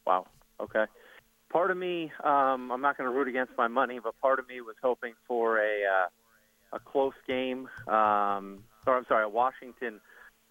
Wow. 0.05 0.27
Okay. 0.59 0.85
Part 1.49 1.69
of 1.69 1.77
me, 1.77 2.11
um, 2.23 2.71
I'm 2.71 2.81
not 2.81 2.97
going 2.97 3.09
to 3.09 3.15
root 3.15 3.27
against 3.27 3.53
my 3.57 3.67
money, 3.67 3.99
but 4.03 4.19
part 4.19 4.39
of 4.39 4.47
me 4.47 4.61
was 4.61 4.75
hoping 4.81 5.13
for 5.27 5.59
a 5.59 5.83
uh, 5.83 6.07
a 6.73 6.79
close 6.79 7.13
game. 7.27 7.67
Um, 7.87 8.63
or 8.87 8.97
I'm 8.97 9.05
sorry, 9.07 9.25
a 9.25 9.29
Washington 9.29 9.99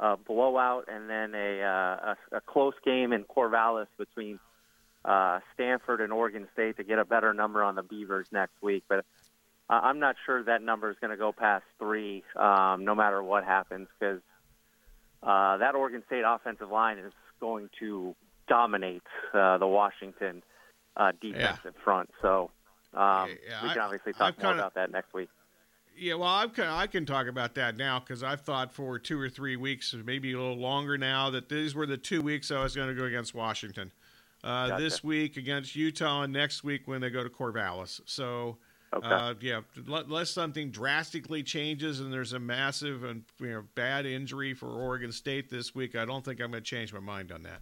uh, 0.01 0.17
blowout, 0.17 0.89
and 0.89 1.09
then 1.09 1.35
a, 1.35 1.63
uh, 1.63 2.15
a 2.33 2.37
a 2.39 2.41
close 2.41 2.75
game 2.85 3.13
in 3.13 3.25
Corvallis 3.25 3.87
between 3.99 4.41
uh, 5.05 5.41
Stanford 5.55 6.01
and 6.01 6.13
Oregon 6.13 6.49
State 6.55 6.79
to 6.79 6.85
get 6.85 6.99
a 6.99 7.05
better 7.05 7.35
number 7.35 7.63
on 7.63 7.75
the 7.75 7.83
Beavers 7.83 8.27
next 8.33 8.55
week. 8.63 8.85
But 8.89 9.05
uh, 9.69 9.81
I'm 9.83 9.99
not 9.99 10.17
sure 10.25 10.43
that 10.43 10.63
number 10.63 10.91
is 10.91 10.97
going 11.01 11.11
to 11.11 11.17
go 11.17 11.33
past 11.33 11.65
three, 11.79 12.25
um, 12.35 12.85
no 12.85 12.95
matter 12.95 13.23
what 13.23 13.45
happens, 13.45 13.89
because 13.99 14.21
uh, 15.23 15.59
that 15.59 15.75
Oregon 15.75 16.03
State 16.07 16.25
offensive 16.27 16.71
line 16.71 16.99
is 16.99 17.13
going 17.39 17.69
to 17.79 18.15
dominate 18.49 19.03
uh, 19.35 19.59
the 19.59 19.67
Washington 19.67 20.43
uh, 20.97 21.13
defensive 21.21 21.75
yeah. 21.77 21.85
front. 21.85 22.11
So 22.23 22.51
um, 22.95 23.29
yeah, 23.49 23.63
we 23.63 23.69
can 23.69 23.79
obviously 23.79 24.13
talk 24.15 24.35
I've 24.37 24.43
more 24.43 24.53
kinda, 24.53 24.63
about 24.63 24.75
that 24.75 24.91
next 24.91 25.13
week. 25.15 25.29
Yeah, 26.01 26.15
well, 26.15 26.29
I've, 26.29 26.59
I 26.59 26.87
can 26.87 27.05
talk 27.05 27.27
about 27.27 27.55
that 27.57 27.77
now 27.77 28.01
because 28.01 28.23
I've 28.23 28.41
thought 28.41 28.73
for 28.73 28.99
two 28.99 29.21
or 29.21 29.29
three 29.29 29.57
weeks, 29.57 29.95
maybe 30.07 30.33
a 30.33 30.39
little 30.39 30.57
longer 30.57 30.97
now, 30.97 31.29
that 31.29 31.51
these 31.51 31.75
were 31.75 31.85
the 31.85 31.99
two 31.99 32.23
weeks 32.23 32.51
I 32.51 32.63
was 32.63 32.75
going 32.75 32.89
to 32.89 32.95
go 32.95 33.05
against 33.05 33.35
Washington. 33.35 33.93
Uh, 34.43 34.69
gotcha. 34.69 34.83
This 34.83 35.05
week 35.05 35.37
against 35.37 35.77
Utah, 35.77 36.23
and 36.23 36.33
next 36.33 36.65
week 36.65 36.89
when 36.89 37.03
they 37.03 37.11
go 37.11 37.23
to 37.23 37.29
Corvallis. 37.29 38.01
So, 38.07 38.57
okay. 38.95 39.07
uh, 39.07 39.35
yeah, 39.43 39.61
unless 39.77 40.31
something 40.31 40.71
drastically 40.71 41.43
changes 41.43 42.01
and 42.01 42.11
there's 42.11 42.33
a 42.33 42.39
massive 42.39 43.05
and 43.05 43.25
you 43.39 43.51
know 43.51 43.65
bad 43.75 44.07
injury 44.07 44.55
for 44.55 44.69
Oregon 44.71 45.13
State 45.13 45.51
this 45.51 45.75
week, 45.75 45.95
I 45.97 46.07
don't 46.07 46.25
think 46.25 46.41
I'm 46.41 46.51
going 46.51 46.65
to 46.65 46.67
change 46.67 46.95
my 46.95 47.01
mind 47.01 47.31
on 47.31 47.43
that. 47.43 47.61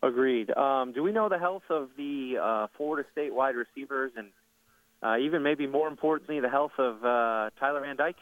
Agreed. 0.00 0.56
Um, 0.56 0.92
do 0.92 1.02
we 1.02 1.10
know 1.10 1.28
the 1.28 1.40
health 1.40 1.64
of 1.70 1.88
the 1.96 2.36
uh, 2.40 2.66
Florida 2.76 3.08
State 3.10 3.34
wide 3.34 3.56
receivers 3.56 4.12
and 4.16 4.28
uh, 5.02 5.16
even 5.18 5.42
maybe 5.42 5.66
more 5.66 5.88
importantly, 5.88 6.40
the 6.40 6.48
health 6.48 6.72
of 6.78 7.04
uh, 7.04 7.50
Tyler 7.58 7.80
Van 7.80 7.96
Dyke? 7.96 8.16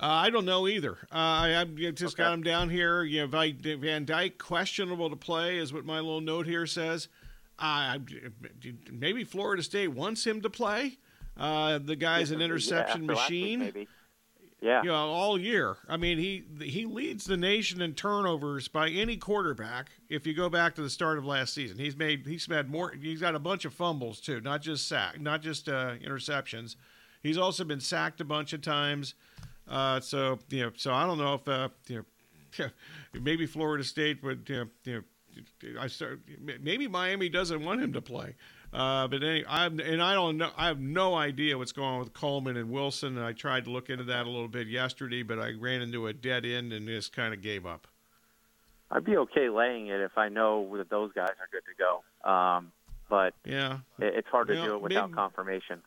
Uh, 0.00 0.06
I 0.06 0.30
don't 0.30 0.44
know 0.44 0.66
either. 0.66 0.98
Uh, 1.12 1.14
I, 1.14 1.60
I, 1.60 1.64
just 1.92 2.14
okay. 2.14 2.24
got 2.24 2.34
him 2.34 2.42
down 2.42 2.70
here. 2.70 3.04
You 3.04 3.26
know, 3.26 3.52
Van 3.76 4.04
Dyke 4.04 4.38
questionable 4.38 5.10
to 5.10 5.16
play 5.16 5.58
is 5.58 5.72
what 5.72 5.84
my 5.84 6.00
little 6.00 6.20
note 6.20 6.46
here 6.46 6.66
says. 6.66 7.08
Uh, 7.58 7.98
maybe 8.90 9.22
Florida 9.22 9.62
State 9.62 9.88
wants 9.88 10.26
him 10.26 10.40
to 10.40 10.50
play. 10.50 10.98
Uh, 11.36 11.78
the 11.78 11.94
guy's 11.94 12.30
an 12.30 12.42
interception 12.42 13.02
yeah, 13.02 13.14
machine. 13.14 13.86
Yeah. 14.62 14.82
You 14.82 14.90
know, 14.90 14.94
all 14.94 15.38
year. 15.40 15.76
I 15.88 15.96
mean, 15.96 16.18
he 16.18 16.44
he 16.62 16.86
leads 16.86 17.24
the 17.24 17.36
nation 17.36 17.82
in 17.82 17.94
turnovers 17.94 18.68
by 18.68 18.88
any 18.88 19.16
quarterback. 19.16 19.90
If 20.08 20.24
you 20.24 20.34
go 20.34 20.48
back 20.48 20.76
to 20.76 20.82
the 20.82 20.88
start 20.88 21.18
of 21.18 21.24
last 21.24 21.52
season, 21.52 21.78
he's 21.78 21.96
made 21.96 22.24
he's 22.26 22.46
had 22.46 22.70
more. 22.70 22.92
He's 22.92 23.20
got 23.20 23.34
a 23.34 23.40
bunch 23.40 23.64
of 23.64 23.74
fumbles 23.74 24.20
too, 24.20 24.40
not 24.40 24.62
just 24.62 24.86
sack, 24.86 25.20
not 25.20 25.42
just 25.42 25.68
uh, 25.68 25.96
interceptions. 25.96 26.76
He's 27.24 27.36
also 27.36 27.64
been 27.64 27.80
sacked 27.80 28.20
a 28.20 28.24
bunch 28.24 28.52
of 28.52 28.62
times. 28.62 29.14
Uh, 29.68 29.98
so 29.98 30.38
you 30.48 30.62
know, 30.62 30.70
so 30.76 30.94
I 30.94 31.06
don't 31.06 31.18
know 31.18 31.34
if 31.34 31.48
uh, 31.48 31.68
you 31.88 32.04
know, 32.58 32.66
maybe 33.20 33.46
Florida 33.46 33.82
State 33.82 34.22
would 34.22 34.48
you 34.48 34.56
know, 34.56 34.66
you 34.84 34.94
know 34.94 35.80
I 35.80 35.88
start, 35.88 36.20
maybe 36.60 36.86
Miami 36.86 37.28
doesn't 37.28 37.64
want 37.64 37.80
him 37.80 37.92
to 37.94 38.00
play. 38.00 38.36
Uh, 38.72 39.06
but 39.06 39.22
anyway, 39.22 39.44
I'm, 39.48 39.78
and 39.80 40.02
I 40.02 40.14
don't 40.14 40.38
know. 40.38 40.50
I 40.56 40.66
have 40.68 40.80
no 40.80 41.14
idea 41.14 41.58
what's 41.58 41.72
going 41.72 41.88
on 41.88 42.00
with 42.00 42.14
Coleman 42.14 42.56
and 42.56 42.70
Wilson. 42.70 43.18
And 43.18 43.26
I 43.26 43.32
tried 43.32 43.64
to 43.64 43.70
look 43.70 43.90
into 43.90 44.04
that 44.04 44.26
a 44.26 44.30
little 44.30 44.48
bit 44.48 44.66
yesterday, 44.66 45.22
but 45.22 45.38
I 45.38 45.52
ran 45.52 45.82
into 45.82 46.06
a 46.06 46.12
dead 46.12 46.46
end 46.46 46.72
and 46.72 46.86
just 46.86 47.14
kind 47.14 47.34
of 47.34 47.42
gave 47.42 47.66
up. 47.66 47.86
I'd 48.90 49.04
be 49.04 49.16
okay 49.16 49.48
laying 49.48 49.88
it 49.88 50.00
if 50.00 50.16
I 50.16 50.28
know 50.28 50.76
that 50.76 50.90
those 50.90 51.12
guys 51.12 51.30
are 51.30 51.48
good 51.50 51.62
to 51.64 51.74
go. 51.78 52.30
Um, 52.30 52.72
but 53.08 53.34
yeah, 53.44 53.78
it's 53.98 54.28
hard 54.28 54.48
to 54.48 54.54
you 54.54 54.60
know, 54.60 54.66
do 54.66 54.74
it 54.76 54.82
without 54.82 55.12
confirmation. 55.12 55.82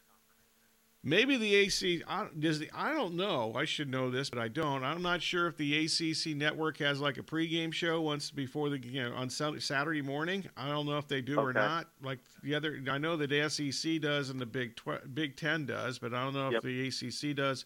Maybe 1.08 1.38
the 1.38 1.54
AC 1.54 2.02
I, 2.08 2.26
does 2.40 2.58
the 2.58 2.68
I 2.74 2.92
don't 2.92 3.14
know. 3.14 3.54
I 3.56 3.66
should 3.66 3.92
know 3.92 4.10
this, 4.10 4.32
but 4.32 4.40
I 4.40 4.48
don't. 4.48 4.84
I'm 4.84 5.04
not 5.04 5.22
sure 5.22 5.46
if 5.46 5.56
the 5.56 5.86
ACC 5.86 6.36
network 6.36 6.80
has 6.80 7.00
like 7.00 7.20
a 7.20 7.22
pregame 7.22 7.72
show 7.72 8.02
once 8.02 8.32
before 8.32 8.70
the 8.70 8.80
you 8.80 9.04
know 9.04 9.14
on 9.14 9.30
Saturday 9.30 10.02
morning. 10.02 10.50
I 10.58 10.68
don't 10.68 10.88
know 10.88 10.98
if 10.98 11.08
they 11.08 11.22
do 11.22 11.34
okay. 11.34 11.42
or 11.42 11.54
not. 11.54 11.90
Like 12.02 12.18
the 12.42 12.56
other, 12.56 12.82
I 12.90 12.98
know 12.98 13.18
that 13.18 13.30
the 13.30 13.48
SEC 13.48 14.02
does 14.02 14.32
and 14.32 14.42
the 14.42 14.48
Big 14.48 14.76
Tw- 14.76 15.14
Big 15.14 15.38
Ten 15.38 15.68
does, 15.68 16.00
but 16.00 16.12
I 16.12 16.24
don't 16.24 16.34
know 16.34 16.50
yep. 16.50 16.64
if 16.66 16.92
the 16.92 17.08
ACC 17.08 17.36
does. 17.36 17.66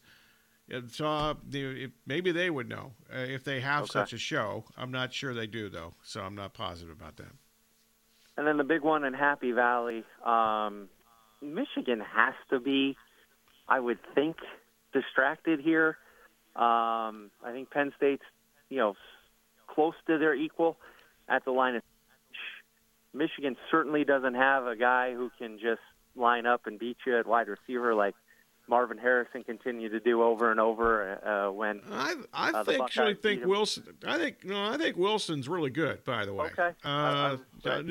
So 0.92 1.08
uh, 1.08 1.34
maybe 2.06 2.34
they 2.34 2.50
would 2.50 2.68
know 2.68 2.92
uh, 3.12 3.20
if 3.20 3.46
they 3.46 3.62
have 3.62 3.84
okay. 3.84 3.92
such 3.92 4.12
a 4.12 4.18
show. 4.18 4.66
I'm 4.78 4.92
not 4.92 5.14
sure 5.14 5.34
they 5.34 5.48
do 5.48 5.70
though, 5.70 5.94
so 6.04 6.20
I'm 6.20 6.36
not 6.36 6.54
positive 6.54 6.92
about 6.92 7.16
that. 7.18 7.32
And 8.36 8.46
then 8.46 8.58
the 8.58 8.66
big 8.66 8.82
one 8.82 9.06
in 9.06 9.14
Happy 9.14 9.54
Valley, 9.54 10.04
um, 10.26 10.90
Michigan 11.42 12.02
has 12.02 12.34
to 12.50 12.60
be 12.60 12.98
I 13.70 13.80
would 13.80 14.00
think, 14.16 14.38
distracted 14.94 15.60
here. 15.60 15.98
Um, 16.56 17.32
I 17.44 17.52
think 17.52 17.70
Penn 17.70 17.94
State's, 17.96 18.24
you 18.70 18.78
know, 18.78 18.96
close 19.68 19.94
to 20.08 20.18
their 20.18 20.34
equal 20.34 20.78
at 21.28 21.46
the 21.46 21.52
line 21.52 21.76
of. 21.76 21.84
Michigan 23.14 23.56
certainly 23.72 24.04
doesn't 24.04 24.36
have 24.36 24.68
a 24.68 24.76
guy 24.76 25.14
who 25.14 25.32
can 25.38 25.58
just 25.58 25.82
line 26.16 26.46
up 26.46 26.68
and 26.68 26.78
beat 26.78 26.98
you 27.06 27.18
at 27.18 27.26
wide 27.26 27.48
receiver 27.48 27.96
like 27.96 28.14
Marvin 28.68 28.98
Harrison 29.00 29.44
continued 29.44 29.92
to 29.94 30.00
do 30.00 30.22
over 30.22 30.52
and 30.52 30.60
over 30.60 31.26
uh, 31.26 31.52
when 31.52 31.82
I 31.92 32.16
I 32.34 32.52
uh, 32.52 32.64
think, 32.64 32.84
actually 32.84 33.16
think 33.16 33.46
Wilson. 33.46 33.84
I 34.06 34.18
think 34.18 34.46
no, 34.46 34.64
I 34.64 34.78
think 34.78 34.96
Wilson's 34.96 35.50
really 35.50 35.72
good. 35.72 36.04
By 36.04 36.26
the 36.26 36.34
way, 36.34 36.48
okay. 36.48 36.72
Uh, 36.84 37.38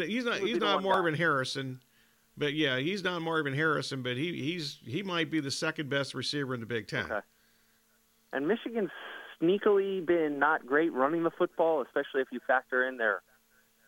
he's 0.07 0.25
not 0.25 0.39
he's 0.39 0.59
not 0.59 0.83
Marvin 0.83 1.15
guy. 1.15 1.19
Harrison. 1.19 1.81
But 2.39 2.55
yeah, 2.55 2.79
he's 2.79 3.03
not 3.03 3.21
Marvin 3.23 3.55
Harrison, 3.55 4.03
but 4.03 4.17
he 4.17 4.41
he's 4.41 4.79
he 4.85 5.03
might 5.03 5.31
be 5.31 5.41
the 5.41 5.51
second 5.51 5.91
best 5.91 6.15
receiver 6.15 6.55
in 6.55 6.61
the 6.61 6.67
Big 6.67 6.87
Ten. 6.87 7.05
Okay. 7.05 7.21
And 8.33 8.47
Michigan's 8.47 8.91
sneakily 9.41 10.05
been 10.05 10.39
not 10.39 10.67
great 10.67 10.93
running 10.93 11.23
the 11.23 11.31
football, 11.31 11.83
especially 11.83 12.21
if 12.21 12.29
you 12.31 12.41
factor 12.47 12.87
in 12.87 12.97
their 12.97 13.23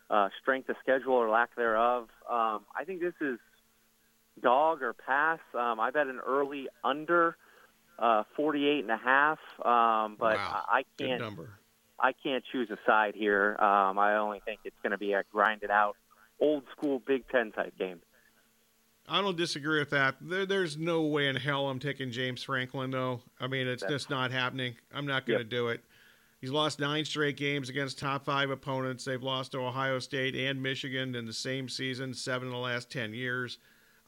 uh, 0.09 0.29
strength 0.41 0.69
of 0.69 0.75
schedule 0.81 1.13
or 1.13 1.29
lack 1.29 1.55
thereof. 1.55 2.09
Um, 2.29 2.61
I 2.77 2.83
think 2.85 3.01
this 3.01 3.13
is 3.21 3.39
dog 4.41 4.81
or 4.81 4.93
pass. 4.93 5.39
Um, 5.53 5.79
I 5.79 5.91
bet 5.91 6.07
an 6.07 6.19
early 6.25 6.67
under 6.83 7.37
uh, 7.99 8.23
48 8.35 8.79
and 8.81 8.91
a 8.91 8.97
half, 8.97 9.39
um, 9.59 10.17
but 10.19 10.37
wow. 10.37 10.63
I, 10.67 10.79
I 10.79 10.83
can't. 10.97 11.23
I 12.03 12.13
can't 12.13 12.43
choose 12.51 12.67
a 12.71 12.79
side 12.83 13.13
here. 13.13 13.55
Um, 13.59 13.99
I 13.99 14.17
only 14.17 14.41
think 14.43 14.61
it's 14.63 14.75
going 14.81 14.89
to 14.89 14.97
be 14.97 15.13
a 15.13 15.23
grinded 15.31 15.69
out, 15.69 15.95
old 16.39 16.63
school 16.75 16.99
Big 17.05 17.29
Ten 17.29 17.51
type 17.51 17.77
game. 17.77 18.01
I 19.11 19.21
don't 19.21 19.35
disagree 19.35 19.79
with 19.79 19.89
that. 19.89 20.15
There, 20.21 20.45
there's 20.45 20.77
no 20.77 21.01
way 21.01 21.27
in 21.27 21.35
hell 21.35 21.67
I'm 21.67 21.79
taking 21.79 22.11
James 22.11 22.43
Franklin, 22.43 22.91
though. 22.91 23.19
I 23.41 23.47
mean, 23.47 23.67
it's 23.67 23.83
just 23.83 24.09
not 24.09 24.31
happening. 24.31 24.75
I'm 24.93 25.05
not 25.05 25.25
going 25.25 25.39
to 25.39 25.43
yep. 25.43 25.49
do 25.49 25.67
it. 25.67 25.83
He's 26.39 26.49
lost 26.49 26.79
nine 26.79 27.03
straight 27.03 27.35
games 27.35 27.67
against 27.67 27.99
top 27.99 28.23
five 28.23 28.49
opponents. 28.49 29.03
They've 29.03 29.21
lost 29.21 29.51
to 29.51 29.59
Ohio 29.59 29.99
State 29.99 30.33
and 30.35 30.63
Michigan 30.63 31.13
in 31.15 31.25
the 31.25 31.33
same 31.33 31.67
season, 31.67 32.13
seven 32.13 32.47
in 32.47 32.53
the 32.53 32.59
last 32.59 32.89
10 32.89 33.13
years. 33.13 33.57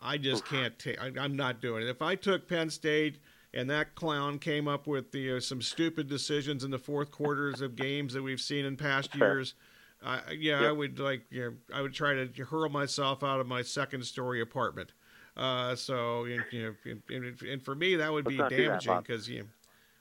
I 0.02 0.18
just 0.18 0.46
can't 0.46 0.78
take 0.80 0.98
I'm 1.02 1.36
not 1.36 1.60
doing 1.60 1.84
it. 1.84 1.90
If 1.90 2.02
I 2.02 2.16
took 2.16 2.48
Penn 2.48 2.70
State 2.70 3.20
and 3.54 3.70
that 3.70 3.96
clown 3.96 4.40
came 4.40 4.70
up 4.70 4.88
with 4.88 5.12
the, 5.12 5.36
uh, 5.36 5.40
some 5.42 5.62
stupid 5.62 6.08
decisions 6.08 6.64
in 6.64 6.72
the 6.72 6.80
fourth 6.80 7.12
quarters 7.12 7.60
of 7.60 7.76
games 7.76 8.14
that 8.14 8.24
we've 8.24 8.42
seen 8.42 8.64
in 8.64 8.78
past 8.78 9.14
years– 9.16 9.54
uh, 10.04 10.20
yeah, 10.32 10.62
yep. 10.62 10.70
I 10.70 10.72
would 10.72 11.00
like. 11.00 11.24
You 11.30 11.42
know, 11.42 11.54
I 11.74 11.82
would 11.82 11.94
try 11.94 12.14
to 12.14 12.46
hurl 12.46 12.70
myself 12.70 13.24
out 13.24 13.40
of 13.40 13.48
my 13.48 13.62
second 13.62 14.06
story 14.06 14.42
apartment. 14.42 14.92
Uh, 15.36 15.76
so 15.76 16.26
you 16.26 16.44
know, 16.54 16.76
and, 17.10 17.42
and, 17.42 17.62
for 17.62 17.74
me 17.74 17.96
that 17.96 18.12
would 18.12 18.26
Let's 18.26 18.50
be 18.50 18.56
damaging 18.56 18.98
because 19.00 19.30
you. 19.30 19.40
Know, 19.40 19.46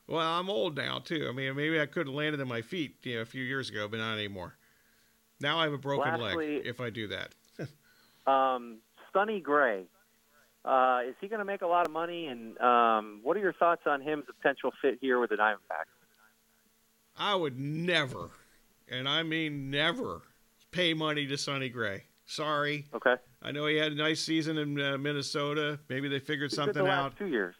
well, 0.08 0.38
I'm 0.38 0.50
old 0.50 0.76
now 0.76 0.98
too. 0.98 1.26
I 1.28 1.32
mean, 1.32 1.54
maybe 1.56 1.80
I 1.80 1.86
could 1.86 2.06
have 2.06 2.14
landed 2.14 2.40
on 2.40 2.48
my 2.48 2.60
feet, 2.60 2.96
you 3.02 3.16
know, 3.16 3.22
a 3.22 3.24
few 3.24 3.42
years 3.42 3.70
ago, 3.70 3.88
but 3.88 3.98
not 3.98 4.14
anymore. 4.14 4.56
Now 5.40 5.58
I 5.58 5.64
have 5.64 5.72
a 5.72 5.78
broken 5.78 6.20
Lastly, 6.20 6.56
leg 6.56 6.66
if 6.66 6.80
I 6.80 6.90
do 6.90 7.08
that. 7.08 7.34
um, 8.30 8.78
Sonny 9.12 9.40
Gray, 9.40 9.84
uh, 10.64 11.00
is 11.08 11.14
he 11.20 11.28
going 11.28 11.38
to 11.38 11.44
make 11.44 11.62
a 11.62 11.66
lot 11.66 11.86
of 11.86 11.92
money? 11.92 12.26
And 12.26 12.58
um, 12.58 13.20
what 13.22 13.36
are 13.36 13.40
your 13.40 13.52
thoughts 13.52 13.82
on 13.86 14.00
him 14.02 14.20
as 14.20 14.24
a 14.28 14.32
potential 14.32 14.72
fit 14.82 14.98
here 15.00 15.18
with 15.18 15.30
the 15.30 15.36
Diamondbacks? 15.36 15.86
I 17.16 17.34
would 17.34 17.58
never 17.58 18.30
and 18.90 19.08
I 19.08 19.22
mean 19.22 19.70
never, 19.70 20.22
pay 20.70 20.94
money 20.94 21.26
to 21.26 21.36
Sonny 21.36 21.68
Gray. 21.68 22.04
Sorry. 22.26 22.86
Okay. 22.94 23.16
I 23.42 23.52
know 23.52 23.66
he 23.66 23.76
had 23.76 23.92
a 23.92 23.96
nice 23.96 24.20
season 24.20 24.58
in 24.58 24.80
uh, 24.80 24.96
Minnesota. 24.96 25.78
Maybe 25.88 26.08
they 26.08 26.18
figured 26.18 26.46
It's 26.46 26.56
something 26.56 26.84
the 26.84 26.90
out. 26.90 27.16
Two 27.16 27.26
years. 27.26 27.54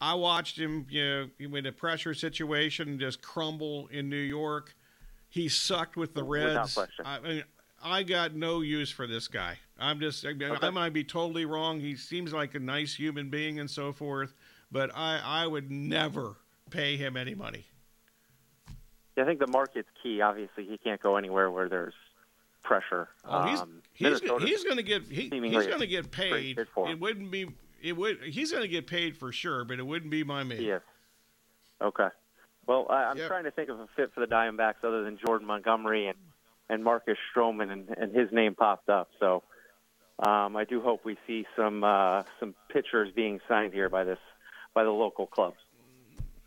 I 0.00 0.14
watched 0.14 0.58
him, 0.58 0.86
you 0.88 1.30
know, 1.38 1.56
in 1.56 1.66
a 1.66 1.72
pressure 1.72 2.14
situation, 2.14 2.98
just 2.98 3.20
crumble 3.20 3.88
in 3.88 4.08
New 4.08 4.16
York. 4.16 4.74
He 5.28 5.48
sucked 5.48 5.96
with 5.96 6.14
the 6.14 6.24
Reds. 6.24 6.78
I, 7.04 7.20
mean, 7.20 7.44
I 7.82 8.02
got 8.02 8.34
no 8.34 8.62
use 8.62 8.90
for 8.90 9.06
this 9.06 9.28
guy. 9.28 9.58
I'm 9.78 10.00
just, 10.00 10.24
I, 10.26 10.32
mean, 10.32 10.50
Okay. 10.52 10.66
I 10.66 10.70
might 10.70 10.92
be 10.92 11.04
totally 11.04 11.44
wrong. 11.44 11.80
He 11.80 11.96
seems 11.96 12.32
like 12.32 12.54
a 12.54 12.58
nice 12.58 12.94
human 12.94 13.30
being 13.30 13.60
and 13.60 13.70
so 13.70 13.92
forth, 13.92 14.34
but 14.72 14.90
I, 14.94 15.20
I 15.22 15.46
would 15.46 15.70
never 15.70 16.36
pay 16.70 16.96
him 16.96 17.16
any 17.16 17.34
money. 17.34 17.66
Yeah, 19.16 19.24
I 19.24 19.26
think 19.26 19.40
the 19.40 19.46
market's 19.46 19.88
key. 20.02 20.20
Obviously, 20.20 20.64
he 20.66 20.78
can't 20.78 21.00
go 21.02 21.16
anywhere 21.16 21.50
where 21.50 21.68
there's 21.68 21.94
pressure. 22.62 23.08
Oh, 23.24 23.42
he's 23.42 23.60
Um, 23.60 23.82
he's, 23.92 24.20
he's 24.20 24.64
going 24.64 24.76
to 24.76 24.82
get 24.82 25.02
he, 25.02 25.22
he's 25.30 25.66
going 25.66 25.80
to 25.80 25.86
get 25.86 26.10
paid. 26.10 26.66
for. 26.74 26.88
It 26.90 27.00
wouldn't 27.00 27.30
be 27.30 27.48
it 27.82 27.96
would 27.96 28.22
he's 28.22 28.50
going 28.52 28.62
to 28.62 28.68
get 28.68 28.86
paid 28.86 29.16
for 29.16 29.32
sure, 29.32 29.64
but 29.64 29.78
it 29.78 29.86
wouldn't 29.86 30.10
be 30.10 30.22
my 30.24 30.44
man. 30.44 30.62
Yes. 30.62 30.82
Okay. 31.80 32.08
Well, 32.66 32.86
I, 32.90 33.04
I'm 33.04 33.16
Yep. 33.18 33.28
trying 33.28 33.44
to 33.44 33.50
think 33.50 33.68
of 33.70 33.80
a 33.80 33.88
fit 33.96 34.12
for 34.14 34.20
the 34.20 34.26
Diamondbacks 34.26 34.84
other 34.84 35.02
than 35.02 35.18
Jordan 35.24 35.46
Montgomery 35.46 36.06
and 36.06 36.18
and 36.68 36.84
Marcus 36.84 37.18
Stroman, 37.34 37.72
and, 37.72 37.88
and 37.98 38.14
his 38.14 38.30
name 38.30 38.54
popped 38.54 38.88
up. 38.88 39.08
So 39.18 39.42
um, 40.20 40.56
I 40.56 40.64
do 40.64 40.80
hope 40.80 41.04
we 41.04 41.16
see 41.26 41.46
some 41.56 41.82
uh, 41.82 42.22
some 42.38 42.54
pitchers 42.72 43.10
being 43.14 43.40
signed 43.48 43.72
here 43.72 43.88
by 43.88 44.04
this 44.04 44.18
by 44.72 44.84
the 44.84 44.90
local 44.90 45.26
clubs. 45.26 45.56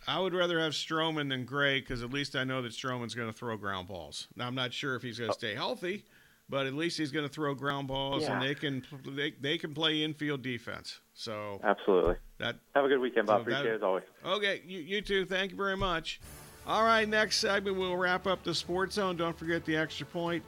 I 0.08 0.20
would 0.20 0.34
rather 0.34 0.60
have 0.60 0.74
Stroman 0.74 1.30
than 1.30 1.46
Gray 1.46 1.80
because 1.80 2.04
at 2.04 2.12
least 2.12 2.36
I 2.36 2.44
know 2.44 2.62
that 2.62 2.72
Stroman's 2.72 3.16
going 3.16 3.32
to 3.32 3.38
throw 3.38 3.56
ground 3.58 3.88
balls. 3.88 4.28
Now 4.36 4.48
I'm 4.48 4.56
not 4.56 4.74
sure 4.74 4.96
if 4.96 5.02
he's 5.02 5.20
going 5.20 5.32
to 5.32 5.38
stay 5.38 5.56
healthy, 5.56 6.06
but 6.50 6.66
at 6.68 6.74
least 6.74 6.98
he's 6.98 7.12
going 7.12 7.28
to 7.28 7.34
throw 7.34 7.54
ground 7.56 7.88
balls, 7.88 8.26
and 8.26 8.42
they 8.42 8.56
can 8.56 8.86
they, 9.06 9.32
they 9.40 9.58
can 9.58 9.74
play 9.74 10.04
infield 10.04 10.42
defense. 10.42 11.00
So 11.14 11.60
Absolutely. 11.64 12.16
that 12.40 12.58
Have 12.76 12.86
a 12.86 12.88
good 12.88 13.00
weekend, 13.00 13.28
Bob. 13.28 13.46
So 13.46 13.52
that- 13.52 13.60
Appreciate 13.60 13.74
it 13.74 13.76
as 13.78 13.84
always. 13.84 14.04
Okay, 14.26 14.62
you, 14.66 14.80
you 14.80 15.02
too. 15.02 15.26
Thank 15.26 15.52
you 15.52 15.58
very 15.58 15.78
much. 15.78 16.20
All 16.66 16.84
right, 16.84 17.08
next 17.08 17.40
segment 17.40 17.78
we'll 17.78 17.98
wrap 17.98 18.26
up 18.26 18.44
the 18.44 18.56
Sports 18.56 18.96
Zone. 18.96 19.18
Don't 19.18 19.38
forget 19.38 19.66
the 19.66 19.76
Extra 19.76 20.06
Point, 20.06 20.44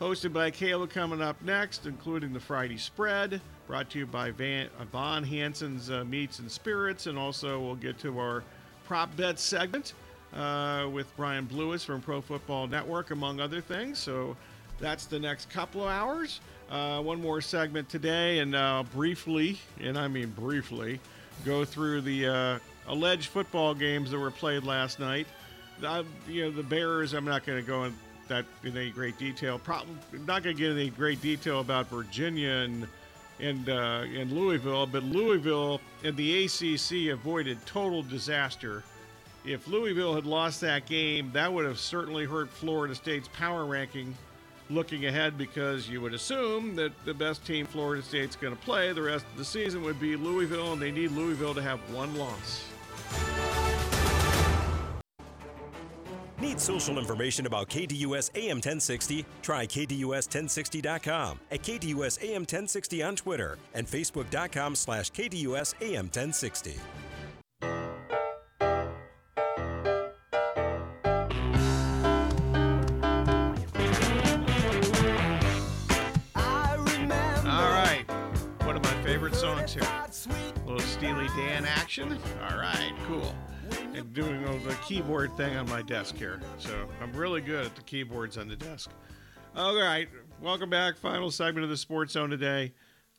hosted 0.00 0.32
by 0.32 0.50
Kayla, 0.50 0.90
coming 0.90 1.22
up 1.22 1.40
next, 1.42 1.86
including 1.86 2.32
the 2.32 2.40
Friday 2.40 2.76
Spread, 2.76 3.40
brought 3.68 3.88
to 3.90 4.00
you 4.00 4.06
by 4.06 4.32
Van, 4.32 4.68
Von 4.90 5.22
Hanson's 5.22 5.88
uh, 5.88 6.04
Meats 6.04 6.40
and 6.40 6.50
Spirits, 6.50 7.06
and 7.06 7.16
also 7.16 7.60
we'll 7.60 7.76
get 7.76 7.98
to 8.00 8.18
our 8.18 8.42
prop 8.90 9.16
bet 9.16 9.38
segment 9.38 9.94
uh, 10.34 10.88
with 10.92 11.16
Brian 11.16 11.44
Blewis 11.44 11.84
from 11.84 12.00
Pro 12.00 12.20
Football 12.20 12.66
Network, 12.66 13.12
among 13.12 13.38
other 13.38 13.60
things. 13.60 14.00
So 14.00 14.36
that's 14.80 15.06
the 15.06 15.20
next 15.20 15.48
couple 15.48 15.82
of 15.82 15.90
hours. 15.90 16.40
Uh, 16.68 17.00
one 17.00 17.22
more 17.22 17.40
segment 17.40 17.88
today, 17.88 18.40
and 18.40 18.56
uh, 18.56 18.82
briefly, 18.92 19.60
and 19.80 19.96
I 19.96 20.08
mean 20.08 20.30
briefly, 20.30 20.98
go 21.44 21.64
through 21.64 22.00
the 22.00 22.26
uh, 22.26 22.58
alleged 22.88 23.28
football 23.28 23.74
games 23.74 24.10
that 24.10 24.18
were 24.18 24.32
played 24.32 24.64
last 24.64 24.98
night. 24.98 25.28
Uh, 25.84 26.02
you 26.26 26.42
know, 26.42 26.50
the 26.50 26.64
Bears. 26.64 27.14
I'm 27.14 27.24
not 27.24 27.46
going 27.46 27.62
to 27.62 27.64
go 27.64 27.84
in 27.84 27.94
that 28.26 28.44
in 28.64 28.76
any 28.76 28.90
great 28.90 29.16
detail. 29.18 29.60
Probably 29.60 29.94
not 30.26 30.42
going 30.42 30.56
to 30.56 30.60
get 30.60 30.72
any 30.72 30.90
great 30.90 31.22
detail 31.22 31.60
about 31.60 31.86
Virginia 31.90 32.64
and 32.64 32.88
and 33.40 33.68
uh, 33.68 34.04
and 34.14 34.32
Louisville, 34.32 34.86
but 34.86 35.02
Louisville 35.02 35.80
and 36.04 36.16
the 36.16 36.44
ACC 36.44 37.12
avoided 37.12 37.64
total 37.66 38.02
disaster. 38.02 38.82
If 39.44 39.66
Louisville 39.66 40.14
had 40.14 40.26
lost 40.26 40.60
that 40.60 40.86
game, 40.86 41.30
that 41.32 41.50
would 41.52 41.64
have 41.64 41.78
certainly 41.78 42.26
hurt 42.26 42.50
Florida 42.50 42.94
State's 42.94 43.28
power 43.28 43.64
ranking 43.64 44.14
looking 44.70 45.06
ahead 45.06 45.36
because 45.36 45.88
you 45.88 46.00
would 46.00 46.14
assume 46.14 46.76
that 46.76 46.92
the 47.04 47.14
best 47.14 47.44
team 47.44 47.66
Florida 47.66 48.02
State's 48.02 48.36
going 48.36 48.54
to 48.54 48.62
play 48.62 48.92
the 48.92 49.02
rest 49.02 49.24
of 49.32 49.38
the 49.38 49.44
season 49.44 49.82
would 49.82 49.98
be 49.98 50.16
Louisville, 50.16 50.72
and 50.72 50.80
they 50.80 50.92
need 50.92 51.10
Louisville 51.10 51.54
to 51.54 51.62
have 51.62 51.80
one 51.92 52.14
loss. 52.16 52.69
Need 56.50 56.60
social 56.60 56.98
information 56.98 57.46
about 57.46 57.68
KDUS 57.68 58.30
AM 58.34 58.56
1060? 58.56 59.24
Try 59.40 59.68
KDUS1060.com, 59.68 61.38
at 61.52 61.62
KDUS 61.62 62.24
AM 62.24 62.42
1060 62.42 63.02
on 63.04 63.14
Twitter, 63.14 63.56
and 63.72 63.86
Facebook.com 63.86 64.74
slash 64.74 65.12
KDUS 65.12 65.74
AM 65.80 66.06
1060. 66.06 66.74
Dan 81.36 81.64
action. 81.64 82.18
All 82.42 82.58
right, 82.58 82.92
cool. 83.06 83.34
And 83.94 84.12
doing 84.12 84.42
the 84.42 84.74
keyboard 84.86 85.36
thing 85.36 85.56
on 85.56 85.68
my 85.68 85.80
desk 85.82 86.16
here. 86.16 86.40
So 86.58 86.88
I'm 87.00 87.12
really 87.12 87.40
good 87.40 87.66
at 87.66 87.76
the 87.76 87.82
keyboards 87.82 88.36
on 88.36 88.48
the 88.48 88.56
desk. 88.56 88.90
All 89.54 89.76
right, 89.76 90.08
welcome 90.42 90.70
back. 90.70 90.96
Final 90.96 91.30
segment 91.30 91.62
of 91.62 91.70
the 91.70 91.76
Sports 91.76 92.14
Zone 92.14 92.30
today. 92.30 92.72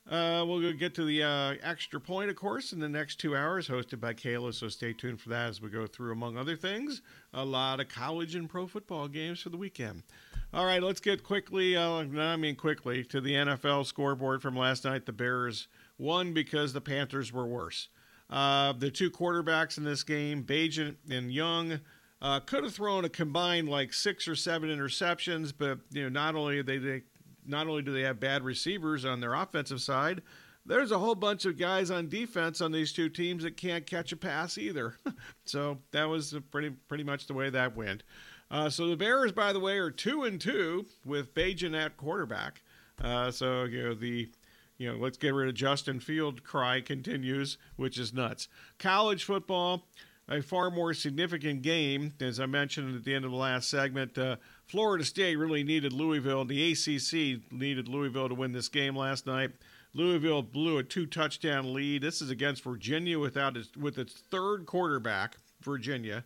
Uh, 0.10 0.44
we'll 0.46 0.74
get 0.74 0.94
to 0.96 1.06
the 1.06 1.24
uh, 1.24 1.54
extra 1.64 2.02
point, 2.02 2.30
of 2.30 2.36
course, 2.36 2.74
in 2.74 2.80
the 2.80 2.90
next 2.90 3.18
two 3.18 3.36
hours, 3.36 3.68
hosted 3.68 4.00
by 4.02 4.14
Kayla. 4.14 4.54
So 4.54 4.68
stay 4.68 4.92
tuned 4.92 5.22
for 5.22 5.30
that 5.30 5.50
as 5.50 5.62
we 5.62 5.70
go 5.70 5.88
through, 5.88 6.12
among 6.12 6.38
other 6.38 6.58
things, 6.58 7.02
a 7.34 7.46
lot 7.46 7.80
of 7.80 7.88
college 7.88 8.36
and 8.36 8.50
pro 8.50 8.68
football 8.68 9.08
games 9.08 9.42
for 9.42 9.50
the 9.50 9.58
weekend. 9.58 10.04
All 10.54 10.66
right, 10.66 10.84
let's 10.84 11.00
get 11.00 11.24
quickly, 11.24 11.78
uh, 11.78 12.04
no, 12.04 12.22
I 12.22 12.36
mean 12.36 12.56
quickly, 12.56 13.06
to 13.06 13.22
the 13.22 13.34
NFL 13.34 13.86
scoreboard 13.86 14.42
from 14.42 14.58
last 14.58 14.84
night. 14.84 15.06
The 15.06 15.14
Bears 15.14 15.70
won 15.98 16.34
because 16.34 16.74
the 16.74 16.82
Panthers 16.82 17.32
were 17.32 17.46
worse. 17.46 17.88
Uh, 18.32 18.74
the 18.74 18.90
two 18.90 19.12
quarterbacks 19.12 19.78
in 19.78 19.84
this 19.84 20.04
game, 20.04 20.44
Bagent 20.44 20.96
and 21.10 21.32
Young, 21.32 21.82
uh, 22.22 22.40
could 22.40 22.64
have 22.64 22.74
thrown 22.74 23.04
a 23.04 23.10
combined 23.10 23.68
like 23.68 23.94
six 23.94 24.28
or 24.28 24.36
seven 24.36 24.70
interceptions, 24.70 25.52
but 25.56 25.80
you 25.92 26.04
know, 26.04 26.10
not 26.10 26.36
only 26.36 26.62
they, 26.62 26.78
they 26.78 27.02
not 27.46 27.68
only 27.68 27.82
do 27.82 27.92
they 27.92 28.04
have 28.04 28.20
bad 28.20 28.44
receivers 28.44 29.04
on 29.04 29.20
their 29.20 29.34
offensive 29.34 29.82
side, 29.82 30.22
there's 30.66 30.92
a 30.92 31.00
whole 31.00 31.16
bunch 31.16 31.46
of 31.46 31.58
guys 31.58 31.90
on 31.90 32.08
defense 32.08 32.62
on 32.62 32.72
these 32.72 32.94
two 32.94 33.10
teams 33.10 33.44
that 33.44 33.58
can't 33.58 33.86
catch 33.86 34.12
a 34.12 34.18
pass 34.18 34.58
either. 34.58 34.96
so 35.46 35.80
that 35.92 36.06
was 36.06 36.36
pretty 36.52 36.70
pretty 36.88 37.04
much 37.04 37.28
the 37.28 37.34
way 37.34 37.50
that 37.50 37.76
went. 37.76 38.04
Uh, 38.50 38.70
so 38.70 38.88
the 38.88 38.98
Bears, 38.98 39.32
by 39.32 39.54
the 39.54 39.60
way, 39.60 39.78
are 39.78 39.92
two 39.92 40.24
and 40.24 40.40
two 40.40 40.86
with 41.06 41.34
Bagent 41.34 41.76
at 41.76 41.98
quarterback. 41.98 42.62
Uh, 43.02 43.32
so 43.32 43.64
you 43.64 43.84
know 43.84 43.94
the 43.96 44.30
you 44.82 44.92
know 44.92 44.98
let's 44.98 45.18
get 45.18 45.36
rid 45.36 45.48
of 45.48 45.54
Justin 45.54 46.00
Field 46.00 46.44
cry 46.44 46.82
continues, 46.82 47.58
which 47.76 48.00
is 48.00 48.14
nuts. 48.14 48.48
College 48.80 49.24
football, 49.24 49.86
a 50.28 50.42
far 50.42 50.72
more 50.72 50.96
significant 50.96 51.62
game, 51.62 52.14
as 52.20 52.40
I 52.40 52.48
mentioned 52.48 52.96
at 52.96 53.04
the 53.04 53.14
end 53.14 53.24
of 53.24 53.30
the 53.30 53.38
last 53.38 53.70
segment. 53.70 54.18
Uh, 54.18 54.38
Florida 54.66 55.06
State 55.06 55.36
really 55.36 55.64
needed 55.64 55.94
Louisville. 55.94 56.46
The 56.46 56.72
ACC 56.72 57.52
needed 57.52 57.88
Louisville 57.88 58.30
to 58.30 58.34
win 58.34 58.54
this 58.54 58.70
game 58.70 58.96
last 58.96 59.28
night. 59.28 59.52
Louisville 59.94 60.42
blew 60.42 60.80
a 60.80 60.84
two-touchdown 60.84 61.74
lead. 61.74 62.02
This 62.02 62.22
is 62.22 62.32
against 62.32 62.64
Virginia 62.64 63.20
without 63.20 63.58
its, 63.58 63.76
with 63.76 64.00
its 64.00 64.14
third 64.14 64.66
quarterback, 64.66 65.36
Virginia. 65.62 66.24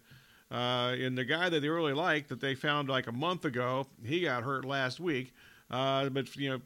Uh, 0.49 0.95
and 0.97 1.17
the 1.17 1.25
guy 1.25 1.49
that 1.49 1.59
they 1.59 1.67
really 1.67 1.93
liked 1.93 2.29
that 2.29 2.39
they 2.39 2.55
found 2.55 2.87
like 2.87 3.07
a 3.07 3.11
month 3.11 3.43
ago, 3.43 3.87
he 4.05 4.21
got 4.21 4.43
hurt 4.43 4.63
last 4.63 4.99
week. 4.99 5.33
Uh, 5.71 6.09
but 6.09 6.35
you 6.35 6.49
know, 6.49 6.61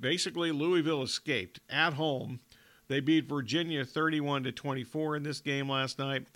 basically 0.00 0.52
Louisville 0.52 1.02
escaped 1.02 1.60
at 1.68 1.94
home. 1.94 2.40
They 2.88 3.00
beat 3.00 3.28
Virginia 3.28 3.84
31 3.84 4.44
to 4.44 4.52
24 4.52 5.16
in 5.16 5.22
this 5.22 5.40
game 5.40 5.68
last 5.68 5.98
night, 5.98 6.26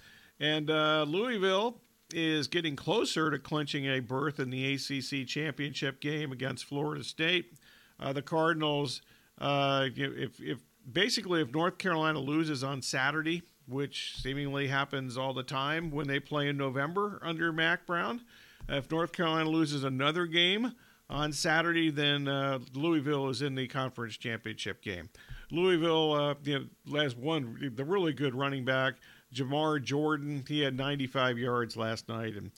and 0.40 0.70
uh, 0.70 1.04
Louisville 1.06 1.78
is 2.12 2.48
getting 2.48 2.74
closer 2.74 3.30
to 3.30 3.38
clinching 3.38 3.86
a 3.86 4.00
berth 4.00 4.40
in 4.40 4.50
the 4.50 4.74
ACC 4.74 5.26
championship 5.26 6.00
game 6.00 6.32
against 6.32 6.64
Florida 6.64 7.04
State. 7.04 7.52
Uh, 8.00 8.12
the 8.12 8.22
Cardinals, 8.22 9.02
uh, 9.38 9.88
if, 9.94 10.40
if 10.40 10.58
basically 10.90 11.42
if 11.42 11.52
North 11.52 11.78
Carolina 11.78 12.18
loses 12.18 12.64
on 12.64 12.80
Saturday, 12.80 13.42
which 13.66 14.14
seemingly 14.16 14.68
happens 14.68 15.18
all 15.18 15.34
the 15.34 15.42
time 15.42 15.90
when 15.90 16.06
they 16.06 16.18
play 16.18 16.48
in 16.48 16.56
November 16.56 17.20
under 17.22 17.52
Mack 17.52 17.86
Brown, 17.86 18.22
if 18.68 18.90
North 18.90 19.12
Carolina 19.12 19.50
loses 19.50 19.84
another 19.84 20.26
game 20.26 20.74
on 21.10 21.32
Saturday, 21.32 21.90
then 21.90 22.28
uh, 22.28 22.58
Louisville 22.74 23.28
is 23.28 23.42
in 23.42 23.54
the 23.54 23.66
conference 23.66 24.16
championship 24.16 24.82
game. 24.82 25.08
Louisville, 25.50 26.12
uh, 26.12 26.34
you 26.42 26.68
know, 26.86 27.00
has 27.00 27.16
one 27.16 27.72
the 27.74 27.84
really 27.84 28.12
good 28.12 28.34
running 28.34 28.64
back, 28.64 28.94
Jawhar 29.34 29.82
Jordan. 29.82 30.44
He 30.46 30.60
had 30.60 30.76
95 30.76 31.38
yards 31.38 31.76
last 31.76 32.08
night, 32.08 32.34
and 32.34 32.50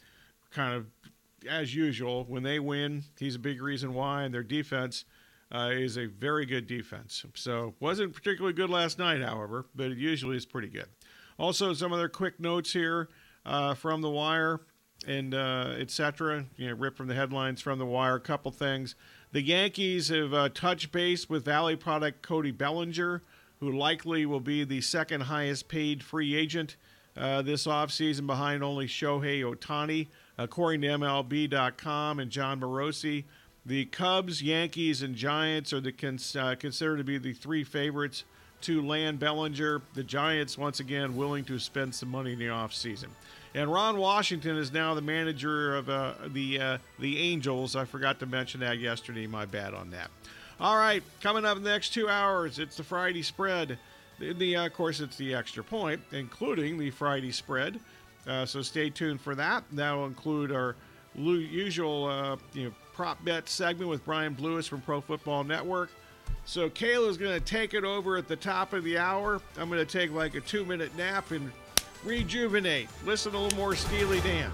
kind 0.50 0.74
of 0.74 0.86
as 1.48 1.74
usual, 1.74 2.24
when 2.24 2.42
they 2.42 2.58
win, 2.58 3.04
he's 3.18 3.36
a 3.36 3.38
big 3.38 3.62
reason 3.62 3.94
why. 3.94 4.24
And 4.24 4.34
their 4.34 4.42
defense 4.42 5.04
uh, 5.54 5.70
is 5.72 5.96
a 5.96 6.06
very 6.06 6.46
good 6.46 6.66
defense. 6.66 7.24
So 7.34 7.74
wasn't 7.80 8.14
particularly 8.14 8.54
good 8.54 8.70
last 8.70 8.98
night, 8.98 9.22
however, 9.22 9.66
but 9.74 9.92
it 9.92 9.98
usually 9.98 10.36
is 10.36 10.46
pretty 10.46 10.68
good. 10.68 10.88
Also, 11.38 11.72
some 11.72 11.92
other 11.92 12.08
quick 12.08 12.38
notes 12.38 12.72
here 12.72 13.08
uh, 13.46 13.74
from 13.74 14.02
the 14.02 14.10
wire. 14.10 14.60
And 15.06 15.34
uh, 15.34 15.74
etc. 15.78 16.44
You 16.56 16.68
know, 16.68 16.74
ripped 16.74 16.98
from 16.98 17.08
the 17.08 17.14
headlines 17.14 17.62
from 17.62 17.78
the 17.78 17.86
wire. 17.86 18.16
A 18.16 18.20
couple 18.20 18.50
things. 18.50 18.94
The 19.32 19.40
Yankees 19.40 20.08
have 20.08 20.34
uh, 20.34 20.48
touched 20.50 20.92
base 20.92 21.28
with 21.28 21.44
Valley 21.44 21.74
product 21.74 22.20
Cody 22.20 22.50
Bellinger, 22.50 23.22
who 23.60 23.72
likely 23.72 24.26
will 24.26 24.40
be 24.40 24.62
the 24.64 24.82
second 24.82 25.22
highest 25.22 25.68
paid 25.68 26.02
free 26.02 26.34
agent 26.34 26.76
uh, 27.16 27.42
this 27.42 27.66
offseason 27.66 28.26
behind 28.26 28.62
only 28.62 28.86
Shohei 28.86 29.42
Ohtani, 29.42 30.08
according 30.38 30.82
to 30.82 30.88
MLB.com 30.88 32.18
and 32.18 32.30
Jon 32.30 32.60
Morosi. 32.60 33.24
The 33.66 33.84
Cubs, 33.86 34.42
Yankees, 34.42 35.02
and 35.02 35.14
Giants 35.14 35.72
are 35.72 35.80
the 35.80 35.92
cons- 35.92 36.34
uh, 36.34 36.54
considered 36.54 36.96
to 36.96 37.04
be 37.04 37.18
the 37.18 37.34
three 37.34 37.62
favorites 37.62 38.24
to 38.62 38.80
land 38.80 39.18
Bellinger. 39.18 39.82
The 39.94 40.02
Giants, 40.02 40.56
once 40.56 40.80
again, 40.80 41.14
willing 41.16 41.44
to 41.44 41.58
spend 41.58 41.94
some 41.94 42.08
money 42.08 42.32
in 42.32 42.38
the 42.38 42.46
offseason. 42.46 43.08
And 43.54 43.72
Ron 43.72 43.98
Washington 43.98 44.56
is 44.56 44.72
now 44.72 44.94
the 44.94 45.02
manager 45.02 45.74
of 45.74 45.88
uh, 45.88 46.14
the 46.28 46.60
uh, 46.60 46.78
the 46.98 47.18
Angels. 47.18 47.74
I 47.74 47.84
forgot 47.84 48.20
to 48.20 48.26
mention 48.26 48.60
that 48.60 48.78
yesterday. 48.78 49.26
My 49.26 49.44
bad 49.44 49.74
on 49.74 49.90
that. 49.90 50.10
All 50.60 50.76
right, 50.76 51.02
coming 51.20 51.44
up 51.44 51.56
in 51.56 51.62
the 51.62 51.70
next 51.70 51.94
two 51.94 52.08
hours, 52.08 52.58
it's 52.58 52.76
the 52.76 52.84
Friday 52.84 53.22
spread. 53.22 53.78
In 54.20 54.38
the 54.38 54.56
uh, 54.56 54.66
of 54.66 54.74
course, 54.74 55.00
it's 55.00 55.16
the 55.16 55.34
extra 55.34 55.64
point, 55.64 56.00
including 56.12 56.78
the 56.78 56.90
Friday 56.90 57.32
spread. 57.32 57.80
Uh, 58.26 58.46
so 58.46 58.62
stay 58.62 58.90
tuned 58.90 59.20
for 59.20 59.34
that. 59.34 59.64
That 59.72 59.92
will 59.92 60.06
include 60.06 60.52
our 60.52 60.76
usual 61.16 62.04
uh, 62.06 62.36
you 62.52 62.66
know 62.66 62.74
prop 62.94 63.24
bet 63.24 63.48
segment 63.48 63.90
with 63.90 64.04
Brian 64.04 64.36
Lewis 64.38 64.68
from 64.68 64.80
Pro 64.82 65.00
Football 65.00 65.42
Network. 65.42 65.90
So 66.44 66.70
Kayla's 66.70 67.16
going 67.16 67.38
to 67.38 67.44
take 67.44 67.74
it 67.74 67.84
over 67.84 68.16
at 68.16 68.28
the 68.28 68.36
top 68.36 68.72
of 68.72 68.84
the 68.84 68.98
hour. 68.98 69.40
I'm 69.58 69.68
going 69.68 69.84
to 69.84 69.90
take 69.90 70.12
like 70.12 70.34
a 70.36 70.40
two 70.40 70.64
minute 70.64 70.96
nap 70.96 71.32
and 71.32 71.50
rejuvenate. 72.04 72.88
Listen 73.04 73.34
a 73.34 73.40
little 73.40 73.56
more 73.58 73.74
Steely 73.74 74.20
Dan. 74.20 74.50